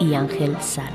[0.00, 0.90] y Ángel Sala.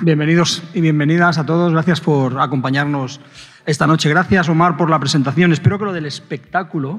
[0.00, 1.72] Bienvenidos y bienvenidas a todos.
[1.72, 3.20] Gracias por acompañarnos
[3.64, 4.08] esta noche.
[4.08, 5.52] Gracias, Omar, por la presentación.
[5.52, 6.98] Espero que lo del espectáculo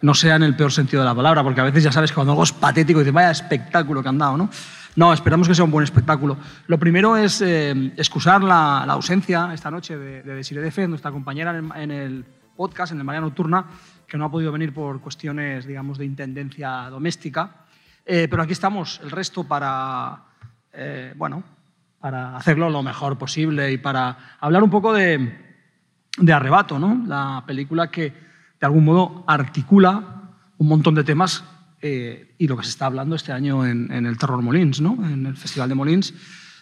[0.00, 2.14] no sea en el peor sentido de la palabra, porque a veces ya sabes que
[2.14, 4.48] cuando algo es patético dices, vaya espectáculo que han dado, ¿no?
[4.96, 6.36] No, esperamos que sea un buen espectáculo.
[6.68, 11.50] Lo primero es eh, excusar la, ausencia esta noche de, de Desiree Defe, nuestra compañera
[11.50, 12.24] en el, en el,
[12.56, 13.66] podcast, en el María Nocturna,
[14.06, 17.64] que no ha podido venir por cuestiones, digamos, de intendencia doméstica.
[18.06, 20.24] Eh, pero aquí estamos, el resto, para,
[20.72, 21.42] eh, bueno,
[21.98, 25.56] para hacerlo lo mejor posible y para hablar un poco de,
[26.18, 27.02] de Arrebato, ¿no?
[27.06, 28.10] la película que
[28.60, 31.44] de algún modo articula un montón de temas
[31.86, 34.94] eh, y lo que se está hablando este año en, en, el Terror Molins, ¿no?
[35.04, 36.14] en el Festival de Molins.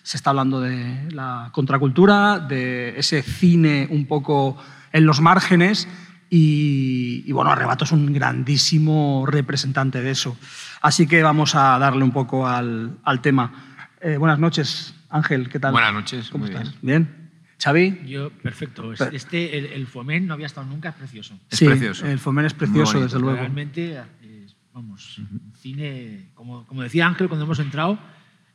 [0.03, 4.56] Se está hablando de la contracultura, de ese cine un poco
[4.91, 5.87] en los márgenes
[6.28, 10.37] y, y, bueno, Arrebato es un grandísimo representante de eso.
[10.81, 13.53] Así que vamos a darle un poco al, al tema.
[14.00, 15.70] Eh, buenas noches, Ángel, ¿qué tal?
[15.70, 16.73] Buenas noches, ¿cómo muy estás?
[16.83, 17.05] Bien.
[17.05, 17.31] ¿Bien?
[17.62, 18.00] ¿Xavi?
[18.06, 18.93] Yo, perfecto.
[18.93, 21.39] Este, el, el, Fomen no había estado nunca, es precioso.
[21.48, 22.06] Es sí, precioso.
[22.06, 23.37] el Fomen es precioso, desde luego.
[23.37, 24.00] Realmente,
[24.73, 25.53] vamos, uh -huh.
[25.56, 27.98] cine, como, como, decía Ángel cuando hemos entrado,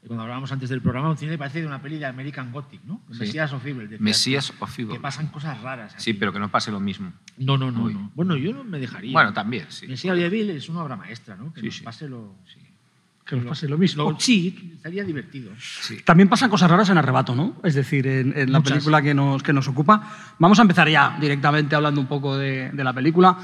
[0.05, 2.81] cuando hablábamos antes del programa, un cine que parece de una peli de American Gothic,
[2.85, 3.01] ¿no?
[3.11, 3.19] Sí.
[3.19, 3.99] Mesías of Evil.
[3.99, 4.93] Mesías of Evil.
[4.93, 5.93] Que pasan cosas raras.
[5.93, 6.03] Aquí.
[6.03, 7.11] Sí, pero que no pase lo mismo.
[7.37, 8.11] No, no, no, no.
[8.15, 9.11] Bueno, yo no me dejaría.
[9.11, 9.85] Bueno, también, sí.
[9.87, 11.53] Mesías of Evil es una obra maestra, ¿no?
[11.53, 11.83] Que sí, nos sí.
[11.83, 12.35] pase lo...
[12.45, 12.59] Sí.
[13.25, 14.09] Que nos pase lo mismo.
[14.09, 15.51] Lo, sí, estaría divertido.
[15.59, 15.97] Sí.
[16.05, 17.57] También pasan cosas raras en Arrebato, ¿no?
[17.61, 20.35] Es decir, en, en la película que nos, que nos ocupa.
[20.39, 23.37] Vamos a empezar ya directamente hablando un poco de, de la película.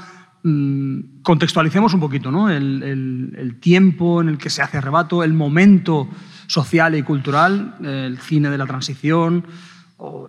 [0.46, 2.50] Mm, contextualicemos un poquito, ¿no?
[2.50, 6.06] El, tiempo en el que se hace Arrebato, el momento
[6.46, 9.46] social y cultural, el cine de la transición,
[9.96, 10.28] o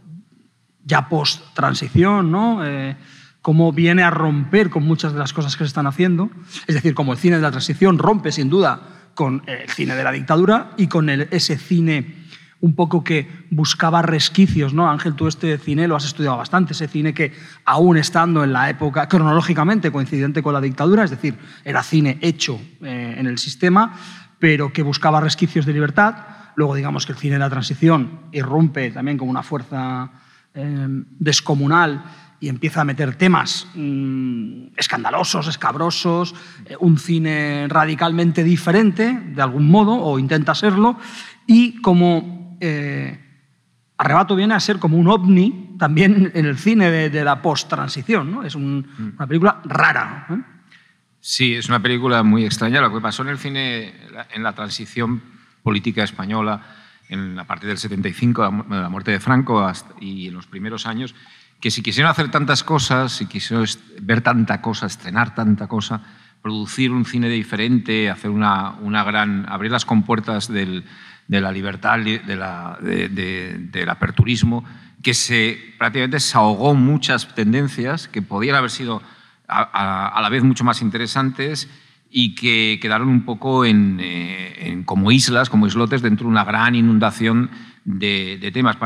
[0.85, 2.65] ya post-transición, ¿no?
[2.65, 2.95] Eh,
[3.41, 6.29] cómo viene a romper con muchas de las cosas que se están haciendo.
[6.65, 10.03] Es decir, como el cine de la transición rompe sin duda con el cine de
[10.03, 12.23] la dictadura y con ese cine
[12.61, 14.89] un poco que buscaba resquicios, ¿no?
[14.89, 17.33] Ángel, tú este cine lo has estudiado bastante, ese cine que
[17.65, 22.59] aún estando en la época cronológicamente coincidente con la dictadura, es decir, era cine hecho
[22.81, 23.93] eh, en el sistema,
[24.39, 26.15] pero que buscaba resquicios de libertad.
[26.55, 30.09] Luego digamos que el cine de la transición irrumpe también como una fuerza
[30.53, 30.87] eh,
[31.19, 32.03] descomunal
[32.39, 39.69] y empieza a meter temas mmm, escandalosos, escabrosos, eh, un cine radicalmente diferente, de algún
[39.69, 40.97] modo, o intenta serlo,
[41.47, 42.34] y como
[42.65, 43.19] eh,
[43.97, 48.31] Arrebato viene a ser como un ovni también en el cine de, de la post-transición,
[48.31, 48.43] ¿no?
[48.43, 50.27] Es un, una película rara.
[50.29, 50.37] ¿eh?
[51.19, 52.81] Sí, es una película muy extraña.
[52.81, 53.93] Lo que pasó en el cine,
[54.33, 55.21] en la transición
[55.63, 56.61] política española,
[57.07, 61.15] en, a partir del 75, la muerte de Franco hasta, y en los primeros años,
[61.61, 63.65] que si quisieron hacer tantas cosas, si quisieron
[64.01, 66.01] ver tanta cosa, estrenar tanta cosa,
[66.41, 70.83] producir un cine diferente, hacer una, una gran, abrir las compuertas del,
[71.27, 74.63] de la libertad, de la, de, de, del aperturismo,
[75.01, 79.01] que se prácticamente se ahogó muchas tendencias que podían haber sido
[79.47, 81.69] a, la vez mucho más interesantes
[82.09, 86.75] y que quedaron un poco en, eh, como islas, como islotes dentro de una gran
[86.75, 87.49] inundación
[87.85, 88.77] de, de, temas.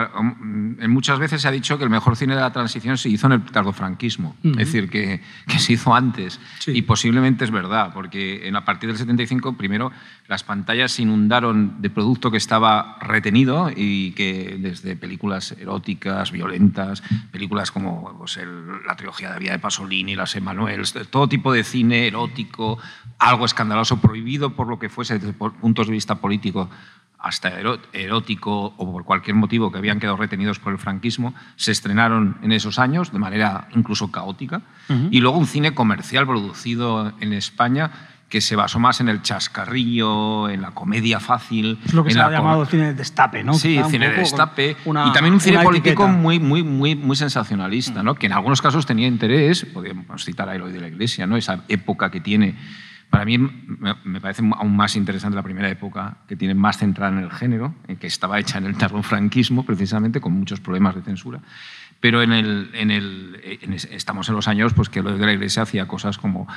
[0.87, 3.33] Muchas veces se ha dicho que el mejor cine de la transición se hizo en
[3.33, 4.51] el tardofranquismo, uh -huh.
[4.51, 6.39] es decir, que, que, se hizo antes.
[6.59, 6.71] Sí.
[6.75, 9.91] Y posiblemente es verdad, porque en, a partir del 75, primero,
[10.27, 17.01] las pantallas se inundaron de producto que estaba retenido y que desde películas eróticas, violentas,
[17.31, 21.63] películas como pues, el, la trilogía de Vía de Pasolini, las Emanuels, todo tipo de
[21.63, 22.77] cine erótico,
[23.17, 26.69] algo escandaloso, prohibido por lo que fuese desde puntos de vista político
[27.19, 27.51] hasta
[27.93, 32.51] erótico o por cualquier motivo que habían quedado retenidos por el franquismo, se estrenaron en
[32.53, 34.61] esos años de manera incluso caótica.
[34.87, 35.07] Uh -huh.
[35.11, 37.91] Y luego un cine comercial producido en España
[38.29, 41.79] que se basó más en el chascarrillo, en la comedia fácil.
[41.83, 43.55] Es lo que se ha llamado cine de destape, ¿no?
[43.55, 44.77] Sí, cine de destape.
[44.85, 48.13] Una, y también un cine político muy, muy, muy, muy sensacionalista, ¿no?
[48.15, 51.37] que en algunos casos tenía interés, podríamos citar a Eloy de la Iglesia, ¿no?
[51.37, 52.55] esa época que tiene
[53.09, 57.23] Para mí me parece aún más interesante la primera época, que tiene más centrada en
[57.23, 61.41] el género, en que estaba hecha en el franquismo, precisamente, con muchos problemas de censura.
[61.99, 63.41] Pero en el, en el,
[63.91, 66.47] estamos en los años pues, que lo de la Iglesia hacía cosas como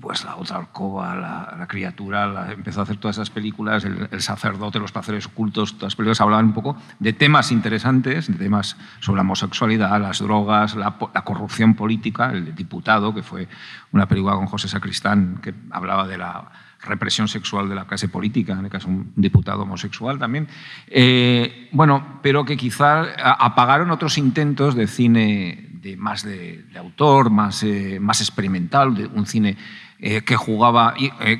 [0.00, 4.92] pues, La otra alcoba, La, criatura, empezó a hacer todas esas películas, el, sacerdote, Los
[4.92, 9.22] placeres ocultos, todas las películas hablaban un poco de temas interesantes, de temas sobre la
[9.22, 13.48] homosexualidad, las drogas, la, la corrupción política, el diputado, que fue
[13.92, 16.50] una película con José Sacristán que hablaba de la
[16.82, 20.48] represión sexual de la clase política, en el caso un diputado homosexual también.
[20.86, 23.02] Eh, bueno, pero que quizá
[23.38, 29.26] apagaron otros intentos de cine de, más de, autor, más, eh, más experimental, de un
[29.26, 29.56] cine
[29.98, 30.94] eh, que jugaba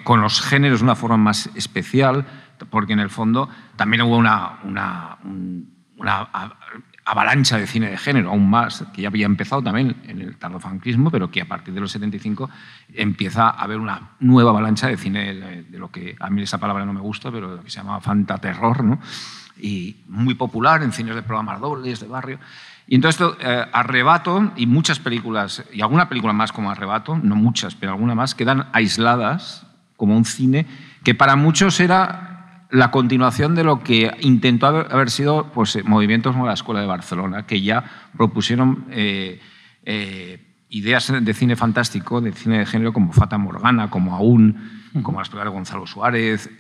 [0.05, 2.27] con los géneros de una forma más especial,
[2.69, 5.19] porque en el fondo también hubo una, una,
[7.05, 11.11] avalancha de cine de género, aún más, que ya había empezado también en el tardofranquismo,
[11.11, 12.49] pero que a partir de los 75
[12.95, 16.85] empieza a haber una nueva avalancha de cine de, lo que a mí esa palabra
[16.85, 19.01] no me gusta, pero que se llama fantaterror, ¿no?
[19.63, 22.39] y muy popular en cines de programas dobles, de barrio.
[22.91, 27.75] Y entonces eh, Arrebato y muchas películas, y alguna película más como Arrebato, no muchas,
[27.75, 29.65] pero alguna más, quedan aisladas
[29.97, 30.67] como un cine
[31.05, 36.33] que para muchos era la continuación de lo que intentó haber, sido pues, eh, movimientos
[36.33, 37.85] como la Escuela de Barcelona, que ya
[38.17, 39.41] propusieron eh,
[39.85, 45.19] eh, ideas de cine fantástico, de cine de género, como Fata Morgana, como Aún, como
[45.19, 46.51] las películas de Gonzalo Suárez,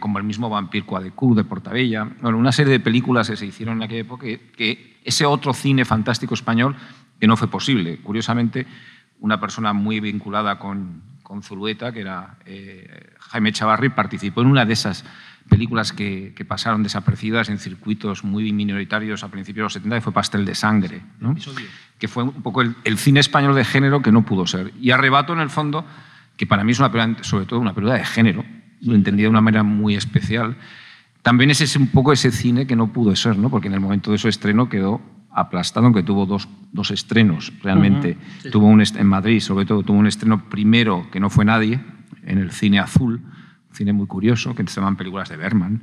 [0.00, 2.08] como el mismo Vampir Cuadecú de Portabella.
[2.20, 5.84] Bueno, una serie de películas que se hicieron en aquella época que, ese otro cine
[5.84, 6.74] fantástico español
[7.20, 7.98] que no fue posible.
[7.98, 8.66] Curiosamente,
[9.20, 12.38] una persona muy vinculada con, con Zulueta, que era
[13.20, 15.04] Jaime Chavarri, participó en una de esas
[15.48, 20.12] películas que, pasaron desaparecidas en circuitos muy minoritarios a principios de los 70, que fue
[20.12, 21.02] Pastel de Sangre,
[21.98, 24.72] que fue un poco el, cine español de género que no pudo ser.
[24.80, 25.84] Y Arrebato, en el fondo,
[26.36, 28.44] que para mí es una película, sobre todo una película de género,
[28.80, 30.56] lo entendía de una manera muy especial,
[31.22, 33.50] también es ese, un poco ese cine que no pudo ser, ¿no?
[33.50, 35.00] porque en el momento de su estreno quedó
[35.36, 38.16] aplastado, aunque tuvo dos, dos estrenos realmente.
[38.50, 41.80] Tuvo un en Madrid, sobre todo, tuvo un estreno primero que no fue nadie,
[42.24, 43.20] en el cine azul,
[43.72, 45.82] cine muy curioso, que se llaman películas de Berman,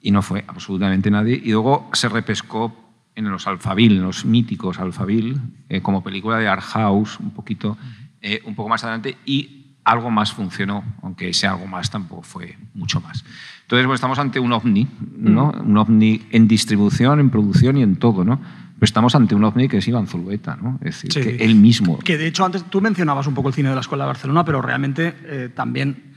[0.00, 1.40] y no fue absolutamente nadie.
[1.42, 2.74] Y luego se repescó
[3.14, 7.78] en los Alfabil, en los míticos Alfabil, eh, como película de Art House, un, poquito,
[8.20, 9.59] eh, un poco más adelante, y
[9.90, 13.24] algo más funcionó, aunque ese algo más tampoco fue mucho más.
[13.62, 15.50] Entonces, pues, estamos ante un ovni, ¿no?
[15.50, 18.38] un ovni en distribución, en producción y en todo, ¿no?
[18.38, 20.78] Pero estamos ante un ovni que es Iván Zulueta, ¿no?
[20.80, 21.98] Es decir, que él mismo.
[21.98, 24.44] Que de hecho antes tú mencionabas un poco el cine de la Escuela de Barcelona,
[24.44, 26.10] pero realmente eh, también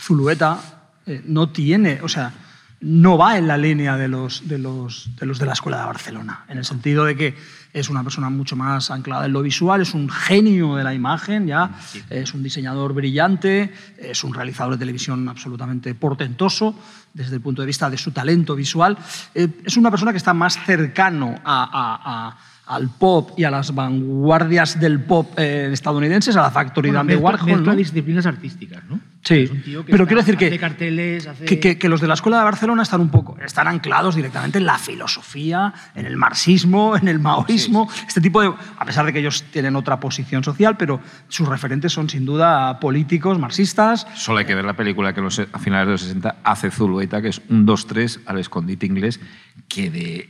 [0.00, 2.32] Zulueta eh, no tiene, o sea,
[2.80, 5.86] no va en la línea de los, de, los, de los de la Escuela de
[5.86, 7.34] Barcelona, en el sentido de que
[7.72, 11.46] es una persona mucho más anclada en lo visual, es un genio de la imagen,
[11.46, 11.72] ya,
[12.08, 16.78] es un diseñador brillante, es un realizador de televisión absolutamente portentoso
[17.12, 18.96] desde el punto de vista de su talento visual.
[19.34, 22.36] Eh, es una persona que está más cercano a
[22.66, 27.64] al pop y a las vanguardias del pop eh, estadounidenses, a la factoría de Warhol.
[27.64, 27.76] ¿no?
[27.76, 28.98] disciplinas artísticas, ¿no?
[29.24, 29.48] Sí,
[29.86, 33.08] pero quiero decir que, carteles, que, que, los de la Escuela de Barcelona están un
[33.08, 38.42] poco, están anclados directamente en la filosofía, en el marxismo, en el maoísmo, este tipo
[38.42, 42.26] de, a pesar de que ellos tienen otra posición social, pero sus referentes son sin
[42.26, 44.06] duda políticos, marxistas.
[44.14, 47.22] Solo hay que ver la película que los, a finales de los 60 hace Zulueta,
[47.22, 49.20] que es un 2-3 al escondite inglés,
[49.68, 50.28] que de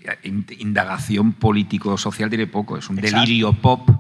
[0.58, 3.90] indagación político-social tiene poco, es un delirio pop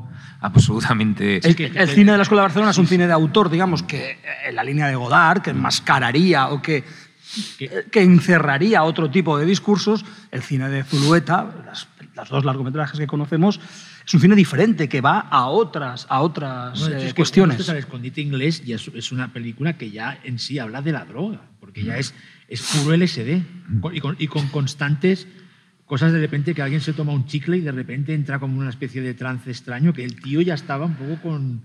[0.44, 1.38] absolutamente...
[1.42, 4.18] El, el cine de la Escuela de Barcelona es un cine de autor, digamos, que
[4.46, 6.84] en la línea de Godard, que enmascararía o que,
[7.90, 10.04] que, encerraría otro tipo de discursos.
[10.30, 11.64] El cine de Zulueta,
[12.14, 13.58] las, dos largometrajes que conocemos,
[14.06, 17.66] es un cine diferente que va a otras, a otras eh, cuestiones.
[17.66, 21.40] El escondite inglés ya es una película que ya en sí habla de la droga,
[21.58, 22.14] porque ya es
[22.48, 23.42] es puro LSD
[23.92, 25.26] y con, y con, constantes
[25.94, 28.70] cosas de repente que alguien se toma un chicle y de repente entra como una
[28.70, 31.62] especie de trance extraño, que el tío ya estaba un poco con,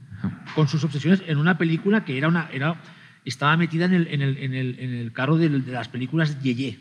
[0.53, 2.79] con sus obsesiones en una película que era una, era,
[3.25, 6.39] estaba metida en el, en el, en el, en el carro de, de, las películas
[6.43, 6.79] Yeye,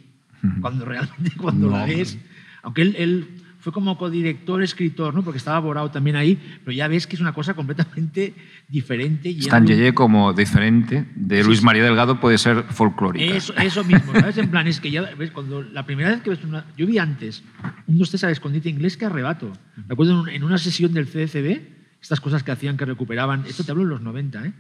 [0.61, 2.19] cuando realmente cuando la ves,
[2.63, 3.29] aunque él, él
[3.59, 5.23] fue como codirector, escritor, ¿no?
[5.25, 8.35] porque estaba borrado también ahí, pero ya ves que es una cosa completamente
[8.69, 9.31] diferente.
[9.31, 13.25] Stan Yeye como diferente de Luis María Delgado puede ser folclórica.
[13.25, 14.39] Eso, eso mismo, ¿sabes?
[14.39, 16.65] En plan, es que ya ves, cuando la primera vez que ves una...
[16.77, 17.43] Yo vi antes
[17.87, 19.53] un dos al escondite inglés que arrebato.
[19.77, 21.61] Me acuerdo en una sesión del CDCB,
[22.01, 24.53] estas cosas que hacían que recuperaban, esto te hablo en los 90, ¿eh?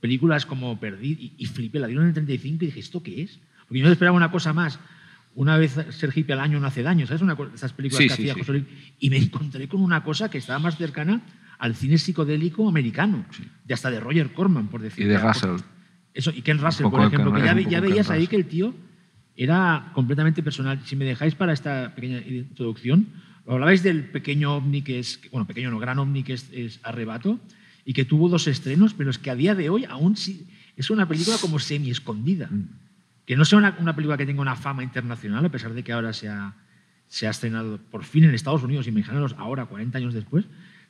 [0.00, 3.22] películas como Perdid y, y flipé, la dieron en el 35 y dije, ¿esto qué
[3.22, 3.40] es?
[3.66, 4.78] Porque yo no esperaba una cosa más
[5.38, 7.22] una vez ser hippie al año no hace daño, ¿sabes?
[7.22, 8.64] Una, esas películas que hacía José Luis.
[8.98, 11.20] Y me encontré con una cosa que estaba más cercana
[11.60, 13.24] al cine psicodélico americano,
[13.64, 15.12] de hasta de Roger Corman, por decirlo.
[15.12, 15.64] Y de Russell.
[16.12, 18.74] Eso, y Ken Russell, por ejemplo, que ya, ve- veías ahí que el tío
[19.36, 20.80] era completamente personal.
[20.84, 23.06] Si me dejáis para esta pequeña introducción,
[23.46, 27.38] hablabais del pequeño ovni que es, bueno, pequeño no, gran ovni que es, es Arrebato,
[27.84, 30.90] y que tuvo dos estrenos, pero es que a día de hoy aún sí, es
[30.90, 32.50] una película como semi-escondida.
[33.28, 35.92] Que no sea una, una película que tenga una fama internacional, a pesar de que
[35.92, 36.54] ahora se ha,
[37.08, 40.46] se ha estrenado por fin en Estados Unidos, imaginaros ahora, 40 años después,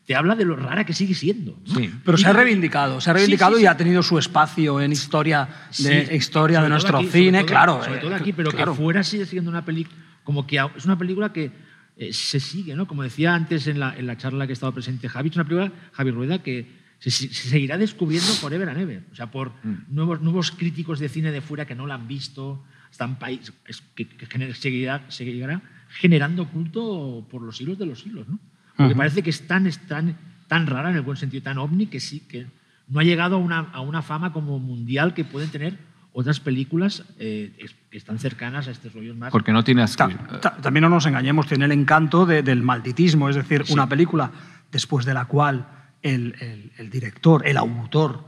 [0.07, 1.59] te habla de lo rara que sigue siendo.
[1.67, 1.75] ¿no?
[1.75, 1.93] Sí.
[2.05, 3.67] Pero Y se ha reivindicado, se ha reivindicado sí, y sí.
[3.67, 7.47] ha tenido su espacio en historia de, Sí, historia de nuestro aquí, sobre cine, todo-
[7.49, 7.83] claro.
[7.83, 8.73] Sobre eh, todo aquí, pero claro.
[8.73, 9.97] que fuera sigue siendo una película.
[10.23, 11.51] Como que a- es una película que
[11.97, 12.87] eh, se sigue, ¿no?
[12.87, 15.73] Como decía antes en la, en la charla que estaba presente Javi, es una película,
[15.93, 19.03] Javi Rueda, que se, se seguirá descubriendo forever and ever.
[19.13, 19.85] O sea, por Mm.
[19.95, 23.83] nuevos, nuevos críticos de cine de fuera que no la han visto, están país, es-
[23.95, 28.39] que, que gener- seguirá, seguirá generando culto por los siglos de los siglos, ¿no?
[28.77, 31.87] Porque parece que es tan, es tan, tan rara en el buen sentido, tan ovni,
[31.87, 32.47] que sí, que
[32.89, 35.77] no ha llegado a una, a una fama como mundial que pueden tener
[36.13, 37.53] otras películas eh,
[37.91, 39.31] que están cercanas a estos rollos más.
[39.31, 43.29] Porque no tiene Ta- ta- también no nos engañemos, tiene el encanto de- del malditismo,
[43.29, 44.31] es decir, una película
[44.73, 45.67] después de la cual
[46.03, 48.25] el, el- el director, el autor,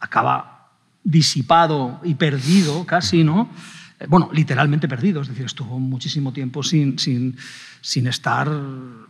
[0.00, 0.70] acaba
[1.02, 3.48] disipado y perdido casi, ¿no?
[4.00, 7.36] Eh, Bueno, literalmente perdido, es decir, estuvo muchísimo tiempo sin, sin,
[7.80, 8.48] sin estar,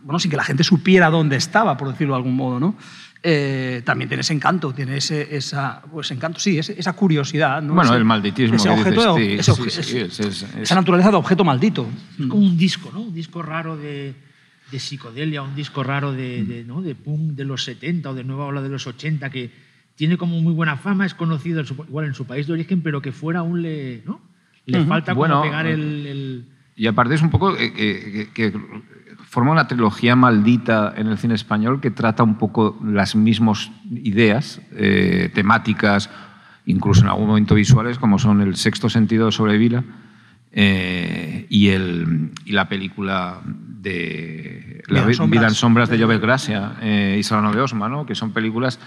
[0.03, 2.75] bueno, sin que la gente supiera dónde estaba, por decirlo de algún modo, ¿no?
[3.27, 7.73] Eh, también tiene ese encanto, tiene ese, esa, pues encanto, sí, ese- esa curiosidad, ¿no?
[7.73, 10.75] Bueno, Ese- el malditismo ese que objeto dices, sí, ese sí, sí, es- es- esa
[10.75, 11.87] naturaleza de objeto maldito.
[12.19, 13.01] Es como un disco, ¿no?
[13.01, 14.13] Un disco raro de,
[14.75, 16.81] de psicodelia, un disco raro de, de, ¿no?
[16.81, 19.49] de punk de los 70 o de nueva ola de los 80 que
[19.95, 22.81] tiene como muy buena fama, es conocido en su- igual en su país de origen,
[22.81, 24.19] pero que fuera aún le, ¿no?
[24.65, 28.51] le falta como Bueno, pegar el, el- Y aparte es un poco eh, que, que-
[28.51, 28.59] que
[29.29, 34.61] forma una trilogía maldita en el cine español que trata un poco las mismas ideas,
[34.73, 36.09] eh, temáticas,
[36.65, 39.83] incluso en algún momento visuales, como son El sexto sentido sobre Vila
[40.57, 45.41] eh, y, el, y la película de Vida La en sombras.
[45.41, 48.05] Vida en sombras de Jovel Gracia eh, y Solano de Osma, ¿no?
[48.05, 48.79] que son películas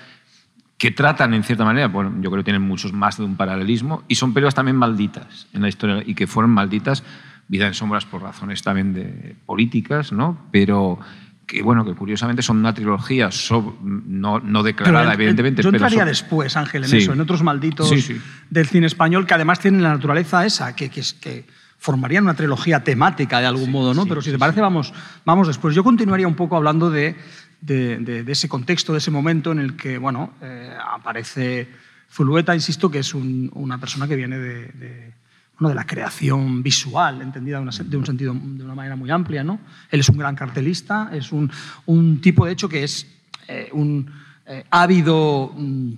[0.79, 4.05] que tratan en cierta manera, bueno, yo creo que tienen muchos más de un paralelismo,
[4.09, 7.03] y son películas también malditas en la historia, y que fueron malditas,
[7.49, 10.39] vida en sombras por razones también de políticas, ¿no?
[10.53, 11.01] Pero
[11.49, 15.83] que, bueno, que curiosamente son una trilogía so- no, no declarada, Pero, evidentemente, Yo pero
[15.85, 16.97] entraría después, Ángel, en Sí.
[16.99, 18.21] eso, en otros malditos Sí, sí.
[18.51, 21.47] del cine español que además tienen la naturaleza esa, que, que,
[21.81, 24.05] formarían una trilogía temática de algún modo, ¿no?
[24.05, 24.93] Pero si te parece, vamos,
[25.25, 25.75] vamos después.
[25.77, 27.15] Yo continuaría un poco hablando de,
[27.61, 31.69] de- de- de ese contexto, de ese momento en el que, bueno, eh, aparece
[32.13, 35.13] Zulueta, insisto, que es un- una persona que viene de,
[35.59, 39.11] bueno, de la creación visual, entendida de, una de un sentido, de una manera muy
[39.11, 39.59] amplia, ¿no?
[39.91, 41.51] Él es un gran cartelista, es un,
[41.87, 43.07] un tipo, de hecho, que es
[43.49, 44.11] eh, un
[44.47, 45.93] eh, ávido mm,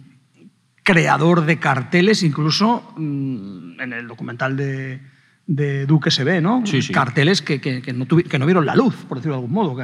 [0.82, 5.00] creador de carteles, incluso mm, en el documental de,
[5.46, 6.62] de Duque se ve, ¿no?
[6.66, 6.92] Sí, sí.
[6.92, 9.76] Carteles que, que- que no que no vieron la luz, por decirlo de algún modo.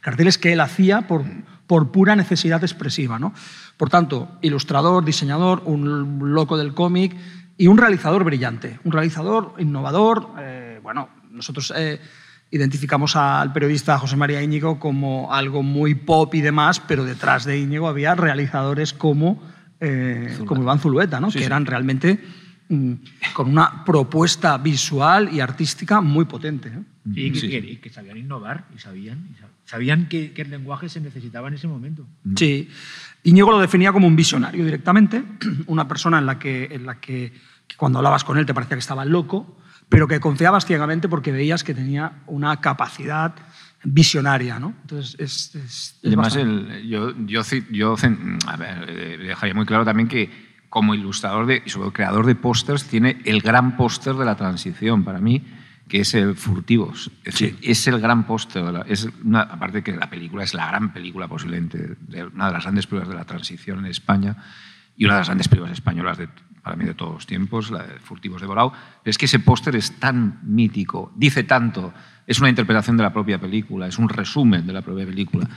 [0.00, 1.24] Carteles que él hacía por,
[1.66, 3.34] por pura necesidad expresiva, ¿no?
[3.76, 7.16] Por tanto, ilustrador, diseñador, un loco del cómic
[7.56, 8.78] y un realizador brillante.
[8.84, 10.28] Un realizador innovador.
[10.38, 12.00] eh, bueno, nosotros eh,
[12.50, 17.58] identificamos al periodista José María Íñigo como algo muy pop y demás, pero detrás de
[17.58, 19.42] Íñigo había realizadores como,
[19.80, 21.30] eh, como Iván Zulueta, ¿no?
[21.30, 21.46] Sí, que sí.
[21.46, 22.20] eran realmente
[22.68, 22.92] mm,
[23.32, 26.68] con una propuesta visual y artística muy potente.
[26.68, 26.82] ¿eh?
[27.14, 27.68] y, que, Sí, que- sí.
[27.70, 31.54] y que sabían innovar y sabían, y sab- sabían que el lenguaje se necesitaba en
[31.54, 32.06] ese momento.
[32.36, 32.68] Sí.
[33.24, 35.22] Íñigo lo definía como un visionario directamente,
[35.66, 37.32] una persona en la que, en la que,
[37.66, 41.32] que cuando hablabas con él te parecía que estaba loco, pero que confiabas ciegamente porque
[41.32, 43.34] veías que tenía una capacidad
[43.82, 44.58] visionaria.
[44.58, 44.74] ¿no?
[44.82, 47.94] Entonces, es, es- Y además, el- yo, yo, yo
[48.46, 52.26] a ver, eh, dejaría muy claro también que como ilustrador de, y sobre todo creador
[52.26, 55.42] de pósters, tiene el gran póster de la transición para mí,
[55.88, 57.10] que es el Furtivos.
[57.24, 58.64] Es, decir, es el gran póster.
[59.34, 63.08] aparte que la película es la gran película posiblemente, de- una de las grandes películas
[63.08, 64.36] de la transición en España
[64.96, 66.28] y una de las grandes películas españolas de,
[66.62, 68.72] para mí de todos los tiempos, la de Furtivos de Borao.
[69.04, 71.92] Es que ese póster es tan mítico, dice tanto,
[72.26, 75.48] es una interpretación de la propia película, es un resumen de la propia película.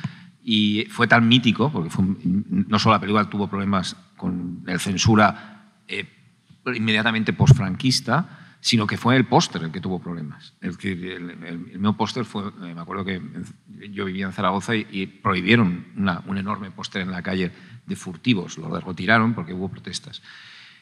[0.43, 5.73] Y fue tan mítico, porque fue no solo la película tuvo problemas con la censura
[5.87, 6.05] eh,
[6.75, 10.53] inmediatamente postfranquista, sino que fue el póster el que tuvo problemas.
[10.61, 13.21] Decir, el, el- el mismo póster fue, eh, me acuerdo que
[13.91, 17.51] yo vivía en Zaragoza y, y prohibieron una- un enorme póster en la calle
[17.85, 20.21] de furtivos, lo retiraron porque hubo protestas.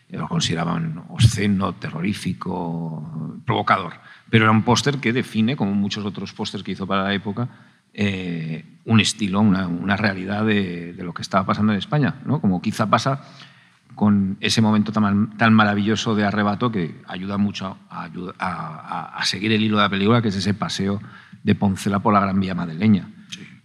[0.10, 3.94] Eh, Lo consideraban obsceno, terrorífico, provocador.
[4.29, 7.50] Pero era un póster que define, como muchos otros pósters que hizo para la época,
[7.94, 12.15] eh, un estilo, una, una realidad de, de lo que estaba pasando en España.
[12.25, 12.39] ¿no?
[12.41, 13.24] Como quizá pasa
[13.96, 18.10] con ese momento tan, tan maravilloso de arrebato que ayuda mucho a,
[18.40, 21.02] a, a, seguir el hilo de la película, que es ese paseo
[21.44, 23.08] de Poncela por la Gran Vía madrileña.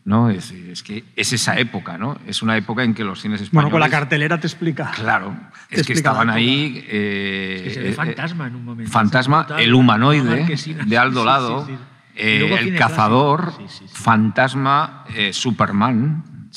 [0.04, 0.30] ¿no?
[0.30, 2.18] Es, es, que es esa época, ¿no?
[2.26, 3.52] Es una época en que los cines españoles...
[3.52, 4.90] Bueno, con la cartelera te explica.
[4.92, 5.36] Claro,
[5.68, 6.84] es que estaban ahí...
[6.88, 8.90] Eh, es que se ve eh, fantasma en un momento.
[8.90, 10.56] Fantasma, el humanoide
[10.86, 11.68] de Aldo Lado,
[12.16, 13.52] eh, el cazador,
[13.92, 15.32] fantasma, eh,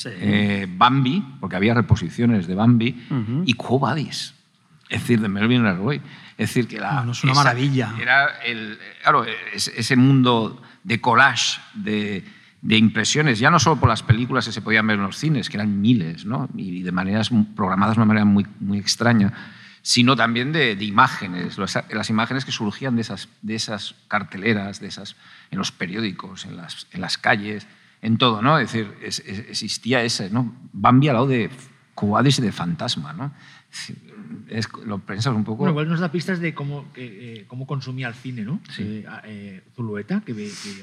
[0.04, 3.06] Eh, Bambi, porque había reposiciones de Bambi,
[3.44, 4.34] y Cobadis,
[4.88, 6.00] es decir, de Melvin Leroy.
[6.36, 7.94] Es decir, que la, es una maravilla.
[8.00, 9.24] Era el, claro,
[9.54, 12.24] ese mundo de collage, de,
[12.60, 15.48] de, impresiones, ya no solo por las películas que se podían ver en los cines,
[15.48, 16.48] que eran miles, ¿no?
[16.56, 19.32] y de maneras programadas de una manera muy, muy extraña,
[19.82, 24.88] sino también de, de imágenes, las, imágenes que surgían de esas, de esas carteleras, de
[24.88, 25.14] esas,
[25.50, 27.66] en los periódicos, en las, en las calles
[28.04, 28.58] en todo, ¿no?
[28.58, 30.54] Es decir, existía ese, ¿no?
[30.74, 31.48] Bambi al lado de
[31.94, 33.32] Cubadis y de Fantasma, ¿no?
[34.50, 35.58] Es, lo pensas un poco...
[35.58, 38.60] Bueno, igual nos da pistas de cómo, eh, cómo consumía el cine, ¿no?
[38.68, 38.82] Sí.
[38.82, 40.34] Eh, eh, Zulueta, que,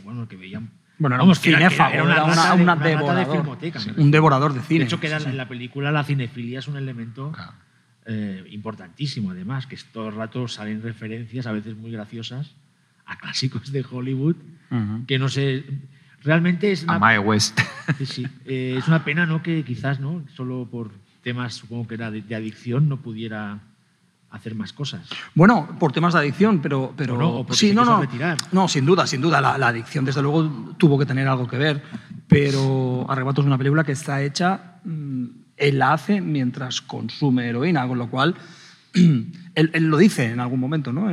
[0.04, 0.72] bueno, que veían...
[0.98, 3.58] Bueno, era un cinéfago, era, una, una, una, devorador,
[3.98, 4.80] un devorador de cine.
[4.80, 7.34] De hecho, que en la película la cinefilia es un elemento
[8.50, 12.56] importantísimo, además, que todo el rato salen referencias, a veces muy graciosas,
[13.06, 14.38] a clásicos de Hollywood,
[15.06, 15.66] que no sé
[16.24, 17.60] realmente es una, West.
[18.06, 19.44] Sí, eh, es una pena ¿no?
[19.44, 20.92] que quizás no solo por
[21.24, 23.60] temas, supongo que era de, adicción, no pudiera
[24.30, 25.10] hacer más cosas.
[25.36, 26.94] Bueno, por temas de adicción, pero...
[26.96, 28.02] pero no, sí, no, no,
[28.52, 29.42] no, sin duda, sin duda.
[29.42, 31.84] La, adicción, desde luego, tuvo que tener algo que ver,
[32.28, 35.26] pero Arrebatos es una película que está hecha, mm,
[35.58, 38.36] él la hace mientras consume heroína, con lo cual,
[38.94, 41.10] él, lo dice en algún momento, ¿no?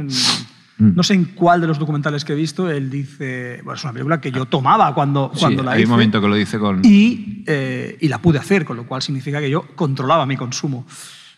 [0.79, 0.95] Mm.
[0.95, 3.93] No sé en cuál de los documentales que he visto, él dice, bueno, es una
[3.93, 5.79] película que yo tomaba cuando, cuando la hice.
[5.79, 6.81] Hay un momento que lo dice con...
[6.85, 10.87] Y, eh, y, la pude hacer, con lo cual significa que yo controlaba mi consumo.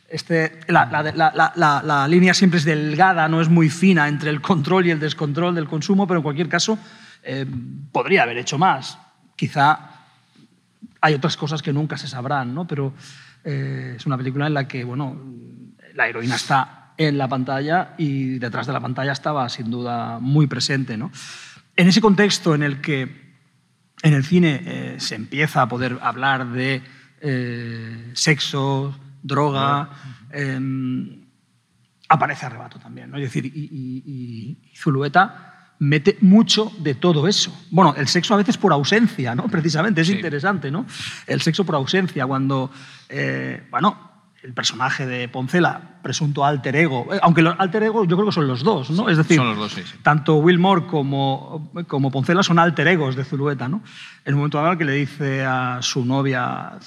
[0.09, 4.41] Este, la, la, la, la, línea siempre es delgada, no es muy fina entre el
[4.41, 6.79] control y el descontrol del consumo, pero en cualquier caso
[7.23, 7.47] eh,
[7.93, 8.99] podría haber hecho más.
[9.37, 9.79] Quizá
[11.01, 12.67] hay otras cosas que nunca se sabrán, ¿no?
[12.67, 12.93] pero
[13.45, 15.17] eh, es una película en la que bueno,
[15.95, 20.47] la heroína está en la pantalla y detrás de la pantalla estaba sin duda muy
[20.47, 20.99] presente.
[20.99, 21.11] ¿no?
[21.75, 23.31] En ese contexto en el que
[24.03, 26.83] en el cine eh, se empieza a poder hablar de
[27.23, 29.89] eh, sexo, droga,
[30.31, 31.25] em,
[32.07, 33.11] aparece arrebato también.
[33.11, 33.17] ¿no?
[33.17, 37.67] Es decir, y, Zulueta mete mucho de todo eso.
[37.71, 39.49] Bueno, el sexo a veces por ausencia, ¿no?
[39.49, 40.85] Precisamente, es interesante, ¿no?
[41.27, 42.71] El sexo por ausencia, cuando,
[43.09, 44.10] eh, bueno,
[44.43, 48.33] el personaje de Poncela, presunto alter ego, eh, aunque los alter ego yo creo que
[48.33, 49.11] son los dos, ¿no?
[49.11, 53.25] es decir, son los dos, sí, tanto Wilmore como, como Poncela son alter egos de
[53.25, 53.83] Zulueta, ¿no?
[54.25, 56.79] En un momento dado que le dice a su novia,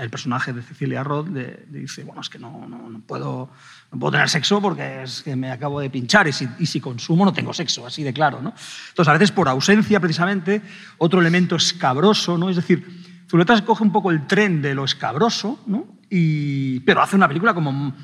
[0.00, 3.50] el personaje de Cecilia Roth, le, dice, bueno, es que no, no, puedo,
[3.92, 6.80] no puedo tener sexo porque es que me acabo de pinchar y si, y si
[6.80, 8.54] consumo no tengo sexo, así de claro, ¿no?
[8.88, 10.62] Entonces, a veces por ausencia, precisamente,
[10.98, 12.50] otro elemento escabroso, ¿no?
[12.50, 12.95] Es decir,
[13.28, 15.96] Zulueta coge un poco el tren de lo escabroso, ¿no?
[16.10, 17.94] y, pero hace una película como,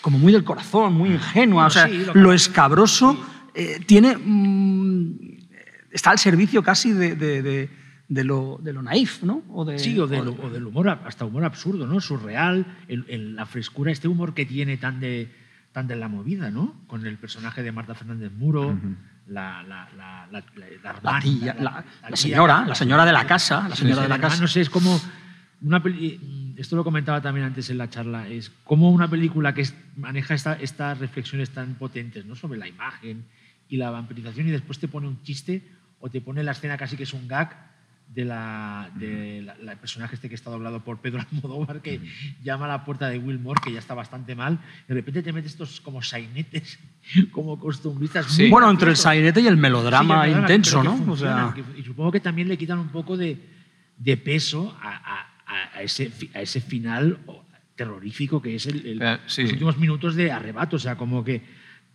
[0.00, 1.66] como muy del corazón, muy ingenua.
[1.66, 3.18] o sea, lo, escabroso
[3.54, 5.18] eh, tiene, mm,
[5.90, 7.70] está al servicio casi de, de,
[8.08, 9.42] de, lo, de lo naif, ¿no?
[9.50, 12.00] O sí, o, del humor, hasta humor absurdo, ¿no?
[12.00, 15.32] Surreal, el, la frescura, este humor que tiene tan de,
[15.72, 16.74] tan de la movida, ¿no?
[16.86, 18.78] Con el personaje de Marta Fernández Muro.
[19.28, 20.42] La, la, la, la,
[22.08, 24.40] la, señora, la señora de la casa, la señora de la casa.
[24.40, 24.98] No sé, es como
[25.60, 25.82] una
[26.56, 30.98] esto lo comentaba también antes en la charla, es como una película que maneja estas
[30.98, 32.34] reflexiones tan potentes ¿no?
[32.34, 33.26] sobre la imagen
[33.68, 35.62] y la vampirización y después te pone un chiste
[36.00, 37.67] o te pone la escena casi que es un gag
[38.08, 42.00] de la, de la, personaje este que está doblado por Pedro Almodóvar que
[42.42, 45.52] llama a la puerta de Wilmore que ya está bastante mal de repente te metes
[45.52, 46.78] estos como sainetes
[47.30, 51.12] como costumbristas bueno entre el sainete y el melodrama, intenso ¿no?
[51.12, 51.54] o sea...
[51.76, 53.38] y supongo que también le quitan un poco de,
[53.98, 57.18] de peso a a, ese, a ese final
[57.74, 60.76] terrorífico que es el, eh, los últimos minutos de arrebato.
[60.76, 61.42] O sea, como que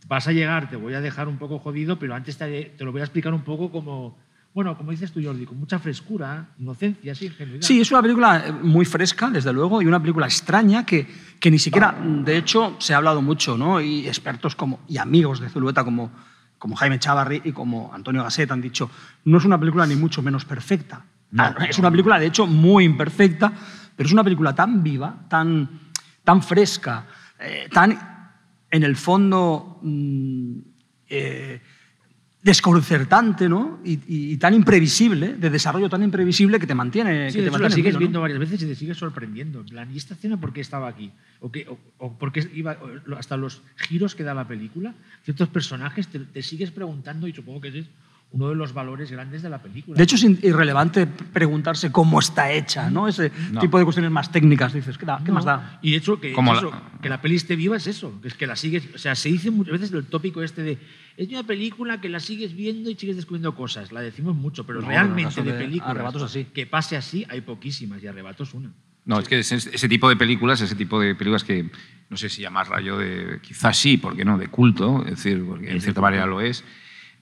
[0.08, 3.02] vas a llegar, te voy a dejar un poco jodido, pero antes te, lo voy
[3.02, 4.18] a explicar un poco como,
[4.54, 7.62] bueno, como dices tú, Jordi, con mucha frescura, inocencia, sí, ingenuidad.
[7.62, 11.08] Sí, es una película eh, muy fresca, desde luego, y una película extraña que,
[11.40, 13.82] que ni siquiera, de hecho, se ha hablado mucho, ¿no?
[13.82, 16.12] Y expertos como, y amigos de Zulueta como,
[16.60, 18.92] como Jaime Chavarri y como Antonio Gasset han dicho,
[19.26, 21.04] no es una película ni mucho menos perfecta.
[21.36, 23.52] Ah, es una película, de hecho, muy imperfecta,
[23.96, 25.68] pero es una película tan viva, tan,
[26.24, 27.08] tan fresca,
[27.40, 27.98] eh, tan,
[28.70, 30.58] en el fondo, mm,
[31.10, 31.62] eh,
[32.44, 33.80] desconcertante ¿no?
[33.84, 37.32] y, y- y tan imprevisible, de desarrollo tan imprevisible que te mantiene.
[37.32, 39.62] Sí, que te la sigues viendo varias veces y te sigues sorprendiendo.
[39.62, 41.12] En plan, ¿y esta escena por qué estaba aquí?
[41.40, 42.78] ¿O, qué, o, o por qué iba,
[43.10, 47.34] o hasta los giros que da la película, ciertos personajes, te, te sigues preguntando y
[47.34, 47.86] supongo que es
[48.34, 49.96] uno de los valores grandes de la película.
[49.96, 53.08] De hecho, es irrelevante preguntarse cómo está hecha, ¿no?
[53.08, 53.62] Ese No.
[53.62, 54.74] tipo de cuestiones más técnicas.
[54.74, 55.78] Dices, ¿qué, da- qué No, más da?
[55.84, 58.20] Y de hecho, que, Como es la- eso, que la peli esté viva es eso,
[58.24, 60.80] que es que la sigues, o sea, se dice muchas veces el tópico este de
[61.16, 64.82] es una película que la sigues viendo y sigues descubriendo cosas, la decimos mucho, pero
[64.82, 66.46] No, realmente de de películas Arrebato es así.
[66.46, 68.72] que pase así hay poquísimas y Arrebato es una.
[69.06, 71.70] No, es que ese, ese tipo de películas, ese tipo de películas que
[72.10, 74.40] no sé si llamarla yo de, quizás sí, ¿por qué no?
[74.40, 76.64] De culto, es decir, porque en cierta manera lo es.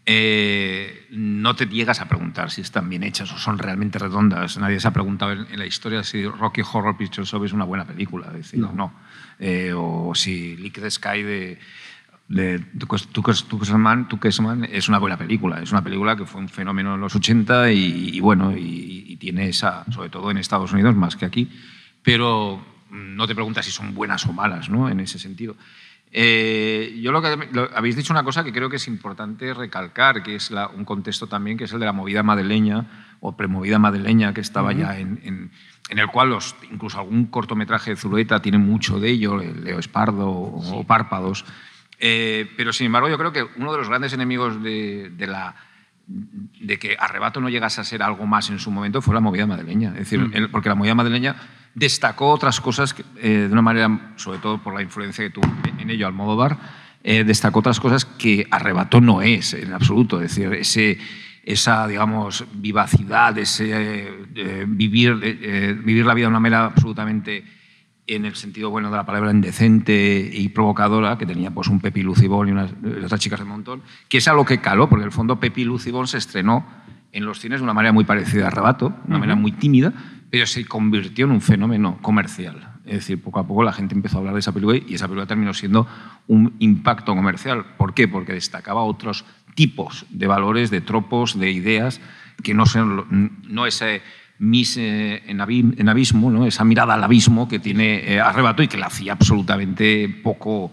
[0.06, 4.58] Eh, no te llegas a preguntar si están bien hechas o son realmente redondas.
[4.58, 7.66] Nadie se ha preguntado en, en la historia si Rocky Horror Picture Show es una
[7.66, 8.28] buena película.
[8.28, 8.94] Es decir, no.
[9.40, 11.60] Eh, o si Liquid Sky de,
[12.28, 12.60] de
[14.08, 15.62] Tuckesman es una buena película.
[15.62, 19.18] Es una película que fue un fenómeno en los 80 y, y bueno, y, y
[19.18, 21.50] tiene esa, sobre todo en Estados Unidos más que aquí,
[22.02, 24.90] pero no te preguntas si son buenas o malas, ¿no?
[24.90, 25.56] En ese sentido.
[26.14, 30.24] Eh, yo lo que lo- habéis dicho una cosa que creo que es importante recalcar,
[30.24, 33.80] que es la- un contexto también que es el de la movida madrileña o premovida
[33.80, 35.52] madrileña que estaba ya en, en-
[35.90, 40.30] en el cual los, incluso algún cortometraje de Zulueta tiene mucho de ello, Leo Espardo
[40.30, 41.46] o, o Párpados.
[42.00, 45.56] Eh, pero sin embargo yo creo que uno de los grandes enemigos de, de la
[46.08, 49.46] de que Arrebato no llegase a ser algo más en su momento fue la movida
[49.46, 49.90] madrileña.
[49.92, 51.36] Es decir, el- porque la movida madrileña
[51.76, 55.48] destacó otras cosas que, eh, de una manera, sobre todo por la influencia que tuvo
[55.80, 56.58] en ello Almodóvar,
[57.04, 60.22] eh, destacó otras cosas que Arrebato no es en absoluto.
[60.22, 61.00] Es decir, ese,
[61.44, 67.44] esa, digamos, vivacidad, ese eh, vivir, eh, eh, vivir la vida de una manera absolutamente
[68.08, 72.04] en el sentido bueno de la palabra indecente y provocadora, que tenía pues un Pepi
[72.04, 72.72] Lucibón y unas
[73.06, 76.08] otras chicas de montón, que es algo que caló, porque en el fondo Pepi Lucibón
[76.08, 76.66] se estrenó
[77.14, 79.94] en los cines de una manera muy parecida a Arrebato, de una manera muy tímida,
[80.32, 82.70] pero se convirtió en un fenómeno comercial.
[82.86, 85.06] Es decir, poco a poco la gente empezó a hablar de esa película y esa
[85.08, 85.86] película terminó siendo
[86.28, 87.66] un impacto comercial.
[87.78, 88.08] ¿Por qué?
[88.08, 92.02] Porque destacaba otros tipos de valores, de tropos, de ideas,
[92.42, 94.02] que no son no ese
[94.40, 98.68] mis eh, en, abi- en abismo, esa mirada al abismo que tiene eh, Arrebato y
[98.68, 100.72] que la hacía absolutamente poco,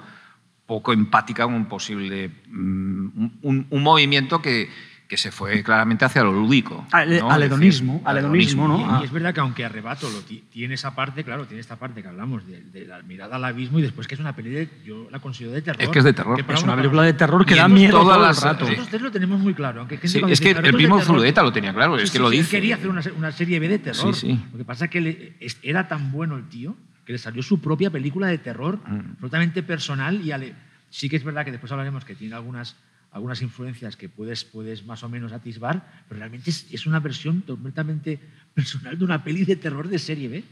[0.64, 3.08] poco empática con un posible mm,
[3.42, 4.70] un movimiento que,
[5.08, 6.86] que se fue claramente hacia lo lúdico.
[6.92, 7.30] Al- ¿no?
[7.30, 8.78] al hedonismo, decir, al hedonismo, ¿no?
[8.80, 8.98] Y, Ah.
[9.00, 12.02] y es verdad que aunque Arrebato lo ti- tiene esa parte, claro, tiene esta parte
[12.02, 14.68] que hablamos de, de la mirada al abismo y después que es una peli de,
[14.84, 15.82] yo la considero de terror.
[15.82, 16.38] Es que es de terror.
[16.46, 18.66] Es una película de terror que Y da miedo todo las- el rato.
[18.66, 18.74] sí.
[18.76, 19.80] Nosotros lo tenemos muy claro.
[19.80, 21.96] Aunque gente Sí, es que el "Arrebato es de primo terror", Zulueta lo tenía claro,
[21.96, 22.50] es que lo él dice.
[22.50, 24.14] quería hacer una, una serie B de terror.
[24.14, 24.40] Sí, sí.
[24.52, 27.42] Lo que pasa es que le- es- era tan bueno el tío que le salió
[27.42, 29.12] su propia película de terror, Mm.
[29.12, 30.20] absolutamente personal.
[30.22, 30.54] y ale-
[30.90, 32.74] Sí que es verdad que después hablaremos que tiene algunas,
[33.10, 37.40] algunas influencias que puedes, puedes más o menos atisbar, pero realmente es, es una versión
[37.40, 38.20] completamente
[38.54, 40.44] personal de una peli de terror de serie B.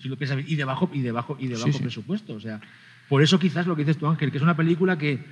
[0.00, 1.78] si lo piensas bien, y de bajo, y de bajo, y de bajo sí.
[1.82, 2.34] presupuesto.
[2.34, 2.60] O sea,
[3.08, 5.22] por eso quizás lo que dices tú, Ángel, que es una película que,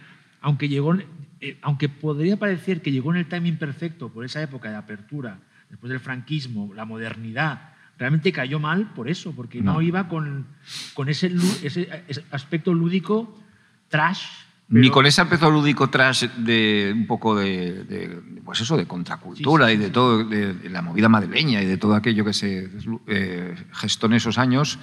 [0.41, 0.95] aunque llegó,
[1.41, 5.39] eh, aunque podría parecer que llegó en el timing perfecto por esa época de apertura,
[5.71, 9.83] después del franquismo, la modernidad, realmente cayó mal por eso, porque no, No.
[9.83, 10.47] iba con,
[10.95, 13.43] con ese, ese, ese aspecto lúdico
[13.89, 14.27] trash.
[14.69, 18.87] Ni pero- con ese aspecto lúdico trash de un poco de, de- pues eso, de
[18.87, 22.25] contracultura Sí, sí, y de todo, de, de la movida madrileña y de todo aquello
[22.25, 22.69] que se
[23.07, 24.79] eh, gestó en esos años,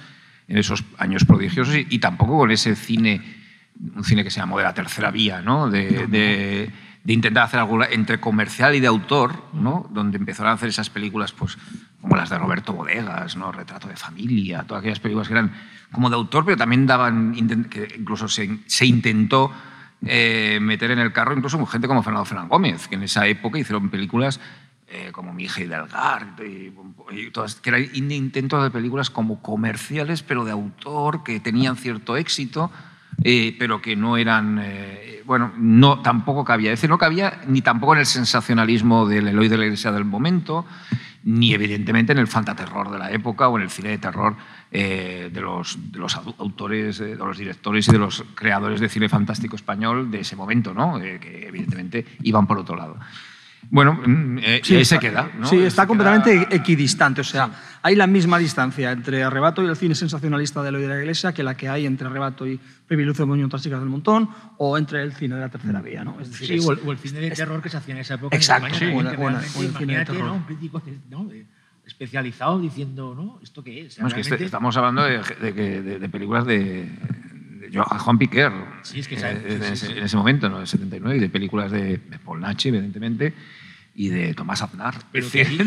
[0.48, 3.20] en esos años prodigiosos, y, y tampoco con ese cine,
[3.94, 5.68] un cine que se llamó de la tercera vía, ¿no?
[5.70, 6.70] De, de-
[7.06, 9.86] intentar hacer algo entre comercial y de autor, ¿no?
[9.92, 11.58] Donde empezaron a hacer esas películas, pues,
[12.00, 13.52] como las de Roberto Bodegas, ¿no?
[13.52, 15.52] Retrato de familia, todas aquellas películas que eran
[15.92, 17.34] como de autor, pero también daban,
[17.68, 19.52] que incluso se, se intentó
[20.06, 23.58] eh, meter en el carro incluso gente como Fernando Fernán Gómez, que en esa época
[23.58, 24.40] hicieron películas
[24.86, 26.72] eh, como Mi hija y Delgar, y,
[27.10, 31.76] y todas, que eran in- intentos de películas como comerciales, pero de autor, que tenían
[31.76, 32.70] cierto éxito,
[33.22, 36.72] eh, pero que no eran, eh, bueno, no, tampoco cabía.
[36.72, 40.04] Es decir, no cabía ni tampoco en el sensacionalismo del Eloy de la Iglesia del
[40.04, 40.66] momento,
[41.24, 44.36] ni evidentemente en el fantaterror de la época o en el cine de terror
[44.76, 48.80] eh, de, los, de los au- autores, eh, de los directores y de los creadores
[48.80, 51.00] de cine fantástico español de ese momento, ¿no?
[51.00, 52.96] Eh, que evidentemente iban por otro lado.
[53.70, 55.30] Bueno, mm, eh, y ahí se queda.
[55.38, 55.46] ¿no?
[55.46, 57.22] Sí, Se está queda- completamente equidistante.
[57.22, 57.50] O sea,
[57.82, 61.32] hay la misma distancia entre Arrebato y el cine sensacionalista de Eloy de la Iglesia
[61.32, 62.60] que la que hay entre Arrebato y
[63.26, 66.04] Moño, otras chicas del montón, o entre el cine de la tercera vía.
[66.04, 66.20] ¿no?
[66.20, 68.00] Es decir, Sí, es- o el, o el cine de terror que se hacía en
[68.00, 68.36] esa época.
[68.36, 70.24] en Exacto, España, sí, que o el- o realmente, o el cine de terror.
[70.26, 70.34] ¿no?
[70.34, 71.28] Un crítico ¿no?
[71.86, 73.40] Especializado diciendo, ¿no?
[73.42, 73.86] ¿Esto qué es?
[73.86, 76.88] O sea, No, es que este- estamos hablando de, de de- de películas de,
[77.74, 79.92] Juan Piquer, Sí, es que eh, en, ese, sí.
[79.96, 80.56] en ese momento, ¿no?
[80.56, 83.34] en el 79, y de películas de, de Polnachi, evidentemente,
[83.94, 84.94] y de Tomás Aznar.
[85.12, 85.26] Pero.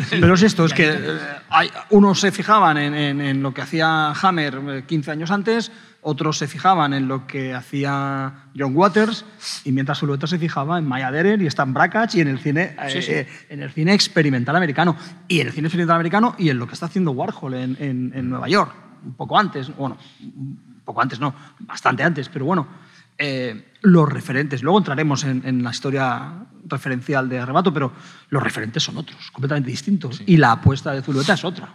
[0.10, 1.18] Pero es esto, es que eh,
[1.50, 5.72] hay- unos se fijaban en, en- en lo que hacía Hammer eh, 15 años antes,
[6.02, 9.26] otros se fijaban en lo que hacía John Waters,
[9.63, 12.76] y mientras Zulueta se fijaba en Maya Deren y Stan Brakhage y en el cine,
[12.82, 13.12] eh, Sí, sí.
[13.13, 14.96] eh, en el cine experimental americano.
[15.28, 18.12] Y en el cine experimental americano y en lo que está haciendo Warhol en, en-
[18.13, 18.74] en Nueva York,
[19.06, 22.68] un poco antes, bueno, un poco antes no, bastante antes, pero bueno,
[23.17, 24.63] eh, los referentes.
[24.63, 27.91] Luego entraremos en, en la historia referencial de Arrebato, pero
[28.30, 30.21] los referentes son otros, completamente distintos.
[30.25, 31.73] Y la apuesta de Zulueta es otra,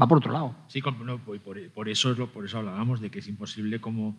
[0.00, 0.54] va por otro lado.
[0.68, 4.18] Sí, no, por, por- eso es lo- por eso hablábamos de que es imposible como,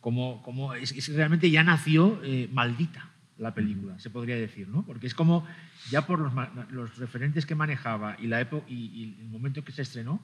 [0.00, 4.84] como, como es, es realmente ya nació eh, maldita la película, se podría decir, ¿no?
[4.86, 5.44] Porque es como
[5.90, 6.32] ya por los,
[6.70, 10.22] los referentes que manejaba y la época y, y el momento en que se estrenó,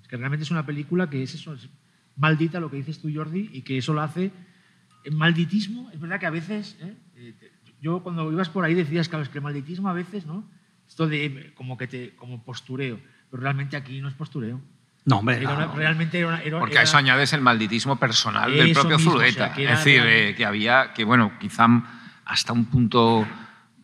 [0.00, 1.68] es que realmente es una película que es eso, es
[2.16, 4.30] maldita lo que dices tú Jordi y que eso lo hace
[5.06, 6.94] el malditismo, es verdad que a veces ¿eh?
[7.16, 7.34] Eh,
[7.80, 10.44] yo cuando ibas por ahí decías claro, es que el malditismo a veces, ¿no?
[10.88, 12.98] Esto de como que te como postureo,
[13.30, 14.60] pero realmente aquí no es postureo.
[15.04, 15.74] No, hombre, Era una- no.
[15.76, 19.52] realmente era una- era- Porque a eso añades el malditismo personal del propio mismo, Zulueta.
[19.52, 21.66] o sea, es decir, eh, que había, que bueno, quizá
[22.24, 23.24] hasta un punto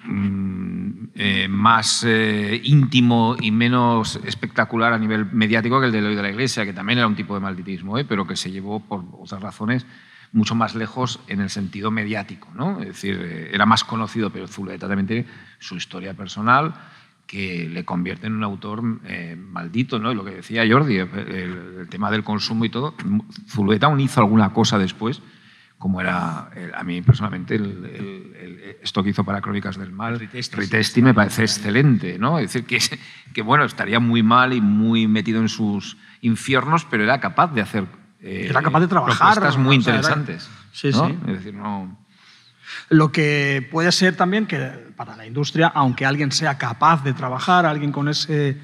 [0.05, 6.17] mm, eh, más eh, íntimo y menos espectacular a nivel mediático que el de Eloy
[6.17, 8.05] de la Iglesia, que también era un tipo de malditismo, ¿eh?
[8.05, 9.87] pero que se llevó por otras razones
[10.33, 12.49] mucho más lejos en el sentido mediático.
[12.55, 12.81] ¿no?
[12.81, 15.27] Es decir, eh, era más conocido, pero Zulueta también tiene
[15.59, 16.75] su historia personal
[17.27, 20.13] que le convierte en un autor eh, maldito, ¿no?
[20.13, 21.09] Y lo que decía Jordi, el,
[21.81, 22.95] el tema del consumo y todo,
[23.49, 25.23] Zulueta aún hizo alguna cosa después,
[25.79, 30.57] como era, el- a mí personalmente, el- esto que hizo para Crónicas del Mal, Ritesti,
[30.57, 32.39] Ritesti, me parece excelente, ¿no?
[32.39, 32.79] Es decir, que,
[33.33, 37.63] que bueno, estaría muy mal y muy metido en sus infiernos, pero era capaz de
[37.63, 37.87] hacer
[38.23, 40.49] eh, Era capaz de trabajar, propuestas muy o sea, era- interesantes.
[40.73, 41.07] Sí, ¿no?
[41.09, 41.19] sí.
[41.27, 41.99] Es decir, no...
[42.89, 44.59] Lo que puede ser también que
[44.97, 48.59] para la industria, aunque alguien sea capaz de trabajar, alguien con, ese,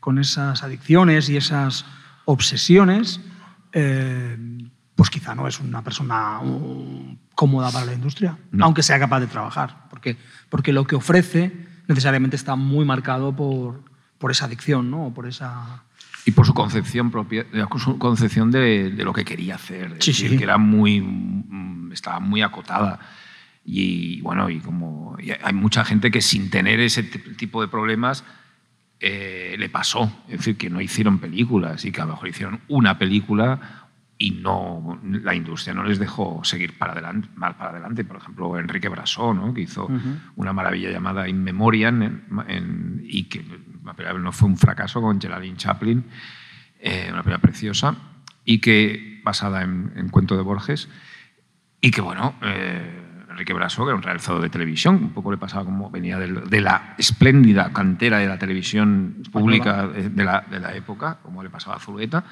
[0.00, 1.84] con esas adicciones y esas
[2.26, 3.20] obsesiones,
[3.72, 4.36] eh,
[4.94, 8.66] pues quizá no es una persona um, cómoda para la industria, No.
[8.66, 10.16] aunque sea capaz de trabajar, porque,
[10.50, 11.52] porque lo que ofrece
[11.88, 13.82] necesariamente está muy marcado por,
[14.18, 15.12] por esa adicción, ¿no?
[15.14, 15.82] Por esa...
[16.26, 17.44] Y por su concepción propia,
[17.78, 19.96] su concepción de, de lo que quería hacer.
[20.00, 20.36] Sí, decir, sí.
[20.38, 22.98] que era muy, mm, estaba muy acotada.
[23.64, 28.24] Y bueno, y como y hay mucha gente que sin tener ese tipo de problemas
[29.00, 30.10] eh, le pasó.
[30.28, 33.80] Es decir, que no hicieron películas y que a lo mejor hicieron una película
[34.16, 38.04] y no la industria no les dejó seguir para adelante, mal para adelante.
[38.04, 39.52] Por ejemplo, Enrique Brasó, ¿no?
[39.52, 39.88] que hizo
[40.36, 43.44] una maravilla llamada In Memoriam en- en- y que
[43.96, 46.04] pero no fue un fracaso con Geraldine Chaplin,
[46.80, 47.94] eh, una película preciosa
[48.44, 50.88] y que basada en, en cuento de Borges
[51.80, 55.38] y que bueno eh, Enrique Brasó que era un realizador de televisión un poco le
[55.38, 60.42] pasaba como venía del- de la espléndida cantera de la televisión pública de, de la,
[60.50, 62.24] de la época como le pasaba a Zulueta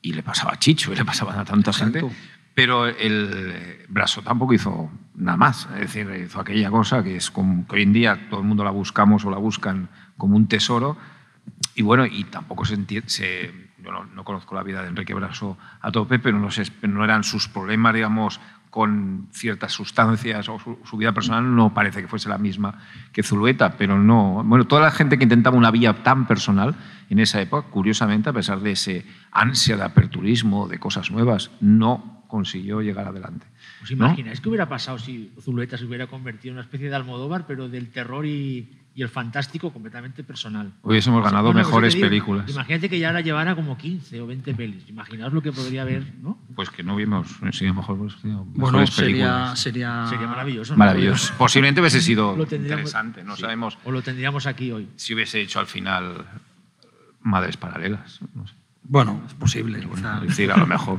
[0.00, 2.00] y le pasaba a Chicho y le pasaba a tanta Exacto.
[2.08, 2.16] gente
[2.54, 5.66] pero el Braso tampoco hizo nada más.
[5.76, 8.62] Es decir, hizo aquella cosa que es como que hoy en día todo el mundo
[8.62, 9.88] la buscamos o la buscan
[10.22, 10.96] como un tesoro.
[11.74, 13.08] Y bueno, y tampoco se entiende.
[13.82, 17.02] yo no, no conozco la vida de Enrique Braso a tope, pero no, sé, no
[17.02, 22.06] eran sus problemas, digamos, con ciertas sustancias o su, su vida personal no parece que
[22.06, 22.78] fuese la misma
[23.12, 24.44] que Zulueta, pero no.
[24.44, 26.76] Bueno, toda la gente que intentaba una vía tan personal
[27.10, 32.22] en esa época, curiosamente, a pesar de ese ansia de aperturismo, de cosas nuevas, no
[32.28, 33.44] consiguió llegar adelante.
[33.82, 34.06] ¿Os ¿no?
[34.06, 37.68] imagináis qué hubiera pasado si Zulueta se hubiera convertido en una especie de Almodóvar, pero
[37.68, 40.72] del terror y, y el fantástico completamente personal?
[40.82, 42.50] Hubiésemos ganado pues mejores películas.
[42.50, 44.88] Imagínate que ya ahora llevara como 15 o 20 pelis.
[44.88, 46.38] Imaginaos lo que podría haber, ¿no?
[46.54, 48.44] Pues que no vimos, sí, mejor, pues, sí, Bueno,
[48.78, 49.58] mejores sería, películas.
[49.60, 50.72] sería, Sería maravilloso.
[50.74, 50.78] ¿no?
[50.78, 51.32] Maravilloso.
[51.38, 54.88] Posiblemente hubiese sido interesante, no sí, sabemos O lo tendríamos aquí hoy.
[54.96, 56.24] si hubiese hecho al final
[57.22, 58.20] Madres Paralelas.
[58.34, 58.54] no sé.
[58.84, 59.78] Bueno, es posible.
[59.78, 60.98] Es decir, a lo mejor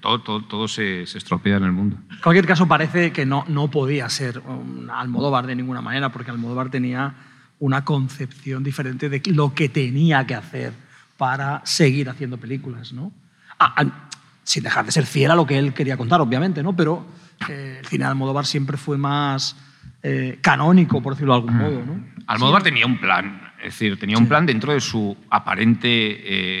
[0.00, 1.96] todo, todo, todo se, se estropea en el mundo.
[2.10, 6.30] En cualquier caso, parece que no, no podía ser un Almodóvar de ninguna manera, porque
[6.30, 7.14] Almodóvar tenía
[7.60, 10.72] una concepción diferente de lo que tenía que hacer
[11.16, 13.12] para seguir haciendo películas, ¿no?
[13.58, 14.08] Ah, ah,
[14.44, 16.76] sin dejar de ser fiel a lo que él quería contar, obviamente, ¿no?
[16.76, 17.06] Pero
[17.48, 19.56] eh, el cine de Almodóvar siempre fue más
[20.02, 22.04] eh, canónico, por decirlo de algún modo, ¿no?
[22.26, 25.88] Almodóvar tenía un plan, es decir, tenía un plan dentro de su aparente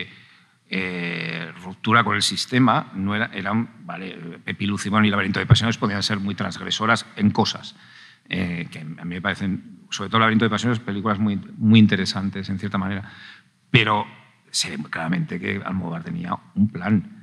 [0.00, 0.08] eh,
[0.70, 2.90] eh, ruptura con el sistema.
[2.94, 7.30] No era, eran, vale, Pepi Lucimón y Laberinto de Pasiones podían ser muy transgresoras en
[7.30, 7.74] cosas
[8.28, 12.48] eh, que a mí me parecen, sobre todo Laberinto de Pasiones, películas muy, muy interesantes
[12.50, 13.10] en cierta manera.
[13.70, 14.06] Pero
[14.50, 17.14] se ve claramente que Almodóvar tenía un plan.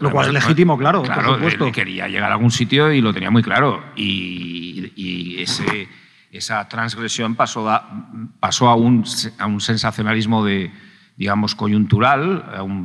[0.00, 1.66] Lo cual es legítimo, claro, por Claro, supuesto.
[1.66, 3.84] él quería llegar a algún sitio y lo tenía muy claro.
[3.94, 5.88] Y, y ese,
[6.32, 8.08] esa transgresión pasó, a,
[8.40, 9.04] pasó a, un,
[9.38, 10.70] a un sensacionalismo de,
[11.16, 12.44] digamos, coyuntural,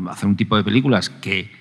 [0.09, 1.51] hacer un tipo de películas que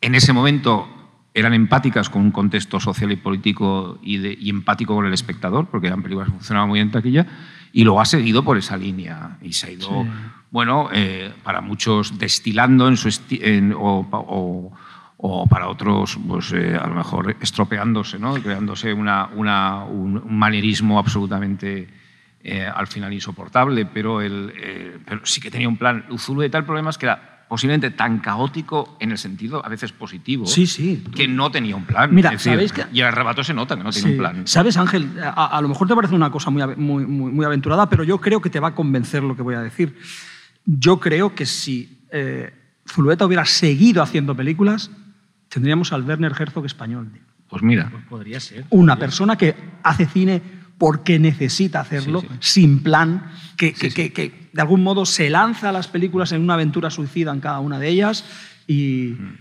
[0.00, 0.88] en ese momento
[1.34, 5.66] eran empáticas con un contexto social y político y, de- y empático con el espectador,
[5.66, 7.26] porque eran películas que funcionaban muy bien en taquilla,
[7.72, 9.36] y lo ha seguido por esa línea.
[9.42, 10.06] Y se ha ido,
[10.50, 14.72] bueno, eh, para muchos destilando en su en- o, o-
[15.20, 18.34] o para otros, pues eh, a lo mejor estropeándose, ¿no?
[18.34, 21.88] creándose una, una- un, un manierismo absolutamente
[22.50, 26.04] eh, al final insoportable, pero, eh, pero sí que tenía un plan.
[26.18, 30.44] Zulueta, el problema es que era posiblemente tan caótico en el sentido a veces positivo
[30.46, 31.02] Sí, sí.
[31.16, 32.14] que no tenía un plan.
[32.14, 34.46] Mira, Es decir, ¿sabéis que- Y el arrebato se nota que no tiene un plan.
[34.46, 35.08] ¿Sabes, Ángel?
[35.22, 38.04] A, a lo mejor te parece una cosa muy, ave- muy, muy, muy aventurada, pero
[38.04, 39.96] yo creo que te va a convencer lo que voy a decir.
[40.66, 42.52] Yo creo que si eh,
[42.86, 44.90] Zulueta hubiera seguido haciendo películas,
[45.48, 47.10] tendríamos al Werner Herzog español.
[47.48, 48.66] Pues mira, Pues podría ser.
[48.68, 50.42] Una persona que hace cine
[50.78, 52.36] porque necesita hacerlo, Sí, sí.
[52.40, 53.94] sin plan, que, que- Sí, sí.
[53.96, 57.40] que- que de algún modo se lanza a las películas en una aventura suicida en
[57.40, 58.24] cada una de ellas
[58.66, 59.36] y, Mm.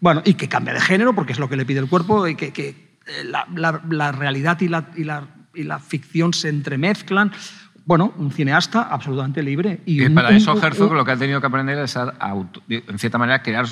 [0.00, 2.34] bueno, y que cambia de género porque es lo que le pide el cuerpo y
[2.34, 6.48] que, que, eh, la, la- la realidad y la, y, la, y la ficción se
[6.48, 7.32] entremezclan.
[7.86, 9.80] Bueno, un cineasta absolutamente libre.
[9.86, 11.96] Y Y un- para un- eso Herzog un- lo que ha tenido que aprender es
[11.96, 13.66] a, auto- en cierta manera crear,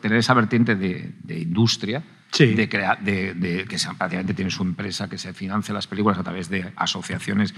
[0.00, 2.54] tener esa vertiente de, de industria, Sí.
[2.54, 6.18] de, crear, de, de- que se- prácticamente tiene su empresa, que se financia las películas
[6.18, 7.54] a través de asociaciones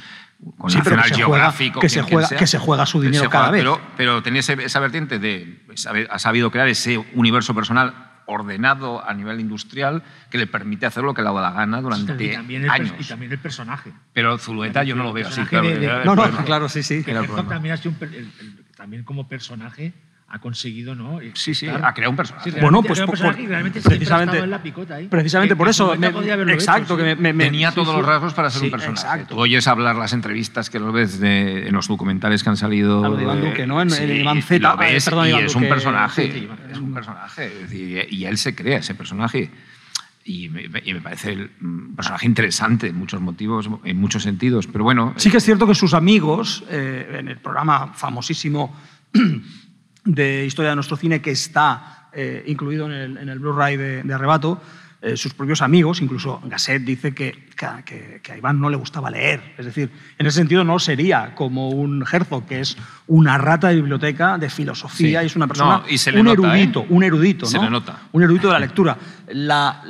[0.59, 2.39] con Sí, pero National que se juega- Geographic o que se juega- sea.
[2.39, 3.61] que se juega su dinero cada vez.
[3.61, 5.61] Pero, pero tenía esa vertiente de
[6.11, 11.13] ha sabido crear ese universo personal ordenado a nivel industrial que le permite hacer lo
[11.15, 12.95] que le da la gana durante y, también el, per- años.
[12.99, 13.93] y también el personaje.
[14.13, 15.43] Pero Zulueta yo no lo veo así.
[15.43, 16.45] Claro, de- de- No, no, problema.
[16.45, 17.05] claro, sí, sí.
[17.07, 19.93] El también, ha sido un el- también como personaje
[20.35, 21.21] ha conseguido, ¿no?
[21.35, 22.51] Sí, sí, Estar- ha creado un personaje.
[22.51, 25.07] Sí, Bueno, pues por- realmente precisamente- en la picota ahí.
[25.07, 26.09] Precisamente Que- por eso, me-
[26.53, 27.21] exacto, hecho, que sí.
[27.23, 27.97] me, me- Tenía sí, todos sí.
[27.99, 29.01] los rasgos para ser Sí, un personaje.
[29.07, 29.35] exacto.
[29.37, 33.05] Tú oyes hablar las entrevistas que lo ves de- en los documentales que han salido.
[33.05, 33.81] A lo de Iván eh, Duque, ¿no?
[33.81, 36.23] En- en Iván y Z, lo ves eh, perdón, y Iván es un personaje.
[36.33, 37.47] sí, sí, es un personaje.
[37.47, 39.51] es decir, y él se crea ese personaje.
[40.27, 44.67] Y me, y me parece el- un personaje interesante en muchos motivos, en muchos sentidos.
[44.67, 48.75] Pero bueno, Sí que es cierto que sus amigos, eh, en el programa famosísimo
[50.05, 54.03] de Historia de nuestro cine, que está eh, incluido en el, en el Blu-ray de,
[54.03, 54.61] de Arrebato,
[55.03, 57.33] eh, sus propios amigos, incluso Gasset dice que,
[57.85, 59.55] que- que a Iván no le gustaba leer.
[59.59, 63.75] Es decir, en ese sentido no sería como un Herzog, que es una rata de
[63.77, 65.25] biblioteca de filosofía Sí.
[65.25, 66.87] y es una persona, No, y se le un nota, erudito, ¿eh?
[66.89, 67.65] un erudito, Se ¿no?
[67.65, 68.01] le nota.
[68.13, 68.97] un erudito de la lectura.
[69.29, 69.83] La-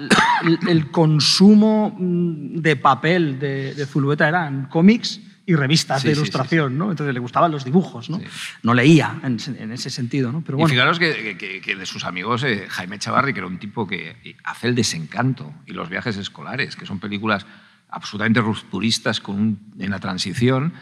[0.44, 6.14] el, el consumo mm, de papel de, de Zulueta eran cómics y revistas Sí, de
[6.14, 6.90] sí, ilustración, ¿no?
[6.90, 8.20] Entonces le gustaban los dibujos, ¿no?
[8.62, 10.40] No leía en, en ese sentido, ¿no?
[10.42, 13.46] Pero Y bueno, fijaros que, que- que de sus amigos, eh, Jaime Chavarri, que era
[13.46, 17.44] un tipo que hace el desencanto y los viajes escolares, que son películas
[17.90, 20.72] absolutamente rupturistas con un- en la transición,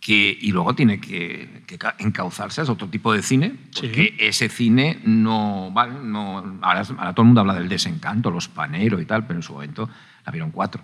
[0.00, 4.48] que, y luego tiene que, que ca- encauzarse a otro tipo de cine, porque ese
[4.48, 9.04] cine no, vale, no ahora, ahora todo el mundo habla del desencanto, los paneros y
[9.04, 9.88] tal, pero en su momento
[10.24, 10.82] la vieron cuatro.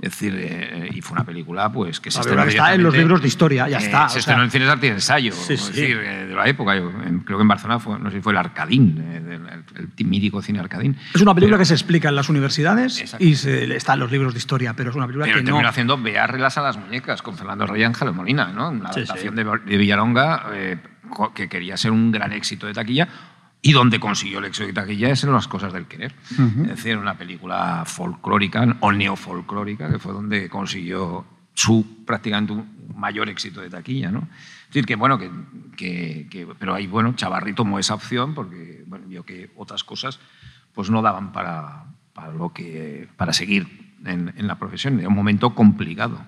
[0.00, 3.20] Es decir, eh, y fue una película pues, que se estrenó está en los libros
[3.20, 4.44] de historia, ya eh, está, Se estrenó sea.
[4.44, 5.72] en Cines Arte y Ensayo, Sí, es sí.
[5.72, 6.76] decir, eh, de la época.
[6.76, 6.90] Yo,
[7.24, 10.60] creo que en Barcelona fue, no sé si fue el Arcadín, el, el mítico cine
[10.60, 10.96] Arcadín.
[11.14, 13.24] es una película Pero- que se explica en las universidades Exacto.
[13.24, 15.46] y se, está en los libros de historia, pero es una película Pero que no...
[15.50, 18.70] terminó haciendo Beárrelas a las muñecas con Fernando Rey Ángel Molina, ¿no?
[18.70, 19.10] Una Sí, sí.
[19.10, 20.44] adaptación de, de Villaronga
[21.34, 23.08] que quería ser un gran éxito de taquilla
[23.68, 26.14] y donde consiguió el éxito de taquilla es en Las cosas del querer.
[26.62, 31.24] Es decir, una película folclórica o neofolclórica que fue donde consiguió
[31.54, 34.28] su prácticamente un mayor éxito de taquilla, ¿no?
[34.62, 35.30] Es decir, que bueno, que,
[35.76, 40.20] que- que- pero ahí, bueno, Chavarri tomó esa opción porque bueno, vio que otras cosas
[40.74, 44.98] pues no daban para, para, lo que, para seguir en, en la profesión.
[45.00, 46.20] Era un momento complicado.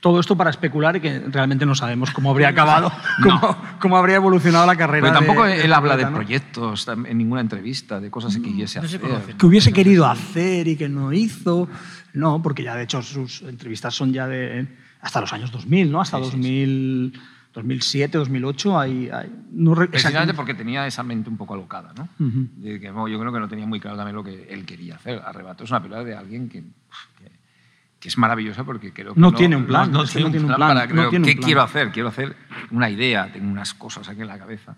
[0.00, 2.90] Todo esto para especular y que realmente no sabemos cómo habría acabado,
[3.22, 5.08] cómo, cómo habría evolucionado la carrera.
[5.08, 6.16] Pero tampoco de- de él habla de Zulueta, ¿no?
[6.16, 9.36] proyectos en ninguna entrevista, de cosas que quisiese no se hacer.
[9.36, 11.68] que hubiese querido hacer y que no hizo.
[12.14, 14.66] No, porque ya de hecho sus entrevistas son ya de
[15.02, 16.00] hasta los años 2000, ¿no?
[16.00, 17.12] Hasta 2000,
[17.52, 22.08] 2007, 2008 hay, hay- no re- Precisamente porque tenía esa mente un poco alocada, ¿no?
[22.26, 22.48] Ujú.
[22.56, 24.96] De que, bueno, yo creo que no tenía muy claro también lo que él quería
[24.96, 25.20] hacer.
[25.24, 26.60] Arrebato es una película de alguien que,
[27.18, 27.30] que,
[28.06, 30.46] que es maravillosa porque creo que No tiene un plan, No, tiene no un tiene
[30.46, 31.44] un plan, para no creo, tiene un ¿qué plan.
[31.44, 31.90] quiero hacer?
[31.90, 32.36] Quiero hacer
[32.70, 34.76] una idea, tengo unas cosas aquí en la cabeza.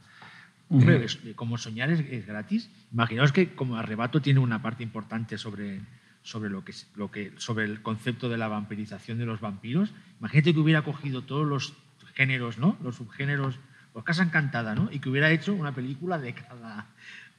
[0.71, 2.71] Hombre, es- como soñar es, es gratis.
[2.91, 5.81] Imaginaos que como arrebato tiene una parte importante sobre,
[6.23, 9.93] sobre, lo que, es- lo que, sobre el concepto de la vampirización de los vampiros.
[10.21, 11.75] Imagínate que hubiera cogido todos los
[12.15, 12.79] géneros, ¿no?
[12.83, 13.59] los subgéneros,
[13.93, 14.89] pues Casa Encantada, ¿no?
[14.91, 16.87] y que hubiera hecho una película de cada,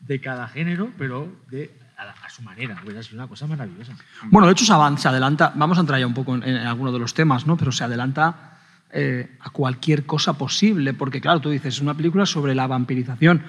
[0.01, 2.79] de cada género, pero de, a, a su manera.
[2.83, 3.93] Hubiera sido una cosa maravillosa.
[4.31, 6.57] Bueno, de hecho se avanza, se adelanta, vamos a entrar ya un poco en, en
[6.67, 7.57] alguno de los temas, ¿no?
[7.57, 8.57] pero se adelanta
[8.91, 13.43] eh, a cualquier cosa posible, porque claro, tú dices, es una película sobre la vampirización,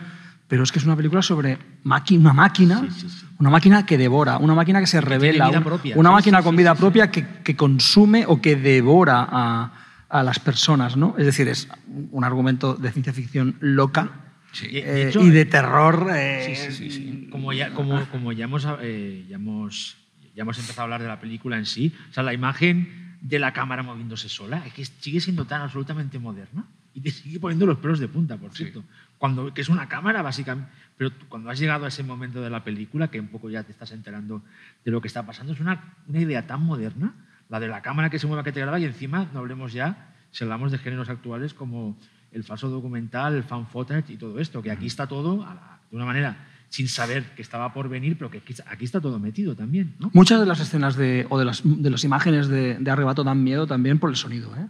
[0.49, 3.27] pero es que es una película sobre una máquina, Sí, sí, sí.
[3.39, 5.97] una máquina que devora, una máquina que se revela, vida un- propia.
[5.97, 9.73] una máquina con vida propia que, que consume o que devora a,
[10.09, 11.15] a las personas, ¿no?
[11.17, 11.69] Es decir, es
[12.11, 14.11] un argumento de ciencia ficción loca
[14.53, 14.67] Sí.
[14.67, 16.09] Y- de eh, hecho, y de terror.
[16.15, 17.29] eh, Sí, sí, sí.
[17.31, 19.97] Como ya, como, como ya, hemos, eh, ya, hemos,
[20.35, 23.39] ya hemos empezado a hablar de la película en sí, o sea, la imagen de
[23.39, 27.67] la cámara moviéndose sola es que sigue siendo tan absolutamente moderna y te sigue poniendo
[27.67, 28.65] los pelos de punta, por Sí.
[28.65, 28.83] cierto.
[29.19, 30.71] Cuando, que es una cámara, básicamente.
[30.97, 33.63] Pero tú- cuando has llegado a ese momento de la película, que un poco ya
[33.63, 34.43] te estás enterando
[34.85, 37.15] de lo que está pasando, es una, una idea tan moderna,
[37.49, 40.15] la de la cámara que se mueva, que te graba, y encima no hablemos ya,
[40.33, 41.97] si hablamos de géneros actuales como
[42.33, 45.79] el falso documental, el fan footage y todo esto, que aquí está todo a la-
[45.91, 49.57] de una manera sin saber que estaba por venir, pero que aquí, está todo metido
[49.57, 49.97] también.
[49.99, 50.11] ¿no?
[50.15, 53.43] Muchas de las escenas de, o de las, de las imágenes de, de arrebato dan
[53.43, 54.55] miedo también por el sonido.
[54.57, 54.69] ¿eh?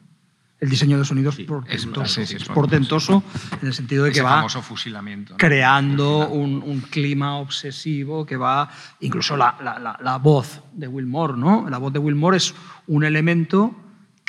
[0.61, 3.23] El diseño de sonido Sí, es portentoso, es- sí, sí, es es portentoso
[3.61, 5.33] en el sentido de que Ese va fusilamiento.
[5.35, 5.37] ¿no?
[5.37, 11.35] creando un, un clima obsesivo que va, incluso la, la- la- la voz de Wilmore,
[11.37, 11.69] ¿no?
[11.69, 12.55] La voz de Wilmore es
[12.87, 13.75] un elemento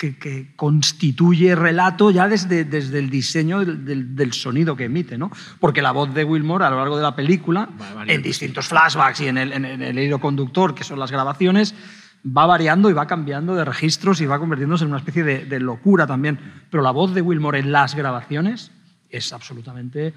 [0.01, 5.15] que, que constituye relato ya desde, desde el diseño del, del- del sonido que emite,
[5.15, 5.29] ¿no?
[5.59, 7.69] Porque la voz de Wilmore a lo largo de la película,
[8.15, 11.75] en distintos flashbacks y en el, en, en el hilo conductor, que son las grabaciones,
[12.25, 15.59] va variando y va cambiando de registros y va convirtiéndose en una especie de, de
[15.59, 16.39] locura también.
[16.71, 18.71] Pero la voz de Wilmore en las grabaciones
[19.09, 20.13] es absolutamente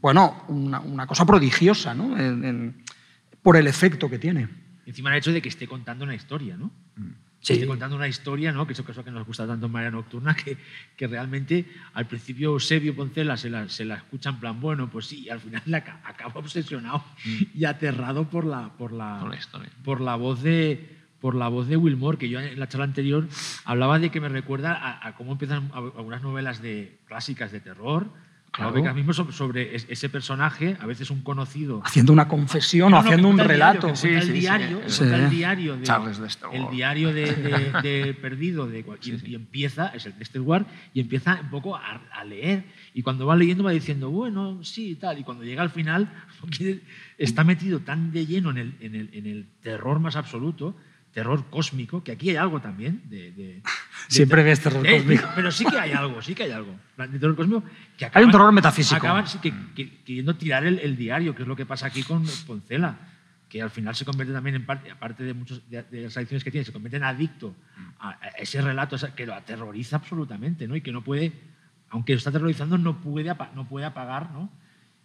[0.00, 2.16] bueno, una, una cosa prodigiosa, ¿no?
[2.18, 2.84] En- en-
[3.42, 4.48] por el efecto que tiene.
[4.86, 6.70] Encima el hecho de que esté contando una historia, ¿no?
[7.52, 8.66] Esté contando una historia, ¿no?
[8.66, 10.56] Que eso que nos gusta tanto en María Nocturna, que,
[10.96, 15.06] que realmente al principio Eusebio Poncela se la, se la escucha en plan, bueno, pues
[15.06, 17.04] sí, y al final la aca- acaba obsesionado
[17.54, 19.30] y aterrado por la, por la, Por
[19.84, 20.90] por la voz de
[21.20, 23.26] por la voz de Wilmore, que yo en la charla anterior
[23.64, 28.10] hablaba de que me recuerda a, a cómo empiezan algunas novelas de, clásicas de terror,
[28.54, 28.72] Claro.
[28.80, 28.94] Claro.
[28.94, 33.02] mismo sobre, sobre es- ese personaje, a veces un conocido, Haciendo una confesión no, o
[33.02, 33.86] no, haciendo un cuenta el relato.
[33.88, 34.32] Diario, Sí, el sí, sí.
[34.32, 34.80] diario,
[35.24, 36.20] el diario de, Charles
[36.52, 39.26] el diario de, de- de perdido de, y, Sí, sí.
[39.30, 43.26] y empieza es el Dexter Ward y empieza un poco a, a leer y cuando
[43.26, 46.08] va leyendo va diciendo bueno sí y tal y cuando llega al final
[47.18, 50.76] está metido tan de lleno en el, en el, en el terror más absoluto
[51.14, 53.62] terror cósmico que aquí hay algo también de, de- de
[54.08, 55.28] Siempre ves terror Eh, cósmico.
[55.34, 57.62] pero sí que hay algo sí que hay algo de terror cósmico
[57.96, 58.96] que Hay un terror metafísico.
[58.96, 62.02] acaban sí, que- que- queriendo tirar el, el diario, que es lo que pasa aquí
[62.02, 62.96] con Poncela,
[63.48, 66.42] que al final se convierte también en parte, aparte de, muchos, de, de las adicciones
[66.42, 67.54] que tiene, se convierte en adicto
[68.00, 70.74] a, a ese relato que lo aterroriza absolutamente, ¿no?
[70.74, 71.32] Y que no puede,
[71.90, 74.50] aunque lo está aterrorizando, no puede, no puede apagar, ¿no?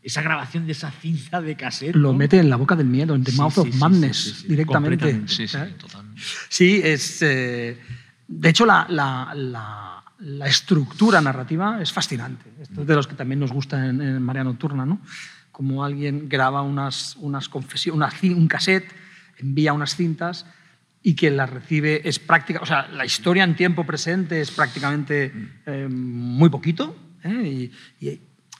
[0.01, 1.95] Esa grabación de esa cinta de cassette.
[1.95, 2.17] Lo ¿no?
[2.17, 5.27] mete en la boca del miedo, en The Sí, Mouth sí, of Madness, directamente.
[5.27, 6.21] Sí, sí, totalmente.
[6.47, 7.21] Sí, es.
[7.21, 7.77] eh,
[8.27, 12.45] de hecho, la, la- la- la estructura narrativa es fascinante.
[12.61, 14.99] Esto es de los que también nos gusta en, en María Nocturna, ¿no?
[15.51, 18.89] Como alguien graba unas, unas confesiones, un cassette,
[19.37, 20.45] envía unas cintas
[21.03, 22.59] y quien las recibe es práctica.
[22.61, 25.31] O sea, la historia en tiempo presente es prácticamente
[25.65, 26.95] eh, muy poquito.
[27.23, 27.71] ¿eh?
[28.01, 28.19] Y, y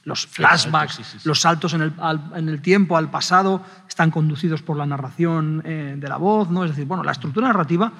[0.09, 1.27] los flashbacks, sí, sí, sí.
[1.27, 5.61] los saltos en el, al- en el tiempo, al pasado, están conducidos por la narración
[5.65, 6.65] eh, de la voz, ¿no?
[6.65, 7.93] Es decir, bueno, la estructura narrativa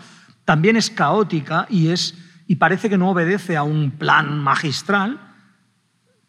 [0.43, 5.20] también es caótica y, es, y parece que no obedece a un plan magistral,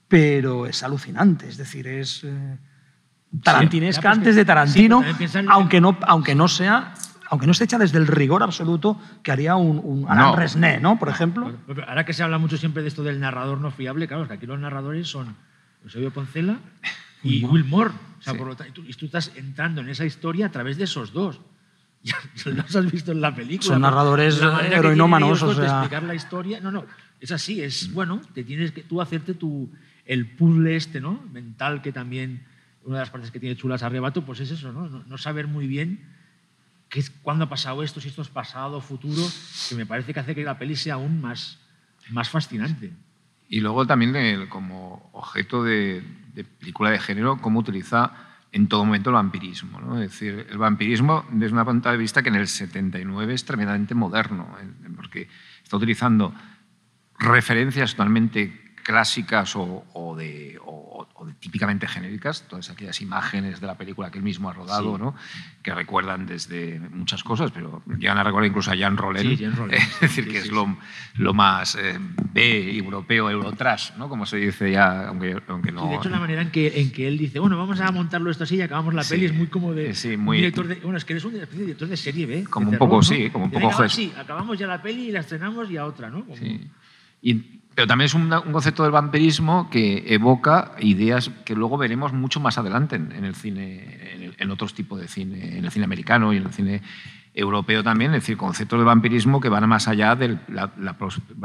[0.09, 2.59] pero es alucinante, es decir, es eh,
[3.43, 5.03] tarantinesca pues, antes de Tarantino,
[5.49, 6.93] aunque, no, aunque, no sea,
[7.29, 10.37] aunque no esté hecha desde el rigor absoluto que haría un, un Alain No.
[10.37, 10.99] Resnais, ¿no?
[10.99, 11.53] Por ejemplo.
[11.87, 14.35] Ahora que se habla mucho siempre de esto del narrador no fiable, claro, es que
[14.35, 15.37] aquí los narradores son
[15.85, 16.59] Eusebio Poncela
[17.23, 17.95] y Will Moore.
[18.19, 18.39] O sea, Sí.
[18.39, 21.41] por lo tanto, y tú, estás entrando en esa historia a través de esos dos.
[22.03, 22.17] Ya
[22.47, 23.75] los has visto en la película.
[23.75, 25.65] Son narradores heroinómanos, o sea.
[25.65, 26.61] explicar la historia.
[26.61, 26.87] No, no,
[27.21, 29.71] es así, es bueno, te tienes que tú hacerte tu,
[30.07, 31.23] el puzzle este, ¿no?
[31.31, 32.47] Mental que también,
[32.85, 34.89] una de las partes que tiene chulas arrebato, pues es eso, ¿no?
[34.89, 36.01] No, no saber muy bien
[36.89, 39.23] qué es, cuándo ha pasado esto, si esto es pasado futuro,
[39.69, 41.59] que me parece que hace que la peli sea aún más,
[42.11, 42.93] más fascinante.
[43.53, 44.13] Y luego también
[44.49, 46.03] como objeto de,
[46.45, 48.13] película de género, cómo utiliza
[48.53, 49.81] en todo momento el vampirismo.
[49.81, 50.01] ¿no?
[50.01, 53.95] Es decir, el vampirismo desde una punto de vista que en el 79 es tremendamente
[53.97, 54.57] moderno,
[54.95, 55.29] porque
[55.63, 56.33] está utilizando
[57.19, 60.90] referencias totalmente clásicas o, o de, o-
[61.21, 64.97] o de típicamente genéricas, todas aquellas imágenes de la película que él mismo ha rodado,
[64.97, 65.15] ¿no?
[65.63, 69.33] que recuerdan desde muchas cosas, pero llegan a recordar incluso a Jean Rollin,
[69.71, 70.79] es decir, que es lo,
[71.17, 71.99] lo más eh,
[72.33, 74.09] B, europeo, eurotrash, ¿no?
[74.09, 75.91] como se dice ya, aunque, aunque no...
[75.91, 78.45] de hecho, la manera en que, en que él dice, bueno, vamos a montarlo esto
[78.45, 80.77] así y acabamos la peli, es muy como de sí, muy, director de...
[80.77, 82.45] Bueno, es que eres un director de serie B.
[82.45, 83.87] Como un poco, sí, como un poco...
[83.91, 86.25] sí, acabamos ya la peli y la estrenamos y a otra, ¿no?
[86.35, 86.67] Sí.
[87.21, 92.41] Y pero también es un, concepto del vampirismo que evoca ideas que luego veremos mucho
[92.41, 96.39] más adelante en, el cine, en, otros tipos de cine, en el cine americano y
[96.39, 96.83] en el cine
[97.33, 100.69] europeo también, es decir, conceptos de vampirismo que van más allá de la,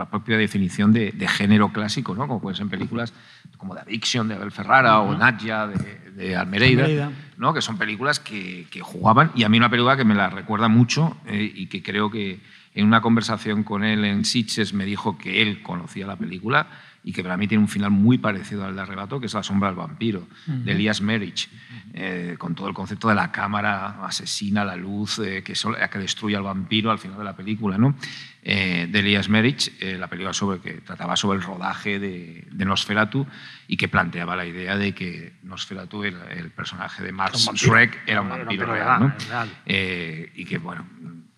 [0.09, 2.27] propia definición de, género clásico, ¿no?
[2.27, 3.13] como pueden ser películas
[3.57, 7.53] como The Addiction de Abel Ferrara o Nadja de, Almereida, ¿no?
[7.53, 11.17] que son películas que, jugaban, y a mí una película que me la recuerda mucho
[11.27, 12.39] eh, y que creo que
[12.75, 16.67] en una conversación con él en Sitges me dijo que él conocía la película
[17.05, 19.43] y que para mí tiene un final muy parecido al de Arrebato, que es La
[19.43, 21.49] sombra del vampiro, de Elias Merich,
[21.93, 26.35] eh, con todo el concepto de la cámara asesina, la luz, eh, que, que, destruye
[26.35, 27.95] al vampiro al final de la película, ¿no?
[28.41, 33.27] Eh, de Elias Merich, la película sobre, que trataba sobre el rodaje de, Nosferatu
[33.67, 38.21] y que planteaba la idea de que Nosferatu, el, el personaje de Max Schreck, era
[38.21, 39.13] un vampiro, real, ¿no?
[39.67, 40.87] y que, bueno,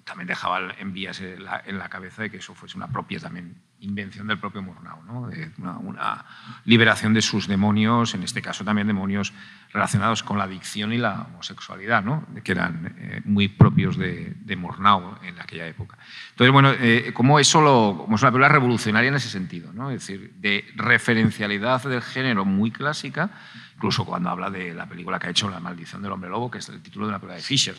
[0.07, 4.25] también dejaba en la, en la, cabeza de que eso fuese una propia también invención
[4.25, 5.29] del propio Murnau, ¿no?
[5.57, 6.25] una,
[6.65, 9.33] liberación de sus demonios, en este caso también demonios
[9.71, 12.25] relacionados con la adicción y la homosexualidad, ¿no?
[12.43, 15.97] que eran eh, muy propios de, de, Murnau en aquella época.
[16.31, 19.91] Entonces, bueno, eh, como es, solo, como es una película revolucionaria en ese sentido, ¿no?
[19.91, 23.29] es decir, de referencialidad del género muy clásica,
[23.77, 26.57] incluso cuando habla de la película que ha hecho La maldición del hombre lobo, que
[26.57, 27.75] es el título de una película de Fisher,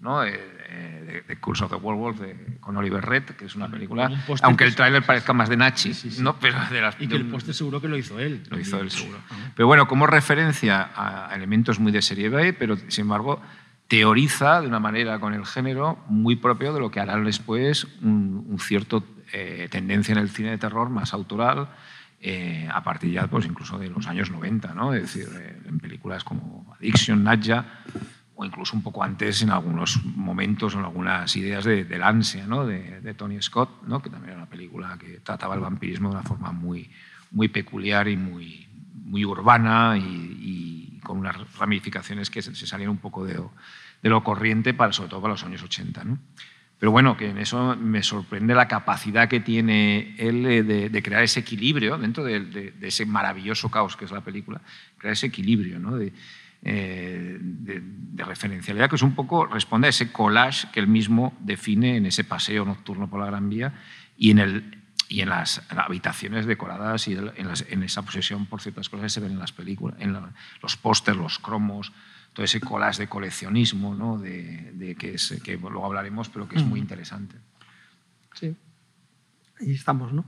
[0.00, 0.22] ¿no?
[0.22, 0.32] Eh,
[0.68, 2.20] eh, de, Curse of the Werewolf
[2.60, 4.08] con Oliver Red, que es una película,
[4.42, 6.36] aunque el tráiler parezca más de Nachi, ¿no?
[6.38, 8.44] Pero de las, y que el póster seguro que lo hizo él.
[8.48, 9.18] Lo hizo él seguro.
[9.56, 13.42] Pero bueno, como referencia a elementos muy de serie B, pero sin embargo
[13.88, 18.56] teoriza de una manera con el género muy propio de lo que hará después un,
[18.60, 21.66] cierto eh, tendencia en el cine de terror más autoral,
[22.22, 24.92] eh, a partir ya pues, incluso de los años 90, ¿no?
[24.92, 27.64] es decir, eh, en películas como Addiction, Nadja,
[28.34, 32.66] o incluso un poco antes en algunos momentos, en algunas ideas de, del ansia ¿no?
[32.66, 34.02] de, Tony Scott, ¿no?
[34.02, 36.90] que también era una película que trataba el vampirismo de una forma muy,
[37.30, 38.68] muy peculiar y muy,
[39.04, 43.34] muy urbana y, con unas ramificaciones que se, salían un poco de,
[44.02, 46.04] de, lo corriente, para, sobre todo para los años 80.
[46.04, 46.18] ¿no?
[46.80, 51.40] Pero bueno, que en eso me sorprende la capacidad que tiene él de, crear ese
[51.40, 54.62] equilibrio dentro de, ese maravilloso caos que es la película,
[54.96, 55.98] crear ese equilibrio ¿no?
[56.62, 57.82] Eh, de,
[58.24, 62.24] referencialidad que es un poco, responde a ese collage que él mismo define en ese
[62.24, 63.74] paseo nocturno por la Gran Vía
[64.16, 69.04] y en, el, y en las habitaciones decoradas y en, esa posesión por ciertas cosas
[69.04, 70.16] que se ven en las películas, en
[70.62, 71.92] los pósters, los cromos,
[72.32, 74.18] todo ese collage de coleccionismo, ¿no?
[74.18, 77.36] de, que, es, que luego hablaremos, pero que es muy interesante.
[78.34, 78.54] Sí.
[79.60, 80.24] Ahí estamos, ¿no?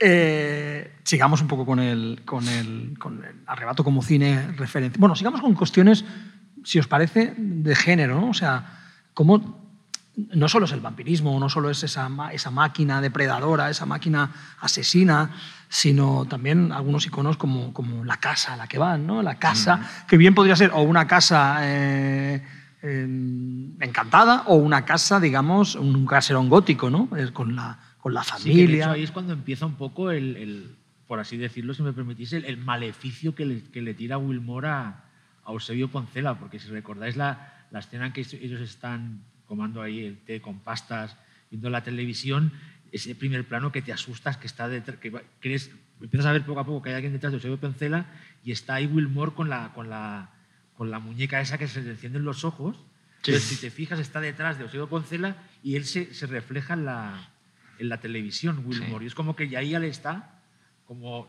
[0.00, 4.98] Eh, sigamos un poco con el, con, el, con el arrebato como cine referente.
[4.98, 6.04] Bueno, sigamos con cuestiones,
[6.64, 8.30] si os parece, de género, ¿no?
[8.30, 8.80] O sea,
[9.14, 9.62] cómo
[10.16, 15.30] no solo es el vampirismo, no solo es esa, esa máquina depredadora, esa máquina asesina,
[15.72, 19.22] sino también algunos iconos como, como la casa a la que van, ¿no?
[19.22, 22.42] La casa, que bien podría ser o una casa eh,
[23.80, 27.08] encantada o una casa, digamos, un caserón gótico, ¿no?
[27.32, 28.92] Con la, con la familia.
[28.92, 33.34] ahí es cuando empieza un poco el, por así decirlo, si me permitís, el, maleficio
[33.34, 35.04] que le, que le, tira Wilmore a,
[35.42, 40.04] a Eusebio Poncela, porque si recordáis la, la escena en que ellos están tomando ahí
[40.04, 41.16] el té con pastas,
[41.50, 42.52] viendo la televisión,
[42.92, 45.70] ese primer plano que te asustas, que está detrás, que crees,
[46.00, 48.06] empiezas a ver poco a poco que hay alguien detrás de Eusebio Pencela
[48.44, 50.30] y está ahí Wilmore con la, con la,
[50.76, 52.76] con la muñeca esa que se le encienden los ojos.
[53.18, 56.84] Entonces, si te fijas, está detrás de Eusebio Poncela y él se, se refleja en
[56.84, 57.30] la,
[57.78, 59.04] en la televisión, Wilmore.
[59.04, 60.42] Y es como que ya ahí le está,
[60.84, 61.28] como,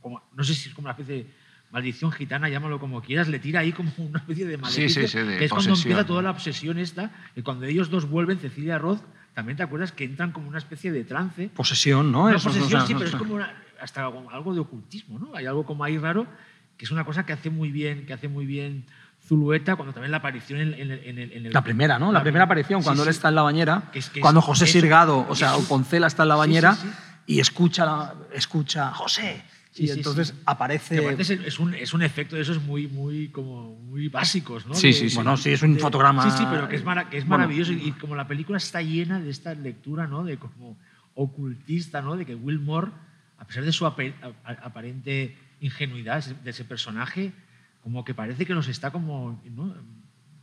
[0.00, 1.26] como, no sé si es como una especie de
[1.70, 5.06] maldición gitana, llámalo como quieras, le tira ahí como una especie de maldición.
[5.38, 9.02] que es cuando empieza toda la obsesión esta, y cuando ellos dos vuelven, Cecilia Roth
[9.34, 11.50] también te acuerdas que entran como una especie de trance.
[11.54, 12.30] Posesión, ¿no?
[12.30, 13.38] No, posesión, sí, pero es como
[13.80, 15.34] hasta algo de ocultismo, ¿no?
[15.34, 16.26] Hay algo como ahí raro,
[16.78, 18.86] que es una cosa que hace muy bien, que hace muy bien
[19.26, 21.52] Zulueta, cuando también la aparición en, el...
[21.52, 22.12] La primera, ¿no?
[22.12, 25.62] La, primera aparición, cuando él está en la bañera, cuando José Sirgado, o sea, o
[25.64, 26.76] Poncela está en la bañera
[27.26, 29.42] y escucha, escucha, José,
[29.76, 30.96] y entonces aparece...
[31.18, 34.74] Es un, es un efecto de esos muy, muy, como muy básicos, ¿no?
[34.74, 35.16] Sí, sí, sí.
[35.16, 36.22] Bueno, sí, es un fotograma...
[36.30, 37.72] Sí, sí, pero que es, que es maravilloso.
[37.72, 40.22] Y, como la película está llena de esta lectura, ¿no?
[40.24, 40.78] De como
[41.14, 42.16] ocultista, ¿no?
[42.16, 42.92] De que Will Moore,
[43.38, 47.32] a pesar de su aparente ingenuidad de ese personaje,
[47.82, 49.74] como que parece que los está como ¿no?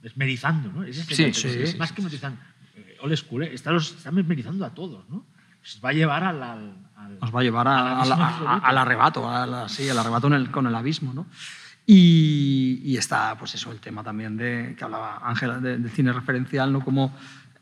[0.03, 0.84] esmerizando, ¿no?
[0.84, 2.41] Es este Sí, sí, es sí, más sí, que mesmerizando.
[2.75, 3.53] eh, Old school, ¿eh?
[3.53, 5.25] está, los, está mesmerizando a todos, ¿no?
[5.63, 6.75] Se va a llevar al-
[7.20, 10.68] Nos va a llevar al a- a arrebato, la- sí, al arrebato en el- con
[10.68, 11.14] el abismo.
[11.14, 11.26] ¿no?
[11.86, 16.14] Y, y está, pues eso, el tema también de que hablaba Ángela de- del cine
[16.14, 16.82] referencial, ¿no?
[16.84, 17.14] Como,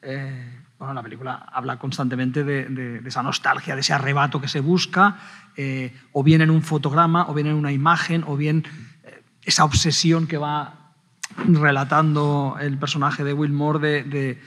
[0.02, 4.47] eh, bueno, la película habla constantemente de, de- de esa nostalgia, de ese arrebato que
[4.47, 5.18] se busca,
[5.58, 8.66] eh, o bien en un fotograma, o bien en una imagen, o bien
[9.04, 10.76] eh, esa obsesión que va
[11.47, 14.41] relatando el personaje de Wilmore de, de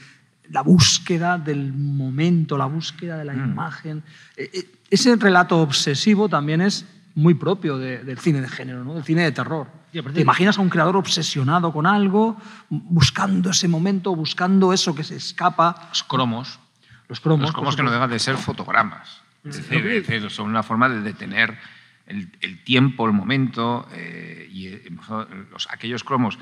[0.50, 4.02] la búsqueda del momento, la búsqueda de la imagen.
[4.36, 6.84] Eh, eh, Ese relato obsesivo también es
[7.14, 8.94] muy propio de- del cine de género, ¿no?
[8.94, 9.66] del cine de terror.
[10.14, 12.36] Te imaginas a un creador obsesionado con algo,
[12.70, 15.88] buscando ese momento, buscando eso que se escapa.
[15.90, 16.58] Los cromos.
[17.08, 17.42] Los cromos.
[17.42, 19.20] Los cromos por que no dejan de ser fotogramas.
[19.44, 21.58] Es decir, es decir, son una forma de detener
[22.06, 24.70] el, el tiempo, el momento, eh, y
[25.50, 26.38] los- aquellos cromos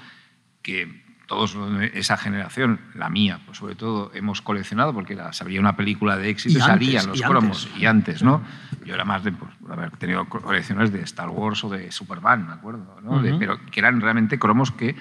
[0.63, 1.57] que todos
[1.95, 6.17] esa generación, la mía, pues sobre todo, hemos coleccionado, porque era, se abría una película
[6.17, 7.81] de éxito Y salían los y cromos, antes.
[7.81, 8.43] y antes, ¿no?
[8.85, 12.53] Yo era más de pues, haber tenido colecciones de Star Wars o de Superman, me
[12.55, 13.23] acuerdo, ¿no?
[13.23, 14.97] De- pero que eran realmente cromos que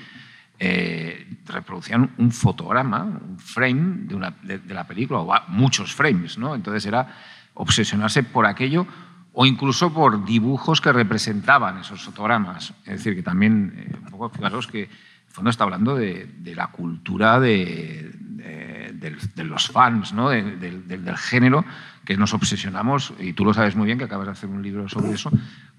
[0.59, 6.37] eh, reproducían un fotograma, un frame de, una- de- de la película, o muchos frames,
[6.37, 6.53] ¿no?
[6.53, 7.07] Entonces era
[7.55, 8.85] obsesionarse por aquello
[9.33, 12.73] o incluso por dibujos que representaban esos fotogramas.
[12.85, 14.89] Es decir, que también, eh, un poco, fijaros que
[15.39, 18.11] fondo está hablando de, la cultura de,
[19.43, 20.29] los fans, ¿no?
[20.29, 21.65] De- del- del- del género,
[22.05, 24.87] que nos obsesionamos, y tú lo sabes muy bien, que acabas de hacer un libro
[24.89, 25.31] sobre eso,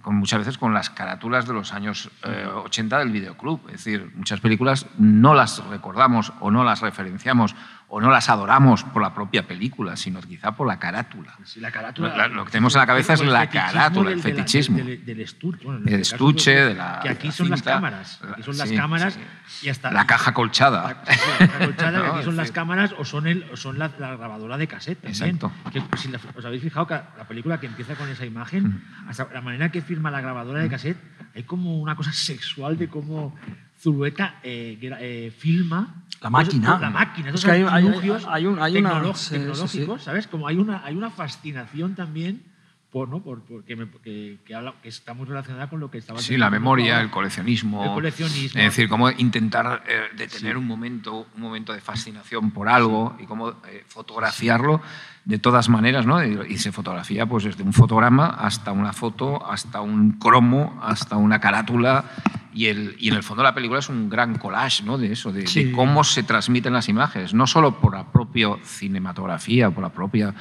[0.02, 3.61] con, muchas veces con las carátulas de los años eh, 80 del videoclub.
[3.68, 7.54] Es decir, muchas películas no las recordamos o no las referenciamos
[7.93, 11.34] o no las adoramos por la propia película, sino quizá por la carátula.
[11.45, 14.76] Sí, la carátula- Lo- lo que tenemos en la cabeza es la carátula, el fetichismo.
[14.78, 15.64] Del, del estuche.
[15.64, 18.20] bueno, en El este estuche, pues, de la- Que aquí la son las cámaras.
[18.32, 19.18] Aquí son las sí, cámaras
[19.49, 19.66] sí.
[19.66, 19.91] y hasta.
[19.91, 21.03] La caja colchada.
[21.05, 23.57] La, sí, la caja colchada, que No, aquí son las cámaras o son, el, o
[23.57, 25.34] son la, grabadora de cassette también.
[25.36, 25.53] Exacto.
[25.72, 29.41] Que, si os habéis fijado que la película que empieza con esa imagen, hasta la
[29.41, 30.97] manera que firma la grabadora de cassette,
[31.34, 33.34] hay como una cosa sexual de cómo
[33.81, 36.05] Zulueta eh, eh, filma.
[36.20, 36.78] La máquina.
[36.78, 37.28] La máquina.
[37.31, 37.87] Es esos que hay- hay-
[38.28, 40.05] hay un- hay una- tecnolo- sí, sí, tecnológicos, sí.
[40.05, 40.26] ¿sabes?
[40.26, 42.43] Como hay una, hay una fascinación también
[42.91, 43.22] por, ¿no?
[43.22, 46.18] por, por- que, me- que- que habla- que está muy relacionada con lo que estaba
[46.20, 47.05] Sí, la memoria, ahora.
[47.05, 47.84] el coleccionismo.
[47.84, 48.59] El coleccionismo.
[48.61, 53.26] Es decir, cómo intentar eh, detener un, momento, un momento de fascinación por algo y
[53.26, 54.80] cómo eh, fotografiarlo
[55.24, 56.24] de todas maneras, ¿no?
[56.24, 61.16] Y, y se fotografía pues desde un fotograma hasta una foto, hasta un cromo, hasta
[61.16, 62.05] una carátula.
[62.53, 64.99] Y, el, y en el fondo la película es un gran collage ¿no?
[64.99, 65.70] de eso, de, de Sí.
[65.70, 70.34] cómo se transmiten las imágenes, no solo por la propia cinematografía, por la propia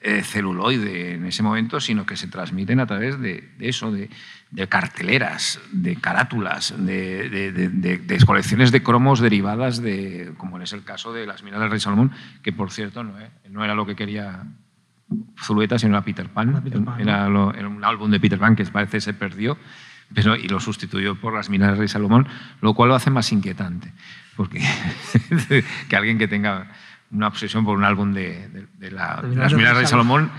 [0.00, 4.08] eh, celuloide en ese momento, sino que se transmiten a través de, de eso, de,
[4.50, 11.26] de carteleras, de carátulas, de, colecciones de cromos derivadas de, como es el caso de
[11.26, 14.44] Las minas del rey Salomón, que por cierto no, eh, no era lo que quería
[15.42, 16.50] Zulueta, sino era Peter Pan.
[16.50, 19.56] Era Peter Pan, Era, lo- era un álbum de Peter Pan que parece se perdió
[20.14, 22.26] pero, y lo sustituyó por Las minas del rey Salomón,
[22.62, 23.92] lo cual lo hace más inquietante,
[24.36, 24.58] porque
[25.88, 26.70] que alguien que tenga
[27.10, 30.30] una obsesión por un álbum de, de- de la- De de Las del rey Salomón,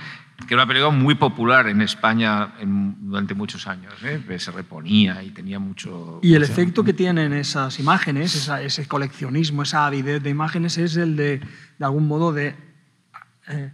[0.48, 4.22] que era una película muy popular en España en- durante muchos años, ¿eh?
[4.40, 6.20] se reponía y tenía mucho...
[6.22, 10.30] Y el o sea, efecto que tienen esas imágenes, esa- ese coleccionismo, esa avidez de
[10.30, 11.40] imágenes, es el de,
[11.78, 12.56] de algún modo, de
[13.48, 13.72] eh,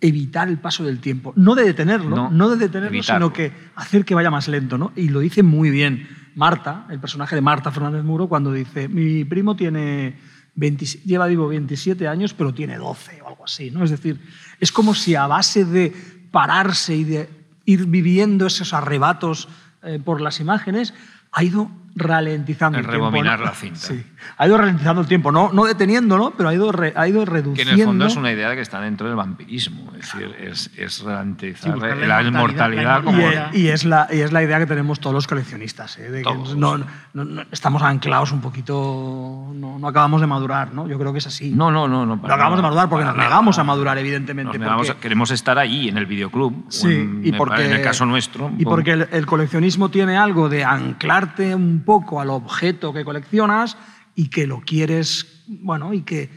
[0.00, 1.32] evitar el paso del tiempo.
[1.36, 3.26] No de detenerlo, no, No, de detenerlo, evitarlo.
[3.26, 4.76] sino que hacer que vaya más lento.
[4.78, 4.92] ¿no?
[4.96, 9.24] Y lo dice muy bien Marta, el personaje de Marta Fernández Muro, cuando dice, mi
[9.24, 10.16] primo tiene
[10.56, 13.70] 20 lleva vivo 27 años, pero tiene 12 o algo así.
[13.70, 13.84] ¿no?
[13.84, 14.20] Es decir,
[14.60, 15.92] es como si a base de
[16.30, 17.28] pararse y de
[17.64, 19.48] ir viviendo esos arrebatos
[19.82, 20.94] eh, por las imágenes,
[21.32, 23.06] ha ido ralentizando El el, tiempo.
[23.10, 23.44] rebobinar ¿no?
[23.46, 23.78] la cinta.
[23.80, 24.04] Sí,
[24.36, 27.30] ha ido ralentizando el tiempo, no, no deteniéndolo, pero ha ido, re- ha ido Que
[27.30, 27.72] reduciendo.
[27.72, 31.02] en el fondo es una idea que está dentro del vampirismo, es decir, es, es
[31.02, 33.18] ralentizar Sí, la la, inmortalidad, inmortalidad la como...
[33.52, 36.10] Y, es la, y es la idea que tenemos todos los coleccionistas, ¿eh?
[36.10, 36.84] de que no, no-
[37.24, 40.88] no- estamos anclados un poquito, no, no acabamos de madurar, ¿no?
[40.88, 41.50] Yo creo que es así.
[41.50, 42.04] No, no, no.
[42.06, 44.58] no no acabamos de madurar porque nos negamos a madurar, evidentemente.
[44.58, 46.66] Nos negamos porque- a- queremos estar allí, en el videoclub.
[46.70, 48.50] Sí, un- y me porque, pare- en el caso nuestro.
[48.58, 53.76] Y porque el, el coleccionismo tiene algo de anclarte un poco al objeto que coleccionas
[54.16, 56.30] y que lo quieres, bueno, y que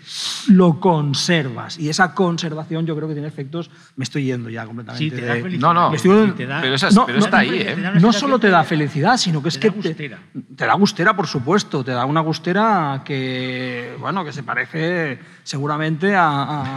[0.48, 1.78] lo conservas.
[1.78, 5.06] Y esa conservación yo creo que tiene efectos, me estoy yendo ya completamente.
[5.06, 5.68] Sí, te da de- felicidad.
[5.68, 7.76] No, no, Me estoy- te da- pero, esa- No, pero no, está no, ahí, ¿eh?
[8.02, 10.20] no solo te da felicidad, sino que es te que te, gustera.
[10.56, 16.16] te da gustera, por supuesto, te da una gustera que, bueno, que se parece seguramente
[16.16, 16.26] a-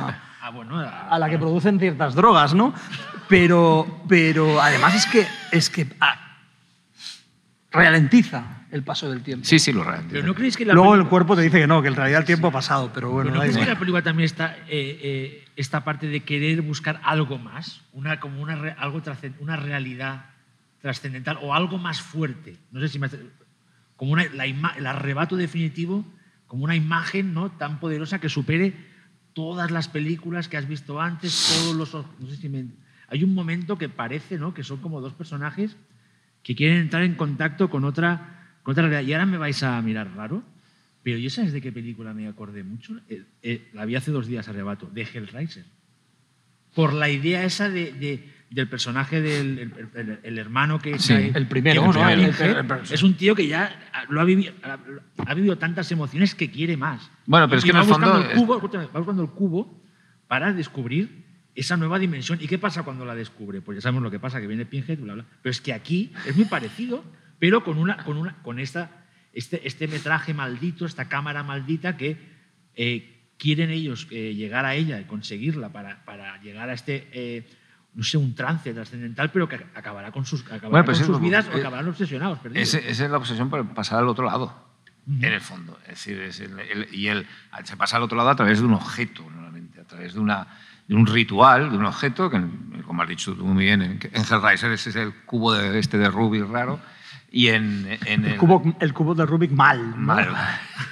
[0.09, 2.73] a, Ah, bueno, a la que producen ciertas drogas, ¿no?
[3.29, 6.30] Pero, pero además es que, es que ah,
[7.71, 9.45] ralentiza el paso del tiempo.
[9.47, 10.15] Sí, sí, lo ralentiza.
[10.15, 11.97] Pero ¿no creéis que la Luego el película- cuerpo te dice que no, que en
[11.97, 14.57] realidad el tiempo ha pasado, pero bueno, Pero ¿no crees que la película también está
[14.69, 19.03] eh, eh, esta parte de querer buscar algo más, una, como una, algo
[19.41, 20.27] una realidad
[20.81, 22.57] trascendental o algo más fuerte?
[22.73, 23.09] No sé si me
[23.97, 26.05] como una- la ima- el arrebato definitivo,
[26.47, 27.51] como una imagen ¿no?
[27.51, 28.75] tan poderosa que supere
[29.35, 31.93] todas las películas que has visto antes, todos los...
[32.19, 32.67] No sé si me-
[33.09, 34.55] hay un momento que parece ¿no?
[34.55, 35.77] que son como dos personajes
[36.43, 39.09] que quieren entrar en contacto con otra, con otra realidad.
[39.09, 40.43] Y ahora me vais a mirar raro,
[41.03, 42.99] pero yo sabes de qué película me acordé mucho.
[43.09, 45.65] Eh, eh, la vi hace dos días, arrebato, de Hellraiser.
[46.75, 51.13] Por la idea esa de, de- del personaje del el, el- el hermano que Sí,
[51.13, 52.09] cae- el primero, que ¿no?
[52.09, 56.51] El- el- es un tío que ya lo ha vivido, ha, vivido tantas emociones que
[56.51, 57.11] quiere más.
[57.27, 59.81] Bueno, pero es Y que en el fondo es- cubo, escúchame, va buscando el cubo
[60.27, 61.25] para descubrir
[61.61, 62.39] esa nueva dimensión.
[62.41, 63.61] ¿Y qué pasa cuando la descubre?
[63.61, 65.25] Pues ya sabemos lo que pasa, que viene Pinhead, bla, bla.
[65.43, 67.05] Pero es que aquí es muy parecido,
[67.39, 72.17] pero con, una, con, una, con esta, este, este metraje maldito, esta cámara maldita que
[72.77, 77.49] eh, quieren ellos eh, llegar a ella y conseguirla para, para llegar a este, eh,
[77.95, 81.21] no sé, un trance trascendental, pero que acabará con sus, acabará Bueno, pues con sus
[81.21, 82.39] vidas o eh, acabarán obsesionados.
[82.55, 84.69] Esa es la obsesión por pasar al otro lado,
[85.09, 85.79] en el fondo.
[85.83, 87.27] Es decir, es el- el- y él
[87.65, 90.47] se pasa al otro lado a través de un objeto, normalmente, a través de, una,
[90.91, 92.43] de un ritual, de un objeto, que,
[92.85, 95.99] como has dicho tú muy bien, en, en Hellraiser ese es el cubo de, este
[95.99, 96.81] de Rubik raro,
[97.31, 99.91] y en, en El cubo, el cubo de Rubik mal.
[99.93, 99.97] ¿no?
[99.99, 100.29] Mal.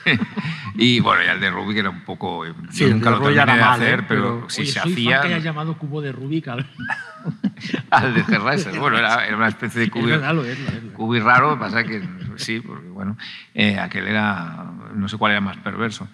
[0.77, 2.47] y bueno, ya el de Rubik era un poco.
[2.47, 4.05] yo Sí, el nunca lo terminé de mal, hacer, ¿eh?
[4.07, 5.21] pero, Pero- si Oye, se soy fan hacía.
[5.21, 6.65] que hayas llamado cubo de Rubik al...
[7.91, 8.79] al de Hellraiser.
[8.79, 10.07] Bueno, era, era una especie de Es cubo.
[10.07, 10.95] verdad, lo es, lo es, lo es.
[10.95, 13.17] Cubi raro, pasa que sí, porque bueno,
[13.55, 16.07] eh, aquel era, no sé cuál era más perverso,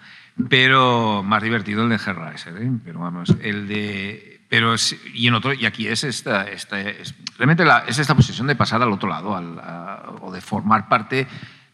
[0.49, 2.71] pero más divertido el de Hellraiser, ¿eh?
[2.83, 4.75] pero vamos, el de, pero
[5.13, 8.55] y en otro, y aquí es esta, esta es, realmente la- es esta posición de
[8.55, 11.27] pasar al otro lado, al- a- o de formar parte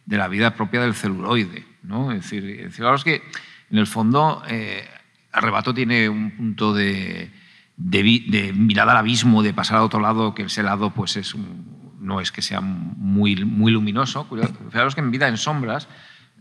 [0.06, 2.12] de la vida propia del celuloide, ¿no?
[2.12, 3.22] Es decir, es que
[3.70, 4.88] en el fondo eh,
[5.32, 7.30] Arrebato tiene un punto de,
[7.76, 11.34] de, de mirada al abismo, de pasar al otro lado, que ese lado pues es
[11.34, 14.26] un- no es que sea muy, muy luminoso.
[14.70, 15.88] Fijaros que en Vida en Sombras,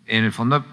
[0.08, 0.66] en el fondo,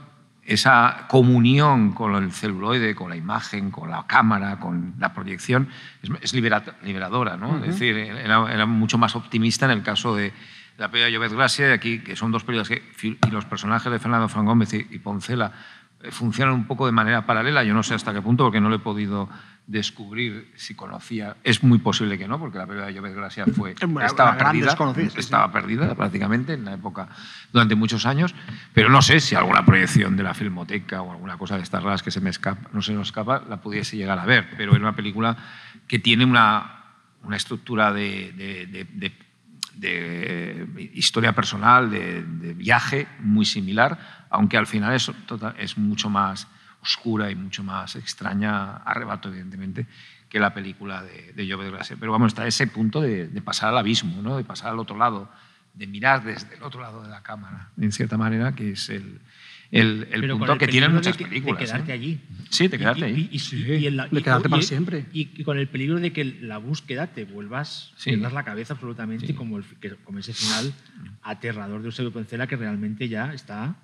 [0.48, 5.68] esa comunión con el celuloide, con la imagen, con la cámara, con la proyección,
[6.02, 7.36] es, es libera- liberadora.
[7.36, 7.56] ¿no?
[7.58, 10.32] Es decir, era, era mucho más optimista en el caso de
[10.78, 13.90] la película de Llobet Gracia, y aquí, que son dos películas que, y los personajes
[13.92, 15.52] de Fernando Fran Gómez y, y Poncela
[16.10, 17.64] funcionan un poco de manera paralela.
[17.64, 19.28] Yo no sé hasta qué punto, porque no lo he podido
[19.66, 21.36] descubrir si conocía.
[21.44, 23.74] Es muy posible que no, porque la película de Llobet Gracia fue,
[24.06, 24.70] estaba perdida.
[25.12, 27.08] sí, estaba perdida prácticamente en la época
[27.52, 28.34] durante muchos años,
[28.72, 32.02] pero no sé si alguna proyección de la filmoteca o alguna cosa de estas raras
[32.02, 34.78] que se me escapa, no se nos escapa, la pudiese llegar a ver, pero es
[34.78, 35.36] una película
[35.86, 36.84] que tiene una,
[37.24, 39.27] una estructura de, de- de- de-
[39.78, 46.10] de historia personal, de, de viaje muy similar, aunque al final es, total- es mucho
[46.10, 46.46] más
[46.82, 49.86] oscura y mucho más extraña, arrebato evidentemente,
[50.28, 51.96] que la película de, de Llobet Gracia.
[51.98, 54.36] Pero vamos, está ese punto de, de pasar al abismo, ¿no?
[54.36, 55.30] de pasar al otro lado,
[55.74, 59.20] de mirar desde el otro lado de la cámara, en cierta manera, que es el,
[59.70, 61.62] el, el punto el que tienen de muchas que- de películas.
[61.62, 61.94] quedarte ¿eh?
[61.94, 62.20] allí.
[62.48, 63.28] Sí, de Y- quedarte y- ahí.
[63.30, 65.04] y- y- Sí, y en la- de quedarte y- para siempre.
[65.12, 68.10] Y, y con el peligro de que la búsqueda te vuelvas, Sí.
[68.10, 69.34] pierdas la cabeza absolutamente, Sí.
[69.34, 70.72] como, el, que- como ese final
[71.22, 73.76] aterrador de Eusebio Pencela que realmente ya está...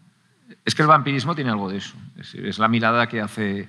[0.65, 1.95] Es que el vampirismo tiene algo de eso.
[2.19, 3.67] Es la mirada que hace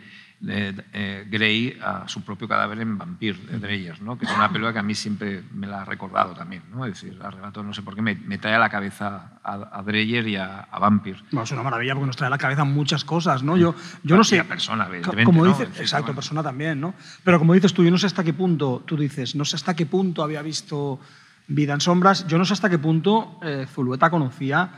[0.48, 4.18] eh, eh, Grey a su propio cadáver en Vampir, de Dreyer, ¿no?
[4.18, 6.64] que es una película que a mí siempre me la ha recordado también.
[6.72, 6.86] ¿no?
[6.86, 9.84] Es decir, Arrebato, no sé por qué, me, me trae a la cabeza a, a
[9.84, 11.24] Dreyer y a, a Vampir.
[11.32, 13.58] Bueno, es una maravilla porque nos trae a la cabeza muchas cosas, ¿no?
[13.58, 14.44] Yo, yo no sé.
[14.44, 14.88] persona,
[15.24, 16.94] Como dices, exacto, persona también, ¿no?
[17.24, 19.76] Pero como dices tú, yo no sé hasta qué punto, tú dices, no sé hasta
[19.76, 21.00] qué punto había visto
[21.48, 24.70] Vida en Sombras, yo no sé hasta qué punto eh, Zulueta conocía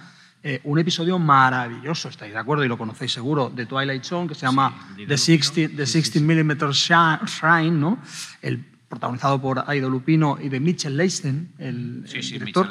[0.48, 4.36] eh, un episodio maravilloso, estáis de acuerdo y lo conocéis seguro, de Twilight Zone, que
[4.36, 8.00] se llama The 16, The 16 mm Shi- Shrine, ¿no?
[8.42, 12.68] El, protagonizado por Aido Lupino y de Mitchell Leisten, el, Sí, el director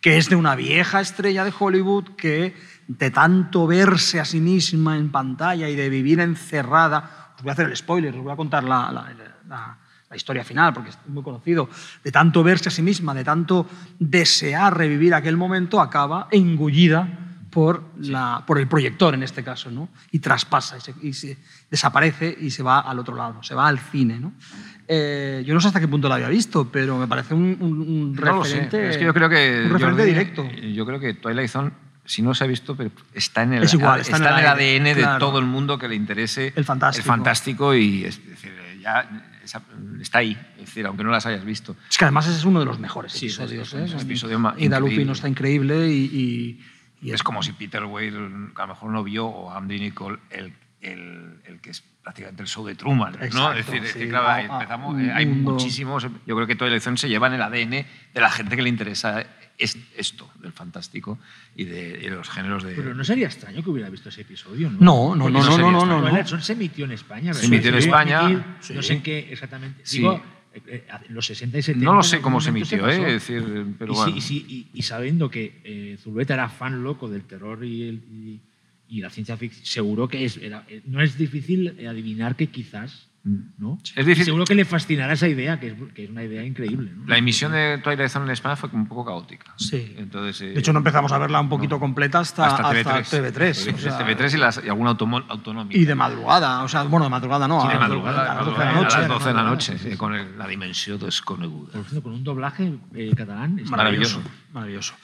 [0.00, 2.54] que es de una vieja estrella de Hollywood que
[2.86, 7.52] de tanto verse a sí misma en pantalla y de vivir encerrada, os voy a
[7.54, 9.12] hacer el spoiler, os voy a contar la, la-
[9.48, 9.78] la-
[10.10, 11.68] la historia final porque es muy conocido,
[12.02, 13.66] de tanto verse a sí misma, de tanto
[13.98, 17.08] desear revivir aquel momento, acaba engullida
[17.50, 19.88] por, la, por el proyector en este caso, ¿no?
[20.10, 21.38] y traspasa y se, y se
[21.70, 24.18] desaparece y se va al otro lado, se va al cine.
[24.20, 24.32] ¿no?
[24.86, 27.80] Eh, yo no sé hasta qué punto la había visto, pero me parece un, un-
[27.80, 29.62] un No lo referente, Es que yo creo que.
[29.66, 30.48] un referente directo.
[30.50, 31.70] Yo creo que Twilight Zone,
[32.04, 34.44] si no se ha visto, pero está en el, Es igual, está está en el
[34.44, 37.02] el ADN de todo el mundo que le interese El fantástico.
[37.04, 39.62] el fantástico y es decir, ya esa-
[40.00, 41.76] está ahí, es decir, aunque no las hayas visto.
[41.90, 43.74] Es que además ese es uno de los mejores Sí, episodios.
[43.74, 43.96] es ¿eh?
[43.96, 45.12] es episodio y increíble.
[45.12, 46.60] está increíble y, y-
[47.08, 50.52] y es como si Peter Weir a lo mejor no vio o Andy Nicole el,
[50.80, 53.12] el, el que es prácticamente el show de Truman.
[53.18, 53.24] ¿no?
[53.24, 54.08] Exacto, Es decir, es que, sí.
[54.08, 56.02] claro, Ah, empezamos, un eh, hay mundo- muchísimos.
[56.26, 57.70] Yo creo que toda elección se lleva en el ADN
[58.14, 59.26] de la gente que le interesa es-
[59.58, 61.18] esto del fantástico
[61.56, 62.74] y de, de los géneros de.
[62.74, 64.78] Pero no sería extraño que hubiera visto ese episodio, ¿no?
[64.78, 66.26] No, no, no, no, no, no, no, no.
[66.26, 67.34] Zone se emitió en España.
[67.34, 67.52] Se ¿verdad?
[67.54, 68.74] emitió en España, emitir, sí.
[68.74, 69.80] No sé en qué exactamente.
[69.84, 69.98] Sí.
[69.98, 70.22] Digo,
[70.54, 71.84] eh, eh, en los 60 y 70.
[71.84, 72.96] no lo sé cómo se emitió, ¿eh?
[72.98, 73.06] pasó.
[73.06, 74.16] Es decir, pero y, sí- bueno.
[74.16, 78.02] y sí- y- y sabiendo que eh, Zulueta era fan loco del terror y, el-
[78.10, 78.40] y-
[78.88, 83.08] y la ciencia ficción, seguro que es, era- eh, no es difícil adivinar que quizás.
[83.58, 83.78] ¿No?
[83.96, 86.90] Es difícil- seguro que le fascinará esa idea, que es, que es una idea increíble.
[86.94, 87.06] ¿no?
[87.06, 89.52] La emisión de Twilight Zone en España fue un poco caótica.
[89.56, 89.94] Sí.
[89.98, 93.32] Entonces, eh, De hecho, no empezamos a verla un poquito completa hasta, hasta hasta TV3.
[93.32, 93.74] TV3.
[93.74, 95.78] o sea, TV3 y, las, y alguna autonómica.
[95.78, 96.62] y de madrugada.
[96.62, 97.62] O sea, bueno, de madrugada no.
[97.62, 98.98] Sí, de a- madrugada, a las 12 de a la noche.
[98.98, 101.72] las 12 de la noche, sí, con el- la dimensión desconeguda.
[101.72, 103.58] Por cierto, con un doblaje eh, catalán.
[103.58, 104.22] está Maravilloso.
[104.52, 104.94] Maravilloso.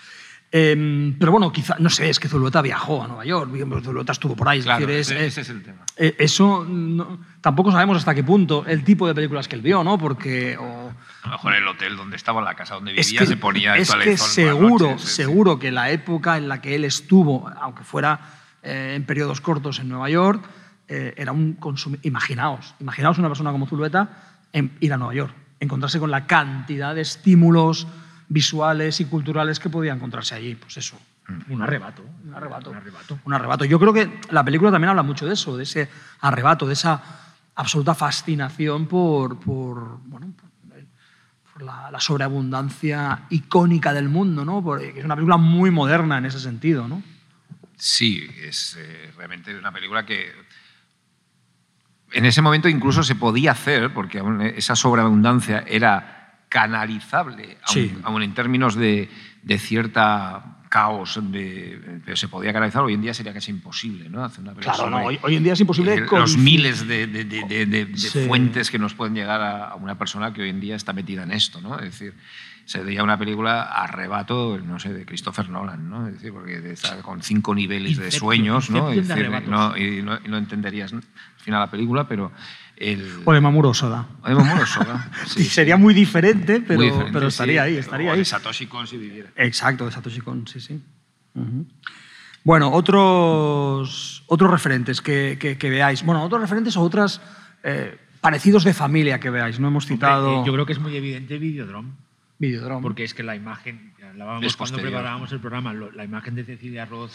[0.56, 3.50] Eh, pero bueno, quizá, no sé, es que Zulueta viajó a Nueva York,
[3.82, 4.60] Zulueta estuvo por ahí.
[4.60, 5.78] es Claro, decir, es- ese, es- el tema.
[5.96, 9.82] Eh, Eso no- tampoco sabemos hasta qué punto el tipo de películas que él vio,
[9.82, 9.98] ¿no?
[9.98, 10.56] Porque.
[10.56, 10.92] o-
[11.24, 13.92] A lo mejor el hotel donde estaba, la casa donde vivía, que, se ponía es
[13.92, 18.20] que seguro, seguro que la época en la que él estuvo, aunque fuera
[18.62, 20.44] eh, en periodos cortos en Nueva York,
[20.86, 22.06] eh, era un consumidor.
[22.06, 24.08] Imaginaos, imaginaos una persona como Zulueta
[24.52, 27.88] en, ir a Nueva York, encontrarse con la cantidad de estímulos
[28.28, 30.54] visuales y culturales que podía encontrarse allí.
[30.54, 30.98] Pues eso,
[31.48, 32.02] Un arrebato.
[32.24, 32.70] un arrebato.
[32.70, 33.18] Un arrebato.
[33.24, 33.64] Un arrebato.
[33.64, 35.88] Yo creo que la película también habla mucho de eso, de ese
[36.20, 37.02] arrebato, de esa
[37.54, 40.32] absoluta fascinación por, por, bueno,
[41.52, 44.62] por, la, la sobreabundancia icónica del mundo, ¿no?
[44.62, 47.02] Porque es una película muy moderna en ese sentido, ¿no?
[47.76, 50.32] Sí, es eh, realmente una película que
[52.12, 54.22] en ese momento incluso se podía hacer, porque
[54.56, 56.23] esa sobreabundancia era
[56.54, 57.92] canalizable, Sí.
[58.04, 59.10] aun en términos de,
[59.42, 62.82] de cierta caos, de, pero se podía canalizar.
[62.82, 64.24] Hoy en día sería casi imposible ¿no?
[64.24, 65.94] hacer una película Claro, no, hoy, hoy en día es imposible.
[65.94, 68.24] eh, los codificar- miles de, de- de- de- de- de Sí.
[68.26, 71.22] fuentes que nos pueden llegar a, a una persona que hoy en día está metida
[71.24, 71.76] en esto, ¿no?
[71.78, 72.14] Es decir,
[72.64, 76.06] sería una película arrebato, no sé, de Christopher Nolan, ¿no?
[76.08, 78.90] Es decir, porque está con cinco niveles de Inception, sueños, ¿no?
[78.90, 81.02] Es de decir, no- y, no, y no entenderías al
[81.36, 82.32] final la película, pero
[82.76, 83.20] el...
[83.24, 84.06] O de Mamoru Soda.
[84.22, 87.68] O de Mamoru Soda, sí, sería muy diferente, pero, Muy diferente, pero estaría sí.
[87.72, 88.18] ahí, estaría O ahí.
[88.18, 89.30] de Satoshi Kon si viviera.
[89.36, 90.80] Exacto, de Satoshi Kon, sí, sí.
[92.44, 96.04] Bueno, otros, otros referentes que, que- que veáis.
[96.04, 97.20] Bueno, otros referentes o otras
[97.62, 99.58] eh, parecidos de familia que veáis.
[99.58, 101.92] No hemos Hombre, citado eh, yo creo que es muy evidente Videodrome.
[102.38, 102.82] Videodrome.
[102.82, 103.94] Porque es que la imagen,
[104.42, 107.12] Es cuando preparábamos el programa, lo- la imagen de Cecilia Roth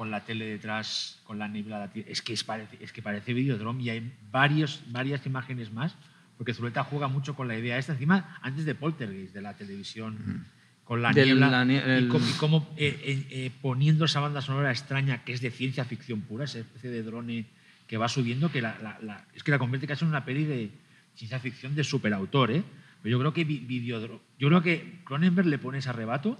[0.00, 3.82] con la tele detrás, con la niebla, es que, es, parece, es que parece Videodrome
[3.82, 5.94] y hay varios, varias imágenes más,
[6.38, 10.46] porque Zuleta juega mucho con la idea esta, encima antes de Poltergeist, de la televisión,
[10.84, 14.40] con la niebla, la nie- y cómo, y cómo, eh, eh, eh, poniendo esa banda
[14.40, 17.44] sonora extraña que es de ciencia ficción pura, esa especie de drone
[17.86, 20.44] que va subiendo, que la, la- la- es que la convierte casi en una peli
[20.46, 20.70] de
[21.14, 22.62] ciencia ficción de superautor, ¿eh?
[23.02, 23.44] Pero yo creo que
[24.38, 26.38] yo creo que Cronenberg le pone ese arrebato,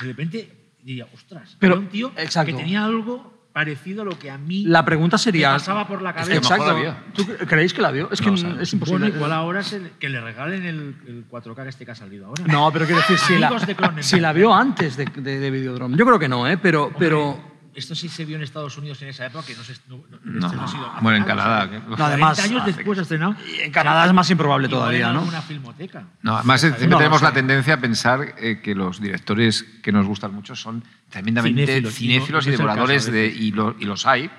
[0.00, 2.52] de repente diría, ostras, Pero- un tío exacto.
[2.52, 5.48] que tenía algo parecido a lo que a mí La pregunta sería...
[5.52, 6.34] me pasaba por la cabeza.
[6.36, 6.76] Exacto.
[7.14, 8.08] ¿Tú cre- creéis que la vio?
[8.12, 9.00] Es que No, es imposible.
[9.06, 11.94] Bueno, igual ahora es el- que le regalen el, el 4K que este que ha
[11.94, 12.44] salido ahora.
[12.46, 14.04] No, pero quiero decir, si la, Amigos de Cronenberg.
[14.06, 15.96] si la vio antes de, de, de Videodrome.
[15.96, 16.58] Yo creo que no, ¿eh?
[16.58, 17.38] Pero, Hombre, pero
[17.76, 19.74] Esto sí se vio en Estados Unidos en esa época, que no se.
[19.88, 21.66] No, no- No, este no ha sido- bueno, en Canadá.
[21.66, 23.36] No, además- 40 años después estrenado.
[23.54, 25.20] y en Canadá es más improbable todavía, ¿no?
[25.20, 26.04] alguna filmoteca.
[26.22, 29.92] No, además siempre No, tenemos no la tendencia a pensar eh, que los directores que
[29.92, 34.06] nos gustan mucho son tremendamente Cinéfilos, cinéfilos, y devoradores caso de, y, lo- y los
[34.06, 34.30] hay,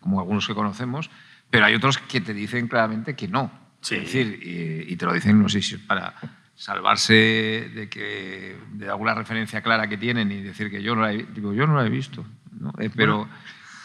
[0.00, 1.10] como algunos que conocemos,
[1.50, 3.50] pero hay otros que te dicen claramente que no.
[3.82, 6.14] Es decir, y, y te lo dicen, no sé si es para
[6.54, 11.12] salvarse de que de alguna referencia clara que tienen y decir que yo no la
[11.12, 12.26] he, digo, yo no la he visto.
[12.60, 12.72] ¿No?
[12.78, 13.28] Eh, pero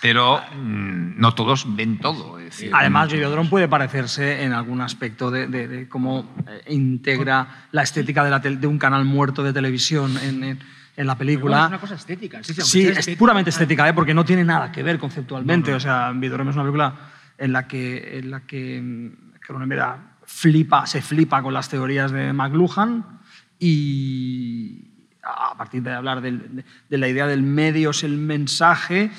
[0.01, 2.37] pero mm, no todos ven todo.
[2.39, 7.67] es decir, Además, Videodrome puede parecerse en algún aspecto de, de- de cómo eh, integra
[7.71, 10.59] la estética de, la tel- de un canal muerto de televisión en, en-
[10.95, 11.61] en la Bueno, película.
[11.63, 12.43] es una cosa estética.
[12.43, 13.93] Sí, sí, Sí, es estética, puramente estética, ¿eh?
[13.93, 15.69] porque no tiene nada que ver conceptualmente.
[15.71, 15.77] No, no.
[15.77, 16.95] O sea, Videodrome es una película
[17.37, 22.31] en la que, en la que mm, Cronenberg flipa, se flipa con las teorías de
[22.33, 23.19] McLuhan
[23.57, 24.91] y
[25.23, 29.09] a partir de hablar de, la idea del medio es el mensaje,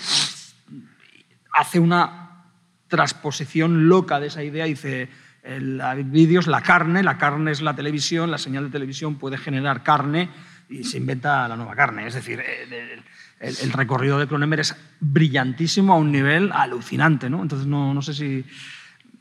[1.53, 2.45] hace una
[2.89, 4.65] transposición loca de esa idea.
[4.67, 5.09] Dice,
[5.43, 9.39] el vídeo es la carne, la carne es la televisión, la señal de televisión puede
[9.39, 10.29] generar carne
[10.69, 12.07] y se inventa la nueva carne.
[12.07, 13.03] Es decir, el, el-
[13.41, 17.29] el recorrido de Cronenberg es brillantísimo a un nivel alucinante.
[17.29, 17.43] ¿no?
[17.43, 18.45] Entonces, no, no sé si...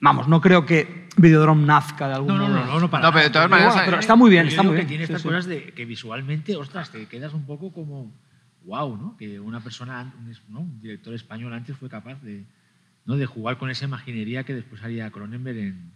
[0.03, 2.55] Vamos, no creo que Videodrome nazca de algún No, no, modo.
[2.59, 4.61] no, no, no, para No, pero de todas maneras, Pero eh, está muy bien, está
[4.61, 4.87] muy que bien.
[4.89, 5.27] tiene Sí, estas sí.
[5.29, 8.11] cosas de que visualmente, ostras, te quedas un poco como
[8.65, 9.15] wow, ¿no?
[9.17, 10.59] Que una persona, un, ¿no?
[10.59, 12.43] un director español antes fue capaz de,
[13.05, 13.15] ¿no?
[13.15, 15.91] de jugar con esa imaginería que después haría Cronenberg en,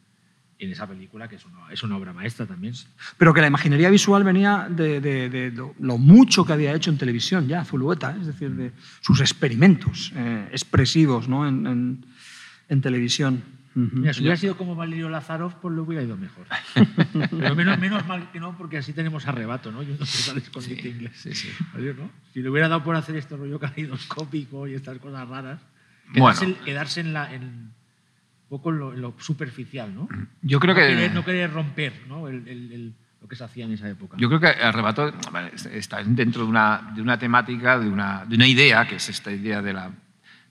[0.60, 2.76] en esa película, que es una, es una obra maestra también.
[3.18, 6.92] Pero que la imaginería visual venía de, de- de lo, lo mucho que había hecho
[6.92, 8.18] en televisión ya, Zulueta, ¿eh?
[8.22, 11.46] es decir, de sus experimentos eh, expresivos ¿no?
[11.48, 12.06] en, en-
[12.70, 13.57] en televisión.
[13.78, 13.96] Ujú.
[13.98, 16.48] Mira, si hubiera sido como Valerio Lazarov, pues le hubiera ido mejor.
[17.30, 19.84] Pero menos, menos mal que no, porque así tenemos arrebato, ¿no?
[19.84, 21.12] Y uno total escondite inglés.
[21.16, 21.50] sí, sí.
[21.98, 22.10] ¿no?
[22.34, 25.62] Si le hubiera dado por hacer este rollo calidoscópico y estas cosas raras,
[26.16, 26.40] Bueno.
[26.40, 27.74] quedarse, quedarse en la, en, un
[28.50, 30.08] poco en lo, en lo superficial, ¿no?
[30.42, 30.88] Yo creo no que...
[30.88, 32.28] Querer, no querer romper ¿no?
[32.28, 34.16] El- el- el- lo que se hacía en esa época.
[34.20, 35.12] Yo creo que Arrebato
[35.72, 39.32] está dentro de una, de una temática, de una, de una idea, que es esta
[39.32, 39.92] idea de la,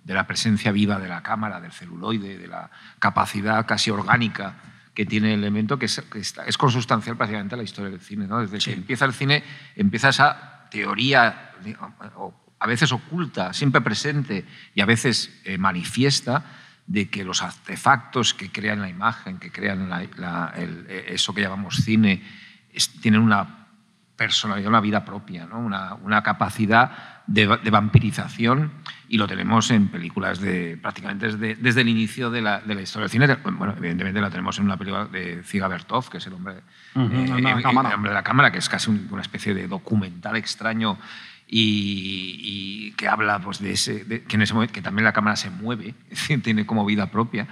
[0.07, 4.55] de la presencia viva de la cámara, del celuloide, de la capacidad casi orgánica
[4.95, 8.01] que tiene el elemento, que es, que está- es consustancial prácticamente a la historia del
[8.01, 8.27] cine.
[8.29, 8.41] ¿no?
[8.41, 9.43] Desde que empieza el cine,
[9.75, 11.51] empieza esa teoría,
[12.15, 16.45] o a veces oculta, siempre presente y a veces eh, manifiesta,
[16.87, 21.43] de que los artefactos que crean la imagen, que crean la- la- el- eso que
[21.43, 22.23] llamamos cine,
[22.73, 23.66] es- tienen una
[24.17, 25.59] personalidad, una vida propia, ¿no?
[25.59, 28.73] una, una capacidad de, de vampirización
[29.09, 32.81] y lo tenemos en películas de prácticamente desde, desde el inicio de la, de la
[32.83, 33.27] historia del cine.
[33.53, 36.55] Bueno, evidentemente la tenemos en una película de Ziga Bertov, que es el hombre,
[36.95, 39.07] Ujú, eh, el hombre de la el- hombre de la cámara, que es casi un-
[39.11, 40.99] una especie de documental extraño
[41.49, 42.41] y,
[42.89, 45.51] y que habla pues, de ese, que en ese momento que también la cámara se
[45.51, 45.95] mueve,
[46.43, 47.47] tiene como vida propia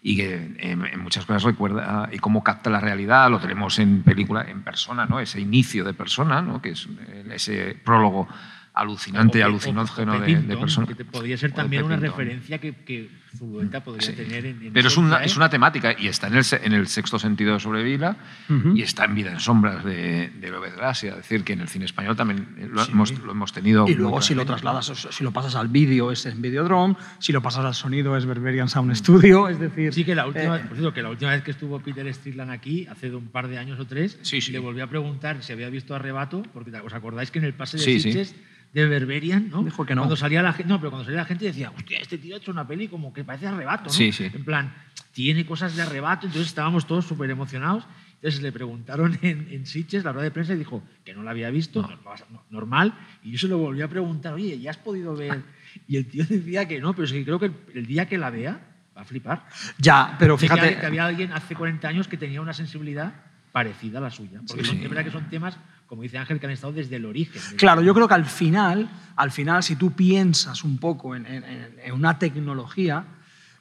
[0.00, 4.02] y que en, en muchas cosas recuerda y cómo capta la realidad, lo tenemos en
[4.02, 5.20] película, en persona, ¿no?
[5.20, 6.62] ese inicio de persona, ¿no?
[6.62, 8.28] que es eh, ese prólogo
[8.74, 10.86] alucinante O alucinógeno o de, de persona.
[10.86, 14.12] Que te podría ser también una referencia que, que Zulueta podría Sí.
[14.14, 15.36] tener en, en Pero es una, es ¿eh?
[15.36, 18.16] una temática y está en el, en el sexto sentido de Sobrevila
[18.48, 18.76] Ujú.
[18.76, 21.10] y está en Vida en Sombras de, de López Gracia.
[21.10, 22.92] Es decir, que en el cine español también lo, Sí.
[22.92, 23.86] hemos, lo hemos tenido.
[23.88, 27.42] Y luego si lo trasladas, si lo pasas al vídeo es en Videodrome, si lo
[27.42, 29.92] pasas al sonido es Berberian Sound Studio, es decir...
[29.92, 32.50] Sí, que la última, eh, por cierto, que la última vez que estuvo Peter Strickland
[32.50, 34.52] aquí, hace de un par de años o tres, Sí, sí.
[34.52, 37.76] le volví a preguntar si había visto Arrebato, porque os acordáis que en el pase
[37.76, 38.12] de Sí, sí.
[38.12, 38.34] Sitges
[38.72, 39.62] de Berberian, ¿no?
[39.62, 40.02] Dijo que no.
[40.02, 42.38] Cuando salía la gente, no, pero cuando salía la gente decía, hostia, este tío ha
[42.38, 43.90] hecho una peli como que parece Arrebato, ¿no?
[43.90, 44.24] Sí, sí.
[44.32, 44.74] En plan,
[45.12, 47.84] tiene cosas de Arrebato, entonces estábamos todos súper emocionados.
[48.16, 51.30] Entonces le preguntaron en, en Sitges, la rueda de prensa, y dijo que no la
[51.30, 51.88] había visto, no,
[52.30, 52.92] no, normal,
[53.22, 55.42] y yo se lo volví a preguntar, oye, ¿ya has podido ver?
[55.86, 58.16] Y el tío decía que no, pero es que creo que el, el día que
[58.18, 58.58] la vea
[58.96, 59.44] va a flipar.
[59.78, 60.60] Ya, pero De que fíjate...
[60.66, 63.12] había- que había alguien hace 40 años que tenía una sensibilidad
[63.52, 64.40] parecida a la suya.
[64.48, 64.84] Porque Sí, son, sí.
[64.84, 65.56] es verdad que son temas,
[65.88, 67.40] como dice Ángel, que han estado desde el origen.
[67.56, 71.42] Claro, yo creo que al final, al final si tú piensas un poco en, en-
[71.44, 73.04] en- en una tecnología,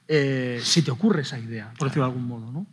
[0.08, 2.52] eh, se te ocurre esa idea, por decirlo de algún modo.
[2.52, 2.66] ¿no?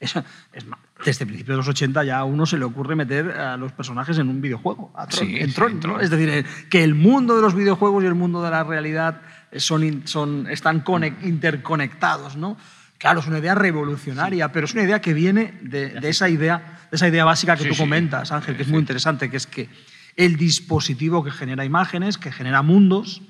[0.00, 0.14] Es,
[0.52, 3.56] es más, desde principios de los 80 ya a uno se le ocurre meter a
[3.56, 6.00] los personajes en un videojuego, a Tron, Sí, en Tron.
[6.00, 9.20] Es decir, eh, que el mundo de los videojuegos y el mundo de la realidad
[9.50, 12.36] eh, son, son, están conec- interconectados.
[12.36, 12.56] ¿no?
[13.02, 16.78] Claro, es una idea revolucionaria, pero es una idea que viene de, de esa, idea,
[16.88, 19.48] de esa idea básica que Sí, tú comentas, Ángel, que es muy interesante, que es
[19.48, 19.68] que
[20.14, 23.22] el dispositivo que genera imágenes, que genera mundos,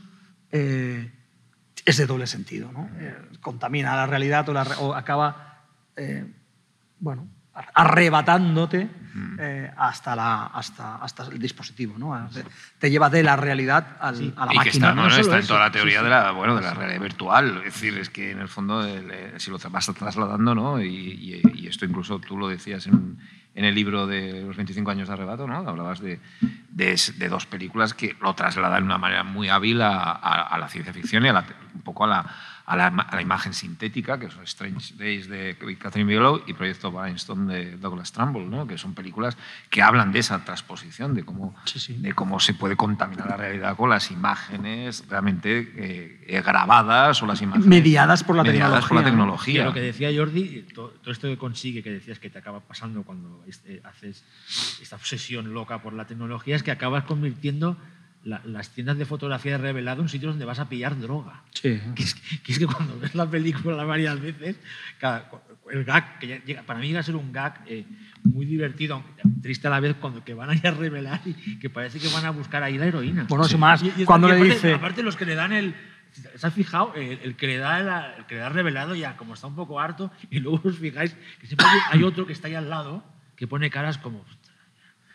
[0.51, 1.11] eh,
[1.87, 2.70] es de doble sentido.
[2.70, 2.91] ¿no?
[3.01, 5.64] Eh, contamina la realidad o, la re- o acaba
[5.97, 6.27] eh,
[6.99, 7.27] bueno,
[7.74, 8.88] arrebatándote
[9.38, 11.94] eh, hasta, la, hasta, hasta el dispositivo.
[11.98, 12.28] ¿no?
[12.78, 14.32] Te, lleva de la realidad al- Sí.
[14.36, 15.07] a la y que está, ¿no?
[15.09, 16.05] está en eso, toda la teoría sí.
[16.05, 19.11] de la bueno de la realidad virtual es decir es que en el fondo el,
[19.11, 23.18] eh, si lo vas trasladando no y, y- y esto incluso tú lo decías en,
[23.55, 26.20] en el libro de los 25 años de arrebato no hablabas de,
[26.70, 30.68] de, dos películas que lo trasladan de una manera muy hábil a, a- a la
[30.68, 31.44] ciencia ficción y a la-
[31.74, 32.26] un poco a la,
[32.65, 36.93] a la, a la imagen sintética que son Strange Days de Catherine Bigelow y Proyecto
[36.93, 38.67] Brainstorm de Douglas Trumbull ¿no?
[38.67, 39.37] que son películas
[39.69, 41.95] que hablan de esa transposición de cómo Sí, sí.
[41.95, 47.27] de cómo se puede contaminar la realidad con las imágenes realmente eh, eh, grabadas o
[47.27, 49.65] las imágenes Mediadas por la mediadas por la Y tecnología.
[49.65, 53.03] lo que decía Jordi, to- todo, esto que consigue, que decías que te acaba pasando
[53.03, 54.25] cuando este- haces
[54.81, 57.77] esta obsesión loca por la tecnología, es que acabas convirtiendo
[58.25, 61.43] la- las tiendas de fotografía de revelado en sitios donde vas a pillar droga.
[61.53, 61.81] Sí.
[61.95, 64.57] Que es, que es que cuando ves la película varias veces,
[64.99, 65.31] cada-
[65.70, 67.85] el gag, que llega- para mí llega a ser un gag eh,
[68.25, 71.59] muy divertido, aunque triste a la vez, cuando que van a ir a revelar y
[71.59, 73.27] que parece que van a buscar ahí la heroína.
[73.29, 75.75] Bueno, es más, Y- y cuando le aparte- dice- Aparte, los que le dan el.
[76.37, 76.93] ¿Se has fijado?
[76.95, 79.55] El, el que le da la- el que le da revelado ya, como está un
[79.57, 83.03] poco harto, y luego os fijáis que siempre hay otro que está ahí al lado
[83.35, 84.23] que pone caras como.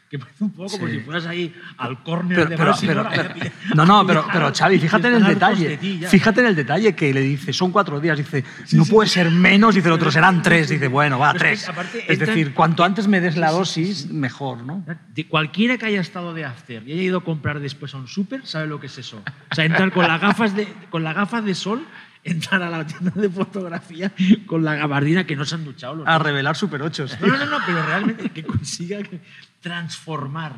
[0.09, 0.93] Que parece un poco como Sí.
[0.93, 3.09] si fueras ahí al córner Pero- de pero- Barcelona.
[3.13, 5.77] pero- a pillar- no, no, pero, pero Xavi, fíjate en el detalle.
[5.77, 6.01] ti.
[6.07, 8.17] Fíjate en el detalle que le dice, son cuatro días.
[8.17, 9.75] Dice, no puede ser menos.
[9.75, 10.69] Dice el otro, serán tres.
[10.69, 11.65] Dice, bueno, va, Pero es tres.
[11.65, 14.85] que, aparte, Es entran- decir, cuanto antes me des la dosis, mejor, ¿no?
[15.13, 18.07] De cualquiera que haya estado de after y haya ido a comprar después a un
[18.07, 19.21] súper, sabe lo que es eso.
[19.51, 21.85] O sea, entrar con las gafas de, con las gafas de sol,
[22.23, 24.11] entrar a la tienda de fotografía
[24.47, 25.95] con la gabardina que no se han duchado.
[25.95, 27.05] Los A revelar Super 8.
[27.21, 29.21] No, no, no, no, pero realmente que consiga que-
[29.61, 30.53] transformar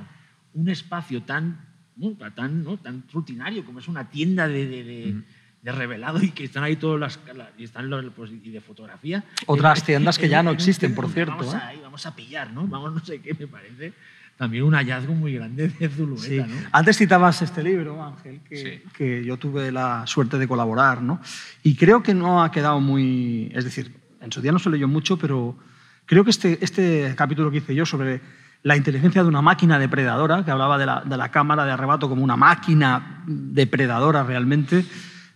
[0.54, 1.66] un espacio tan,
[1.98, 2.12] ¿no?
[2.36, 2.78] tan, ¿no?
[2.78, 5.22] tan rutinario como es una tienda de, de- de-
[5.62, 8.62] de revelado y que están ahí todas las, la- y están los pues, y de
[8.62, 9.26] fotografía.
[9.46, 11.58] Otras En- tiendas que ya no existen, por cierto, Vamos, ¿eh?
[11.58, 12.66] a, vamos a pillar, ¿no?
[12.66, 13.92] Vamos no sé qué, me parece
[14.38, 16.38] también un hallazgo muy grande de Zulueta, Sí.
[16.40, 16.70] ¿no?
[16.72, 18.90] Antes citabas este libro, Ángel, que, Sí.
[18.94, 21.20] que yo tuve la suerte de colaborar, ¿no?
[21.62, 23.52] Y creo que no ha quedado muy...
[23.54, 25.58] Es decir, en su día no se leyó mucho, pero
[26.06, 28.22] creo que este, este capítulo que hice yo sobre
[28.64, 32.10] la inteligencia de una máquina depredadora, que hablaba de la, de la cámara de arrebato
[32.10, 34.86] como una máquina depredadora realmente,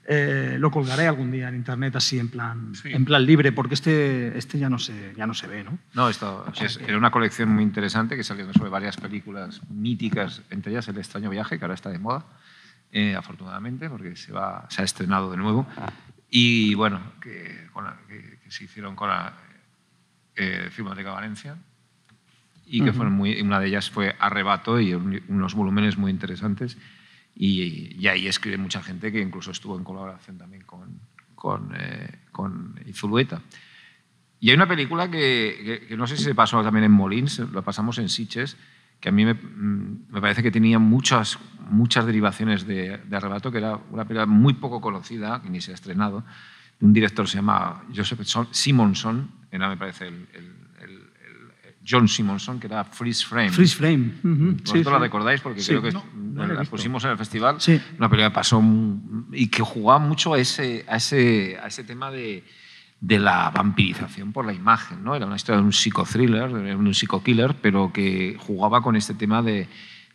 [0.06, 2.90] eh, lo colgaré algún día en internet así en plan, Sí.
[2.92, 5.78] en plan libre, porque este, este ya, no se, ya no se ve, ¿no?
[5.94, 10.74] No, esto es- era una colección muy interesante que salió sobre varias películas míticas, entre
[10.74, 12.26] ellas El extraño viaje, que ahora está de moda,
[12.92, 15.66] eh, afortunadamente, porque se, va, se ha estrenado de nuevo.
[16.30, 19.32] Y bueno, que, con la- que- que se hicieron con la
[20.36, 21.56] eh, Filmoteca Valencia
[22.66, 26.78] y que fueron muy, una de ellas fue Arrebato y un- unos volúmenes muy interesantes.
[27.36, 31.00] Y, y ahí escribe mucha gente que incluso estuvo en colaboración también con,
[31.36, 33.42] con, eh, con Zulueta.
[34.40, 37.40] Y hay una película que, que- que no sé si se pasó también en Molins,
[37.40, 38.58] lo pasamos en Sitges,
[39.00, 41.38] que a mí me, mm, me parece que tenía muchas,
[41.70, 45.72] muchas derivaciones de, de Arrebato, que era una película muy poco conocida, que ni se
[45.72, 46.24] ha estrenado,
[46.80, 50.28] de un director que se llama Joseph Son- Simonson, era me parece el-
[51.86, 53.50] John Simonson, que era Freeze Frame.
[53.50, 54.14] Freeze Frame.
[54.24, 55.42] ujú, ¿Vosotros sí, la recordáis?
[55.42, 55.68] Porque Sí.
[55.72, 57.60] creo que No, no la la pusimos en el festival.
[57.60, 57.80] Sí.
[57.98, 61.84] Una película que pasó un- y que jugaba mucho a ese, a ese, a ese
[61.84, 62.44] tema de,
[63.02, 65.04] de la vampirización por la imagen.
[65.04, 65.14] ¿no?
[65.16, 69.42] Era una historia de un psicothriller, de un psicokiller, pero que jugaba con este tema
[69.42, 69.68] de,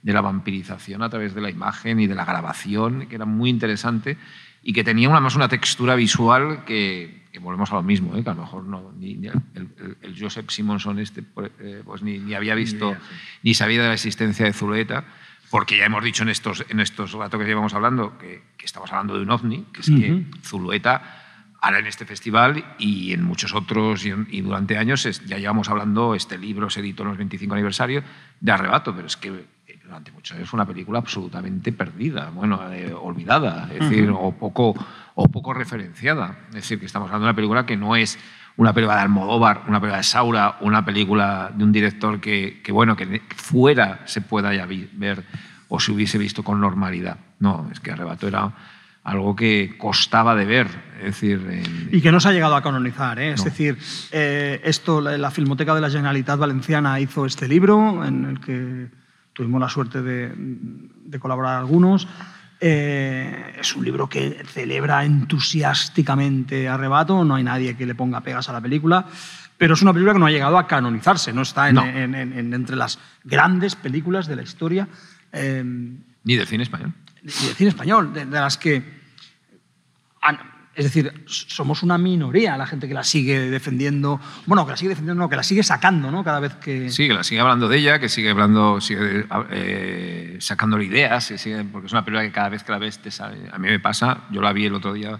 [0.02, 3.50] de la vampirización a través de la imagen y de la grabación, que era muy
[3.50, 4.16] interesante
[4.62, 8.22] y que tenía una, más una textura visual que, que volvemos a lo mismo, ¿eh?
[8.24, 11.82] que a lo mejor no, ni, ni el, el- el Joseph Simonson este, pues, eh,
[11.84, 13.38] pues ni, ni había visto, idea, sí.
[13.44, 15.04] ni sabía de la existencia de Zulueta,
[15.50, 18.90] porque ya hemos dicho en estos, en estos ratos que llevamos hablando que, que estamos
[18.92, 20.24] hablando de un ovni, que es que Ujú.
[20.42, 21.24] Zulueta,
[21.60, 26.14] ahora en este festival y en muchos otros y, y durante años, ya llevamos hablando,
[26.14, 28.02] este libro se editó en los 25 aniversario
[28.40, 29.44] de Arrebato, pero es que
[29.88, 34.74] durante años fue una película absolutamente perdida, bueno, eh, olvidada, es decir, o, poco,
[35.14, 36.36] o poco referenciada.
[36.50, 38.18] Es decir, que estamos hablando de una película que no es
[38.56, 42.70] una película de Almodóvar, una película de Saura, una película de un director que, que,
[42.72, 45.24] bueno, que fuera se pueda ya ver
[45.68, 47.16] o se hubiese visto con normalidad.
[47.40, 48.52] No, es que Arrebato era
[49.04, 50.66] algo que costaba de ver,
[50.98, 53.18] es decir, en- Y que no se ha llegado a canonizar.
[53.18, 53.32] ¿eh?
[53.32, 53.44] Es No.
[53.44, 53.78] decir,
[54.12, 58.88] eh, esto, la, la Filmoteca de la Generalitat Valenciana hizo este libro en el que
[59.38, 62.08] tuvimos la suerte de, de colaborar algunos.
[62.60, 68.48] Eh, es un libro que celebra entusiásticamente Arrebato, no hay nadie que le ponga pegas
[68.48, 69.06] a la película,
[69.56, 71.86] pero es una película que no ha llegado a canonizarse, no está en- No.
[71.86, 74.88] en- en- en- entre las grandes películas de la historia.
[75.32, 75.62] eh,
[76.24, 76.92] ni del cine español.
[77.22, 78.97] y del cine español, de, de las que...
[80.78, 84.90] es decir, somos una minoría la gente que la sigue defendiendo, bueno, que la sigue
[84.90, 86.24] defendiendo, no, que la sigue sacando, ¿no?
[86.24, 86.88] Cada vez que...
[86.88, 91.64] Sí, que la sigue hablando de ella, que sigue hablando, sigue eh, sacándole ideas, sigue-
[91.64, 93.36] porque es una película que cada vez que la ves te sale.
[93.52, 95.18] A mí me pasa, yo la vi el otro día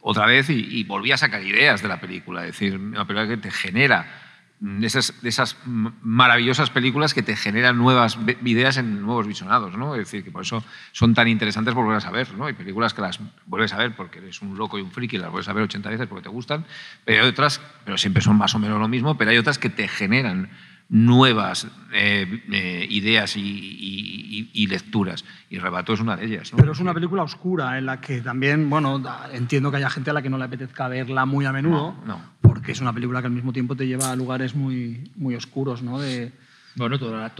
[0.00, 2.42] otra vez y, y volví a sacar ideas de la película.
[2.44, 4.25] Es decir, una película que te genera
[4.60, 9.76] de esas, de esas m- maravillosas películas que te generan nuevas ideas en nuevos visionados,
[9.76, 9.94] ¿no?
[9.94, 12.46] Es decir, que por eso son tan interesantes volver a ver, ¿no?
[12.46, 15.30] Hay películas que las vuelves a ver porque eres un loco y un friki, las
[15.30, 16.64] vuelves a ver 80 veces porque te gustan,
[17.04, 19.68] pero hay otras, pero siempre son más o menos lo mismo, pero hay otras que
[19.68, 20.48] te generan
[20.88, 25.24] nuevas eh, eh, ideas y, y- y- y lecturas.
[25.50, 26.52] Y Rebato es una de ellas.
[26.52, 26.58] ¿no?
[26.58, 30.10] Pero es una película oscura en la que también, bueno, da- entiendo que haya gente
[30.10, 32.20] a la que no le apetezca verla muy a menudo, No, no.
[32.40, 35.82] porque es una película que al mismo tiempo te lleva a lugares muy, muy oscuros,
[35.82, 35.98] ¿no?
[35.98, 36.32] De,
[36.76, 37.32] Bueno, toda,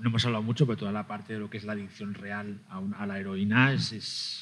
[0.00, 2.60] no hemos hablado mucho, pero toda la parte de lo que es la adicción real
[2.98, 4.41] a, la heroína es, es,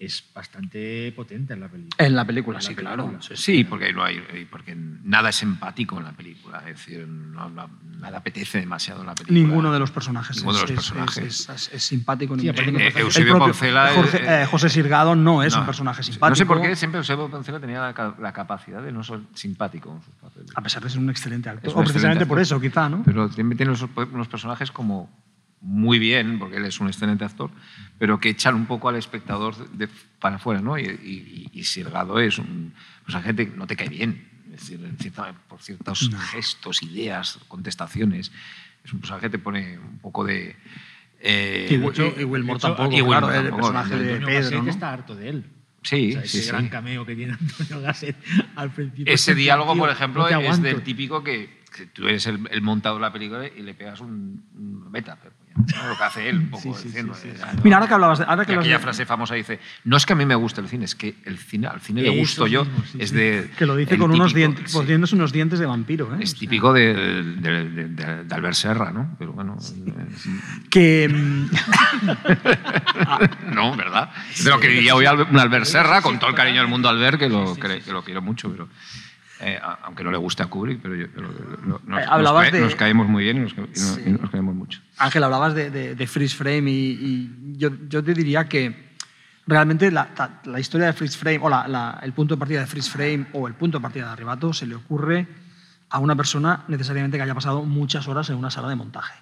[0.00, 1.94] es bastante potente en la película.
[2.06, 2.94] En la película, En la sí, película.
[3.04, 3.18] claro.
[3.36, 4.18] Sí, porque, no hay,
[4.50, 6.60] porque nada es empático en la película.
[6.60, 7.68] Es decir, no- no-
[7.98, 9.38] nada apetece demasiado en la película.
[9.38, 11.40] Ninguno de los personajes, Ninguno de es, los es- personajes.
[11.40, 12.38] es, es- es simpático.
[12.38, 12.48] Sí.
[12.48, 15.60] Eh, Eusebio Poncela, Jorge- eh, José Sirgado no es No.
[15.60, 16.30] un personaje simpático.
[16.30, 19.94] No sé por qué siempre Eusebio Poncela tenía la, la capacidad de no ser simpático
[19.94, 20.50] en sus papeles.
[20.54, 21.68] A pesar de ser un excelente actor.
[21.68, 23.02] Es un o precisamente por eso, quizá, ¿no?
[23.04, 25.10] Pero siempre tiene unos, unos personajes como
[25.62, 27.50] muy bien, porque él es un excelente actor,
[27.98, 29.88] pero que echan un poco al espectador de,
[30.18, 30.78] para afuera, ¿no?
[30.78, 32.72] Y, y, y Sirgado es un
[33.04, 38.32] personaje que no te cae bien, es decir, en cierta- por ciertos gestos, ideas, contestaciones.
[38.84, 40.56] Es un personaje que te pone un poco de...
[41.20, 43.72] eh, Y, de hecho- y- y Wilmore de hecho, tampoco, y Wilmore claro, el tampoco,
[43.72, 44.70] personaje de Pedro, Gasset ¿no?
[44.70, 45.44] está harto de él.
[45.82, 46.48] Sí, O sea, sí, ese sí.
[46.48, 48.16] gran cameo que tiene Antonio Gasset
[48.56, 49.12] al principio.
[49.12, 52.46] Ese diálogo, plan, por tío, ejemplo, no es del típico que, que tú eres el,
[52.50, 55.18] el montado de la película y le pegas un, un beta,
[55.88, 57.14] lo que hace él, un poco Sí, eh, ¿no?
[57.64, 58.24] Mira, ahora que hablabas de.
[58.26, 60.68] Ahora que aquella de- frase famosa dice, no es que a mí me guste el
[60.68, 62.66] cine, es que el cine, al cine le gusto yo,
[62.98, 63.50] es de...
[63.58, 66.14] que lo dice con unos dientes, poniéndose unos dientes de vampiro.
[66.14, 66.18] ¿eh?
[66.20, 69.14] Es típico de, de, de- Albert Serra, ¿no?
[69.18, 69.56] Pero bueno,
[69.86, 69.92] eh,
[70.70, 71.08] Que.
[73.52, 74.10] no, ¿verdad?
[74.42, 76.88] De lo que diría hoy Albert- un Albert Serra, con todo el cariño del mundo
[76.88, 78.68] Albert, que lo, que, que lo quiero mucho, pero...
[79.40, 81.06] eh, aunque no le guste a Kubrick, pero, yo,
[81.64, 84.10] nos, Eh, hablabas nos cae- de- nos caemos muy bien y nos, y nos- y
[84.10, 84.80] nos caemos mucho.
[84.98, 88.90] Ángel, hablabas de, de- de freeze frame y, y yo, yo te diría que
[89.46, 92.60] realmente la, la- la historia de freeze frame o la- la- el punto de partida
[92.60, 95.26] de freeze frame o el punto de partida de arrebato se le ocurre
[95.88, 99.14] a una persona necesariamente que haya pasado muchas horas en una sala de montaje.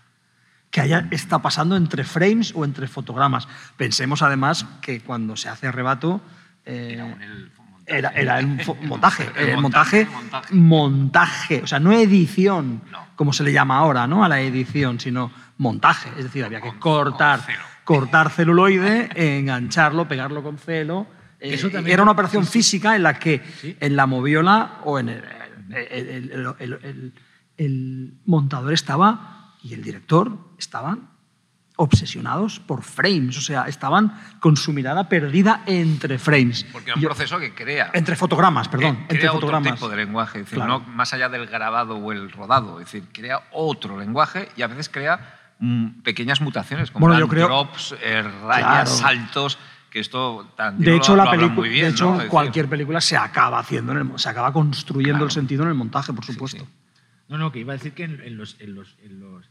[0.71, 3.49] Que haya, está pasando entre frames o entre fotogramas.
[3.79, 6.21] Pensemos además que cuando se hace arrebato...
[6.67, 7.07] eh, era,
[8.11, 10.07] era el fo- montaje, El el montaje,
[10.53, 13.07] montaje, o sea, no edición, No.
[13.17, 14.25] como se le llama ahora, ¿no?
[14.25, 16.11] A la edición, sino montaje.
[16.17, 17.41] Es decir, había que Con- cortar,
[17.85, 19.09] con cortar celuloide,
[19.39, 21.07] engancharlo, pegarlo con celo.
[21.41, 23.77] Eh, Eso también- era una operación física en la que Sí.
[23.81, 25.25] en la moviola o en el,
[25.71, 27.13] el- el- el- el- el-
[27.57, 31.11] el montador estaba y el director estaban
[31.83, 36.65] obsesionados por frames, o sea, estaban con su mirada perdida entre frames.
[36.73, 37.91] Porque era un proceso que crea...
[37.95, 39.67] entre fotogramas, perdón, que entre crea fotogramas.
[39.73, 40.81] otro tipo de lenguaje, es decir, Claro.
[40.81, 44.67] no más allá del grabado o el rodado, es decir, crea otro lenguaje y a
[44.67, 48.91] veces crea mm, pequeñas mutaciones, como Bueno, eran yo creo- drops, eh, rayas, Claro.
[48.91, 49.59] saltos,
[49.91, 52.11] que esto Tarantino De hecho, lo, la película, muy bien, de hecho, ¿no?
[52.13, 55.25] Es decir, cualquier película se acaba haciendo, en el- se acaba construyendo Claro.
[55.27, 56.59] el sentido en el montaje, por supuesto.
[56.65, 56.71] sí.
[57.29, 59.45] No, no, que iba a decir que en, en los, en, los, en, los,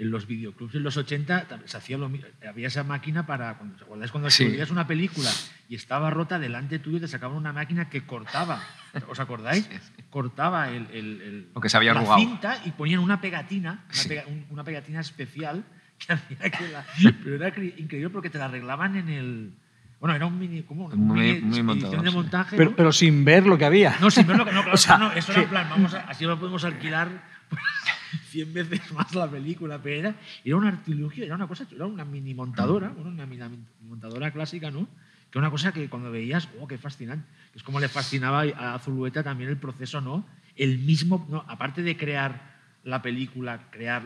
[0.00, 2.26] en los videoclubs en los 80 tam- se hacía lo mismo.
[2.48, 3.54] Había esa máquina para.
[3.58, 4.46] Cuando, ¿Te acuerdas cuando Sí.
[4.46, 5.30] veías una película
[5.68, 8.62] y estaba rota delante tuyo, te sacaban una máquina que cortaba?
[9.08, 9.64] ¿Os acordáis?
[9.64, 10.02] Sí, sí.
[10.08, 12.20] Cortaba el, el- el- Lo que se había la arrugado.
[12.20, 14.08] cinta y ponían una pegatina, una, Sí.
[14.08, 15.64] pega- un- una pegatina especial
[15.98, 16.84] que hacía que la.
[17.22, 19.52] Pero era increíble porque te la arreglaban en el.
[20.00, 20.62] Bueno, era un mini.
[20.62, 20.86] ¿cómo?
[20.86, 22.56] Un Un mini- expedición montador, de montaje.
[22.56, 22.76] Pero, ¿no?
[22.76, 23.96] pero sin ver lo que había.
[24.00, 25.68] No, sin ver lo que no, claro, O sea, no, eso era que- en plan,
[25.68, 27.28] vamos a- así lo podemos alquilar
[28.30, 30.14] 100 veces más la película, pero era,
[30.44, 33.42] era un artilugio, era una cosa, era una mini montadora, bueno, una mini
[33.88, 34.86] montadora clásica, ¿no?
[35.30, 37.24] Que una cosa que cuando veías, oh, qué fascinante.
[37.54, 40.26] Es como le fascinaba a Zulueta también el proceso, ¿no?
[40.56, 42.50] El mismo, no, aparte de crear
[42.84, 44.02] la película, crear,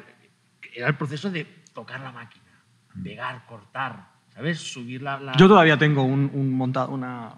[0.75, 2.45] era el proceso de tocar la máquina,
[3.03, 4.59] pegar, cortar, ¿sabes?
[4.61, 5.19] Subir la...
[5.19, 7.35] la- Yo todavía tengo un, un monta- una,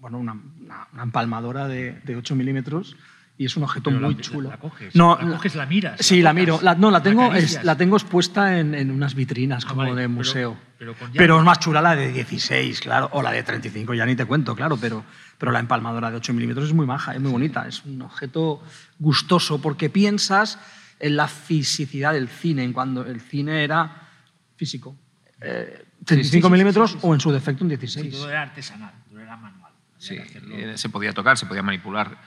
[0.00, 2.96] bueno, una, una- una empalmadora de, de 8 milímetros
[3.38, 4.50] y es un objeto Pero la- muy la- chulo.
[4.50, 6.60] la coges, no, la coges, la miras, Sí, la la, miro.
[6.62, 9.82] La- no, la la tengo, es- la tengo expuesta en, en unas vitrinas Ah, como
[9.82, 10.56] vale, de pero- museo.
[10.78, 11.38] pero Pero llave.
[11.40, 14.54] es más chula la de 16, claro, o la de 35, ya ni te cuento,
[14.54, 15.04] claro, pero,
[15.38, 18.62] pero la empalmadora de 8 milímetros es muy maja, es muy bonita, es un objeto
[18.98, 20.58] gustoso porque piensas
[21.00, 24.08] en la fisicidad del cine, en cuando el cine era
[24.56, 24.96] físico.
[25.40, 27.06] Eh, 35 sí, milímetros sí, sí, sí.
[27.08, 28.12] o en su defecto un Sí, 16.
[28.12, 29.72] todo era artesanal, todo era manual.
[29.96, 30.54] hacerlo.
[30.56, 32.18] eh, se podía tocar, se podía manipular.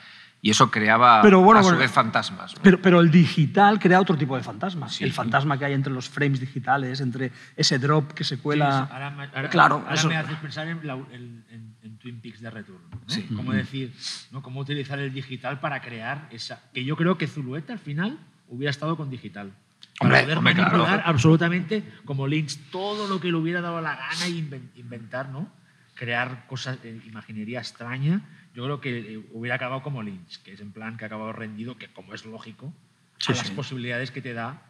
[0.46, 2.54] Y eso creaba Pero bueno, a su bueno, vez fantasmas.
[2.54, 2.62] ¿no?
[2.62, 4.94] Pero, pero el digital crea otro tipo de fantasmas.
[4.94, 5.04] Sí.
[5.04, 8.86] El fantasma que hay entre los frames digitales, entre ese drop que se cuela.
[8.88, 12.22] sí, ahora, ahora- claro, ahora eso- me haces pensar en, la- en- en- en Twin
[12.22, 12.88] Peaks de retorno.
[12.92, 13.00] ¿no?
[13.08, 13.24] Sí.
[13.36, 13.92] Cómo decir,
[14.32, 14.44] ¿no?
[14.44, 16.62] cómo utilizar el digital para crear esa.
[16.76, 19.52] Que yo creo que Zulueta al final hubiera estado con digital.
[19.98, 20.72] Para Hombre, poder hombre, claro.
[20.78, 25.30] manipular absolutamente como Lynch todo lo que le hubiera dado la gana y inven- inventar,
[25.30, 25.50] ¿no?
[25.96, 28.22] Crear cosas, eh, imaginería extraña.
[28.56, 31.34] Yo creo que eh, hubiera acabado como Lynch, que es en plan que ha acabado
[31.34, 32.74] rendido, que como es lógico,
[33.20, 33.54] Sí, a las sí.
[33.54, 34.62] posibilidades que te da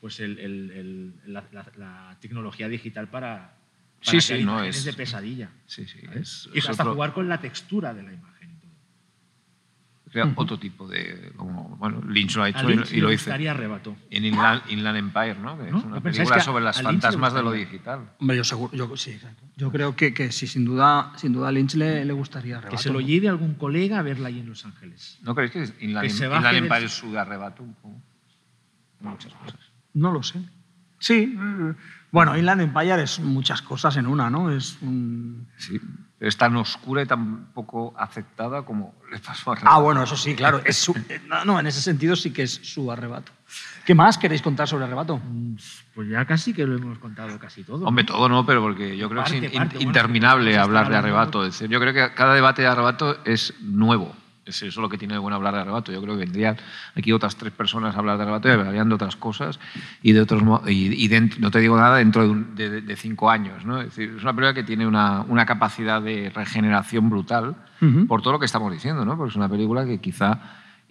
[0.00, 3.54] pues el- el- el- la, la- la tecnología digital para,
[4.00, 5.50] Sí, para sí, no, imágenes es- de pesadilla.
[5.66, 6.00] Sí, sí.
[6.14, 8.39] Es, hasta otro- jugar con la textura de la imagen.
[10.10, 10.22] Y todo.
[10.24, 11.32] Crea otro tipo de...
[11.36, 13.96] Como, bueno, Lynch lo ha hecho y, Lynch y lo hizo arrebato.
[14.10, 15.56] en Inland, Inland Empire, ¿no?
[15.56, 15.78] Que ¿No?
[15.78, 18.10] es una ¿No pensáis película que sobre las fantasmas de lo digital.
[18.18, 19.42] Hombre, yo seguro, yo, sí, exacto.
[19.56, 22.76] Yo creo que, que sí, sin duda, sin duda a Lynch le, le gustaría Que
[22.78, 25.18] se lo lleve algún colega a verla ahí en Los Ángeles.
[25.22, 28.02] ¿No creéis que Inland, Que se Inland del- Empire es su arrebato un poco?
[29.00, 29.60] Muchas cosas.
[29.94, 30.40] No lo sé.
[30.98, 31.36] Sí.
[31.38, 31.74] eh,
[32.10, 34.50] Bueno, Inland Empire es muchas cosas en una, ¿no?
[34.50, 35.46] Es un...
[35.56, 35.80] Sí,
[36.20, 39.74] es tan oscura y tan poco aceptada como le pasó a Arrebato.
[39.76, 40.60] Ah, bueno, eso sí, claro.
[40.64, 40.94] Es su-
[41.26, 43.32] no, no, en ese sentido sí que es su arrebato.
[43.86, 45.16] ¿Qué más queréis contar sobre arrebato?
[45.18, 45.54] Mm,
[45.94, 47.86] Pues ya casi que lo hemos contado casi todo.
[47.86, 48.12] Hombre, ¿no?
[48.14, 51.44] todo no, pero porque yo creo que es in- parte, bueno, interminable hablar de arrebato.
[51.44, 54.14] Es decir, yo creo que cada debate de arrebato es nuevo.
[54.46, 55.92] Es eso lo que tiene de bueno hablar de arrebato.
[55.92, 56.56] Yo creo que vendrían
[56.96, 59.60] aquí otras tres personas a hablar de arrebato y hablarían de otras cosas
[60.02, 63.30] y de otros y, y no te digo nada dentro de, un- de- de cinco
[63.30, 63.64] años.
[63.64, 63.78] ¿no?
[63.80, 67.54] Es decir, es una película que tiene una, una capacidad de regeneración brutal
[68.08, 69.16] por todo lo que estamos diciendo, ¿no?
[69.16, 70.40] porque es una película que quizá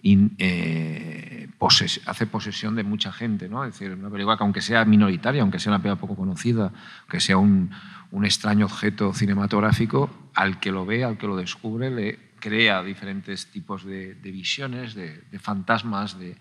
[0.02, 3.48] in- eh, poses- hace posesión de mucha gente.
[3.48, 3.64] ¿no?
[3.64, 6.72] Es decir, una película que aunque sea minoritaria, aunque sea una película poco conocida,
[7.08, 7.70] que sea un,
[8.10, 13.50] un extraño objeto cinematográfico, al que lo ve, al que lo descubre, le crea diferentes
[13.50, 16.36] tipos de, de visiones, de, de fantasmas, de,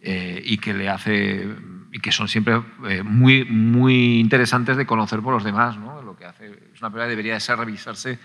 [0.00, 1.44] eh, y que le hace
[1.90, 6.02] y que son siempre eh, muy muy interesantes de conocer por los demás ¿no?
[6.02, 8.20] lo que hace es una película que debería de ser revisarse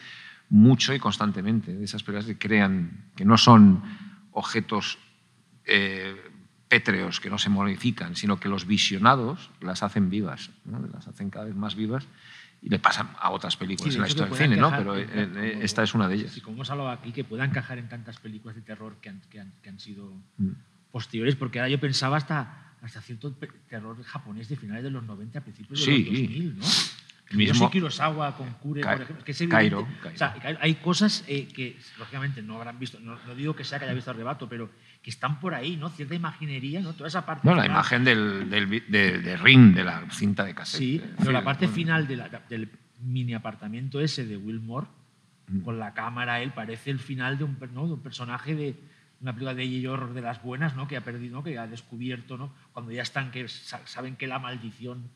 [0.50, 3.82] mucho y constantemente de esas películas que crean que no son
[4.34, 5.00] objetos
[5.66, 6.16] eh,
[6.68, 10.80] pétreos que no se modifican sino que los visionados las hacen vivas ¿no?
[10.94, 12.06] las hacen cada vez más vivas
[12.64, 14.72] y le pasan a otras películas Sí, en la historia del cine ¿no?
[14.72, 17.12] pero en- eh, eh, como- esta es una de ellas Sí, como hemos hablado aquí,
[17.12, 20.14] que pueda encajar en tantas películas de terror que han, que han- que han sido
[20.38, 20.52] Mm.
[20.92, 23.34] posteriores, porque ahora yo pensaba hasta, hasta cierto
[23.68, 26.04] terror japonés de finales de los 90, principios de Sí.
[26.04, 26.66] los 2000, ¿no?
[27.32, 29.56] El mismo- Yo Kurosawa con Kure, Ka- por ejemplo, que es evidente.
[29.72, 33.56] Cairo, O sea, hay- hay cosas eh, que, lógicamente, no habrán visto, no, no digo
[33.56, 34.70] que sea que haya visto Arrebato, pero
[35.04, 35.90] que están por ahí, ¿no?
[35.90, 36.94] Cierta imaginería, ¿no?
[36.94, 37.76] Toda esa parte no, la final.
[37.76, 40.80] imagen del, del, Ring, de la cinta de cassette.
[40.80, 42.70] Sí, pero la parte final de la- del
[43.02, 44.88] mini apartamento ese de Wilmore,
[45.48, 45.60] Mm.
[45.60, 47.86] con la cámara, él parece el final de un, ¿no?
[47.86, 48.76] de un personaje de
[49.20, 50.88] una película de horror de las buenas, ¿no?
[50.88, 51.44] que ha perdido, ¿no?
[51.44, 52.54] que ha descubierto, ¿no?
[52.72, 55.10] cuando ya están, que sa- saben que la maldición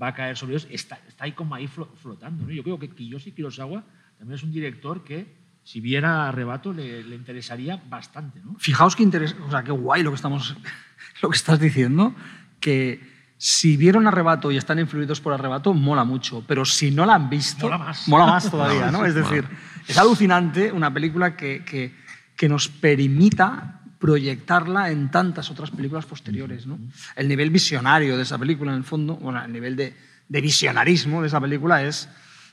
[0.00, 2.44] va a caer sobre ellos, está, está ahí como ahí flo- flotando.
[2.44, 2.50] ¿no?
[2.50, 3.82] Yo creo que Kiyoshi Kurosawa
[4.18, 5.34] también es un director que,
[5.70, 8.40] si viera Arrebato, le, le interesaría bastante.
[8.44, 8.56] ¿no?
[8.58, 10.56] Fijaos qué interes- o sea, qué guay lo que estamos,
[11.22, 12.12] lo que estás diciendo,
[12.58, 13.00] que
[13.38, 17.30] si vieron Arrebato y están influidos por Arrebato, mola mucho, pero si no la han
[17.30, 18.08] visto, Mola más.
[18.08, 19.06] mola más todavía, ¿no?
[19.06, 19.44] Es decir,
[19.86, 21.94] es alucinante una película que, que,
[22.36, 26.78] que nos permita proyectarla en tantas otras películas posteriores, ¿no?
[27.14, 29.94] El nivel visionario de esa película, en el fondo, bueno, el nivel de,
[30.28, 32.08] de visionarismo de esa película es,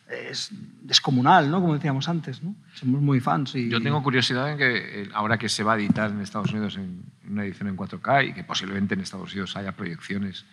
[0.09, 0.49] es
[0.81, 1.61] descomunal, ¿no?
[1.61, 2.55] Como decíamos antes, ¿no?
[2.73, 3.55] Somos muy fans.
[3.55, 6.51] Y, Yo tengo curiosidad en que eh, ahora que se va a editar en Estados
[6.51, 10.45] Unidos en una edición en 4K y que posiblemente en Estados Unidos haya proyecciones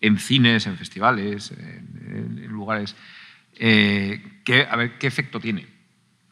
[0.00, 2.96] en cines, en festivales, en, en lugares,
[3.56, 5.66] eh, que, a ver qué efecto tiene.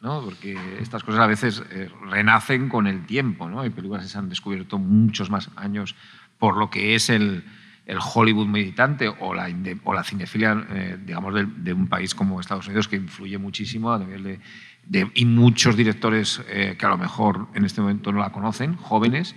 [0.01, 0.21] ¿no?
[0.21, 3.49] Porque estas cosas a veces eh, renacen con el tiempo.
[3.49, 3.61] ¿no?
[3.61, 5.95] Hay películas que se han descubierto muchos más años
[6.37, 7.45] por lo que es el,
[7.85, 9.49] el Hollywood meditante o la,
[9.83, 13.99] o la cinefilia, eh, digamos, de, un país como Estados Unidos, que influye muchísimo a
[13.99, 14.39] nivel
[14.85, 15.11] de...
[15.13, 19.35] y muchos directores eh, que a lo mejor en este momento no la conocen, jóvenes,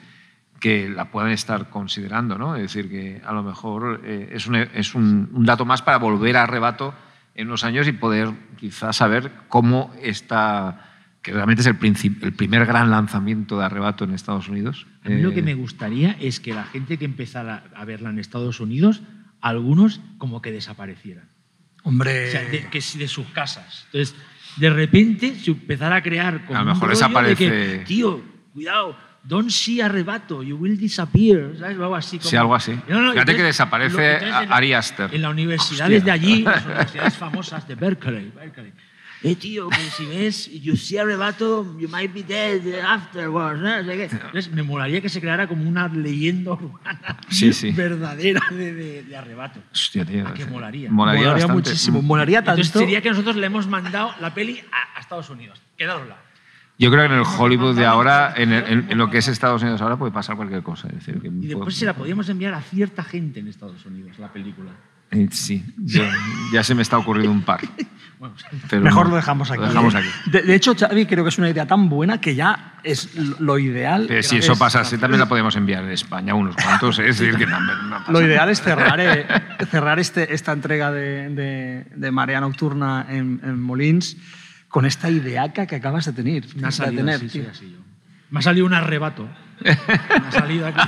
[0.60, 2.38] que la puedan estar considerando.
[2.38, 2.56] ¿no?
[2.56, 6.36] Es decir, que a lo mejor eh, es, un, es un, dato más para volver
[6.36, 6.94] a arrebato
[7.34, 10.95] en unos años y poder quizás saber cómo está,
[11.26, 11.76] que realmente es el,
[12.22, 14.86] el primer gran lanzamiento de arrebato en Estados Unidos.
[15.04, 18.10] A mí lo que Eh, me gustaría es que la gente que empezara a verla
[18.10, 19.02] en Estados Unidos,
[19.40, 21.28] algunos como que desaparecieran.
[21.82, 23.86] Hombre, O sea, de, que si de sus casas.
[23.86, 24.14] Entonces,
[24.56, 28.22] de repente se empezara a crear como A lo mejor desaparece- de que, tío,
[28.54, 31.76] cuidado, don't see arrebato, you will disappear, ¿sabes?
[31.76, 32.18] O algo así.
[32.22, 32.72] Sí, algo así.
[32.86, 35.12] Fíjate que desaparece lo- entonces a- en- Ari Aster.
[35.12, 36.12] En las universidades Hostia.
[36.12, 38.72] de allí, las universidades famosas de Berkeley, Berkeley.
[39.22, 43.60] Eh, tío, que si ves, you see arrebato, you might be dead afterwards.
[43.60, 43.78] ¿no?
[43.80, 47.70] O sea que- Entonces, me molaría que se creara como una leyenda urbana Sí, sí.
[47.72, 49.60] verdadera de, de- de arrebato.
[49.72, 50.26] Hostia, tío.
[50.28, 50.90] ¿A que molaría?
[50.90, 52.02] Molaría, molaría muchísimo.
[52.02, 52.60] Molaría tanto.
[52.60, 55.60] Entonces sería que nosotros le hemos mandado la peli a, a Estados Unidos.
[55.76, 56.16] Quedárosla.
[56.78, 59.28] Yo creo que en el Hollywood de ahora, en, el- en- en lo que es
[59.28, 60.88] Estados Unidos ahora, puede pasar cualquier cosa.
[60.88, 64.18] Es decir, que Y después se la podíamos enviar a cierta gente en Estados Unidos,
[64.18, 64.72] la película.
[65.10, 66.02] Eh, Sí, yo-
[66.52, 67.60] ya se me está ocurriendo un par.
[68.70, 69.60] Pero Mejor no, lo dejamos aquí.
[69.60, 70.08] Lo dejamos aquí.
[70.26, 73.58] De, de hecho, Xavi, creo que es una idea tan buena que ya es lo-
[73.58, 74.06] ideal.
[74.08, 76.98] Pero si es- eso pasase, también la podemos enviar en España unos cuantos.
[76.98, 79.26] Es decir, que también no pasa Lo ideal es cerrar, eh,
[79.70, 84.16] cerrar este, esta entrega de, de- de Marea Nocturna en, en Molins
[84.68, 86.46] con esta ideaca que acabas de tener.
[86.56, 87.30] una de salida tener, tío.
[87.30, 87.78] soy así yo.
[88.30, 89.28] Me ha salido un arrebato.
[89.62, 89.70] Me
[90.28, 90.80] ha salido aquí.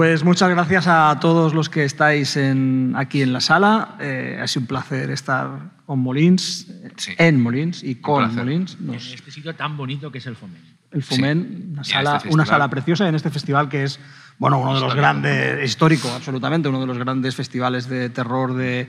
[0.00, 3.96] Pues muchas gracias a todos los que estáis en- aquí en la sala.
[4.00, 7.12] Eh, ha sido un placer estar con Molins, Sí.
[7.18, 8.34] en Molins y con.
[8.34, 8.78] Molins.
[8.80, 10.64] En Nos- este sitio tan bonito que es el Foment.
[10.92, 11.54] el Foment, Sí.
[11.72, 14.00] una, Y en sala, este una sala preciosa en este festival que es
[14.38, 15.02] bueno, uno de los Histórico.
[15.02, 18.88] grandes, histórico absolutamente, uno de los grandes festivales de terror de,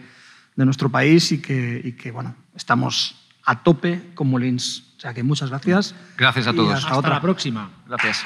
[0.56, 4.94] de nuestro país y que, y que, bueno, estamos a tope con Molins.
[4.96, 5.94] O sea que muchas gracias.
[6.18, 6.74] Gracias a Y todos.
[6.76, 7.10] hasta Hasta otra.
[7.16, 7.70] la próxima.
[7.86, 8.24] Gracias.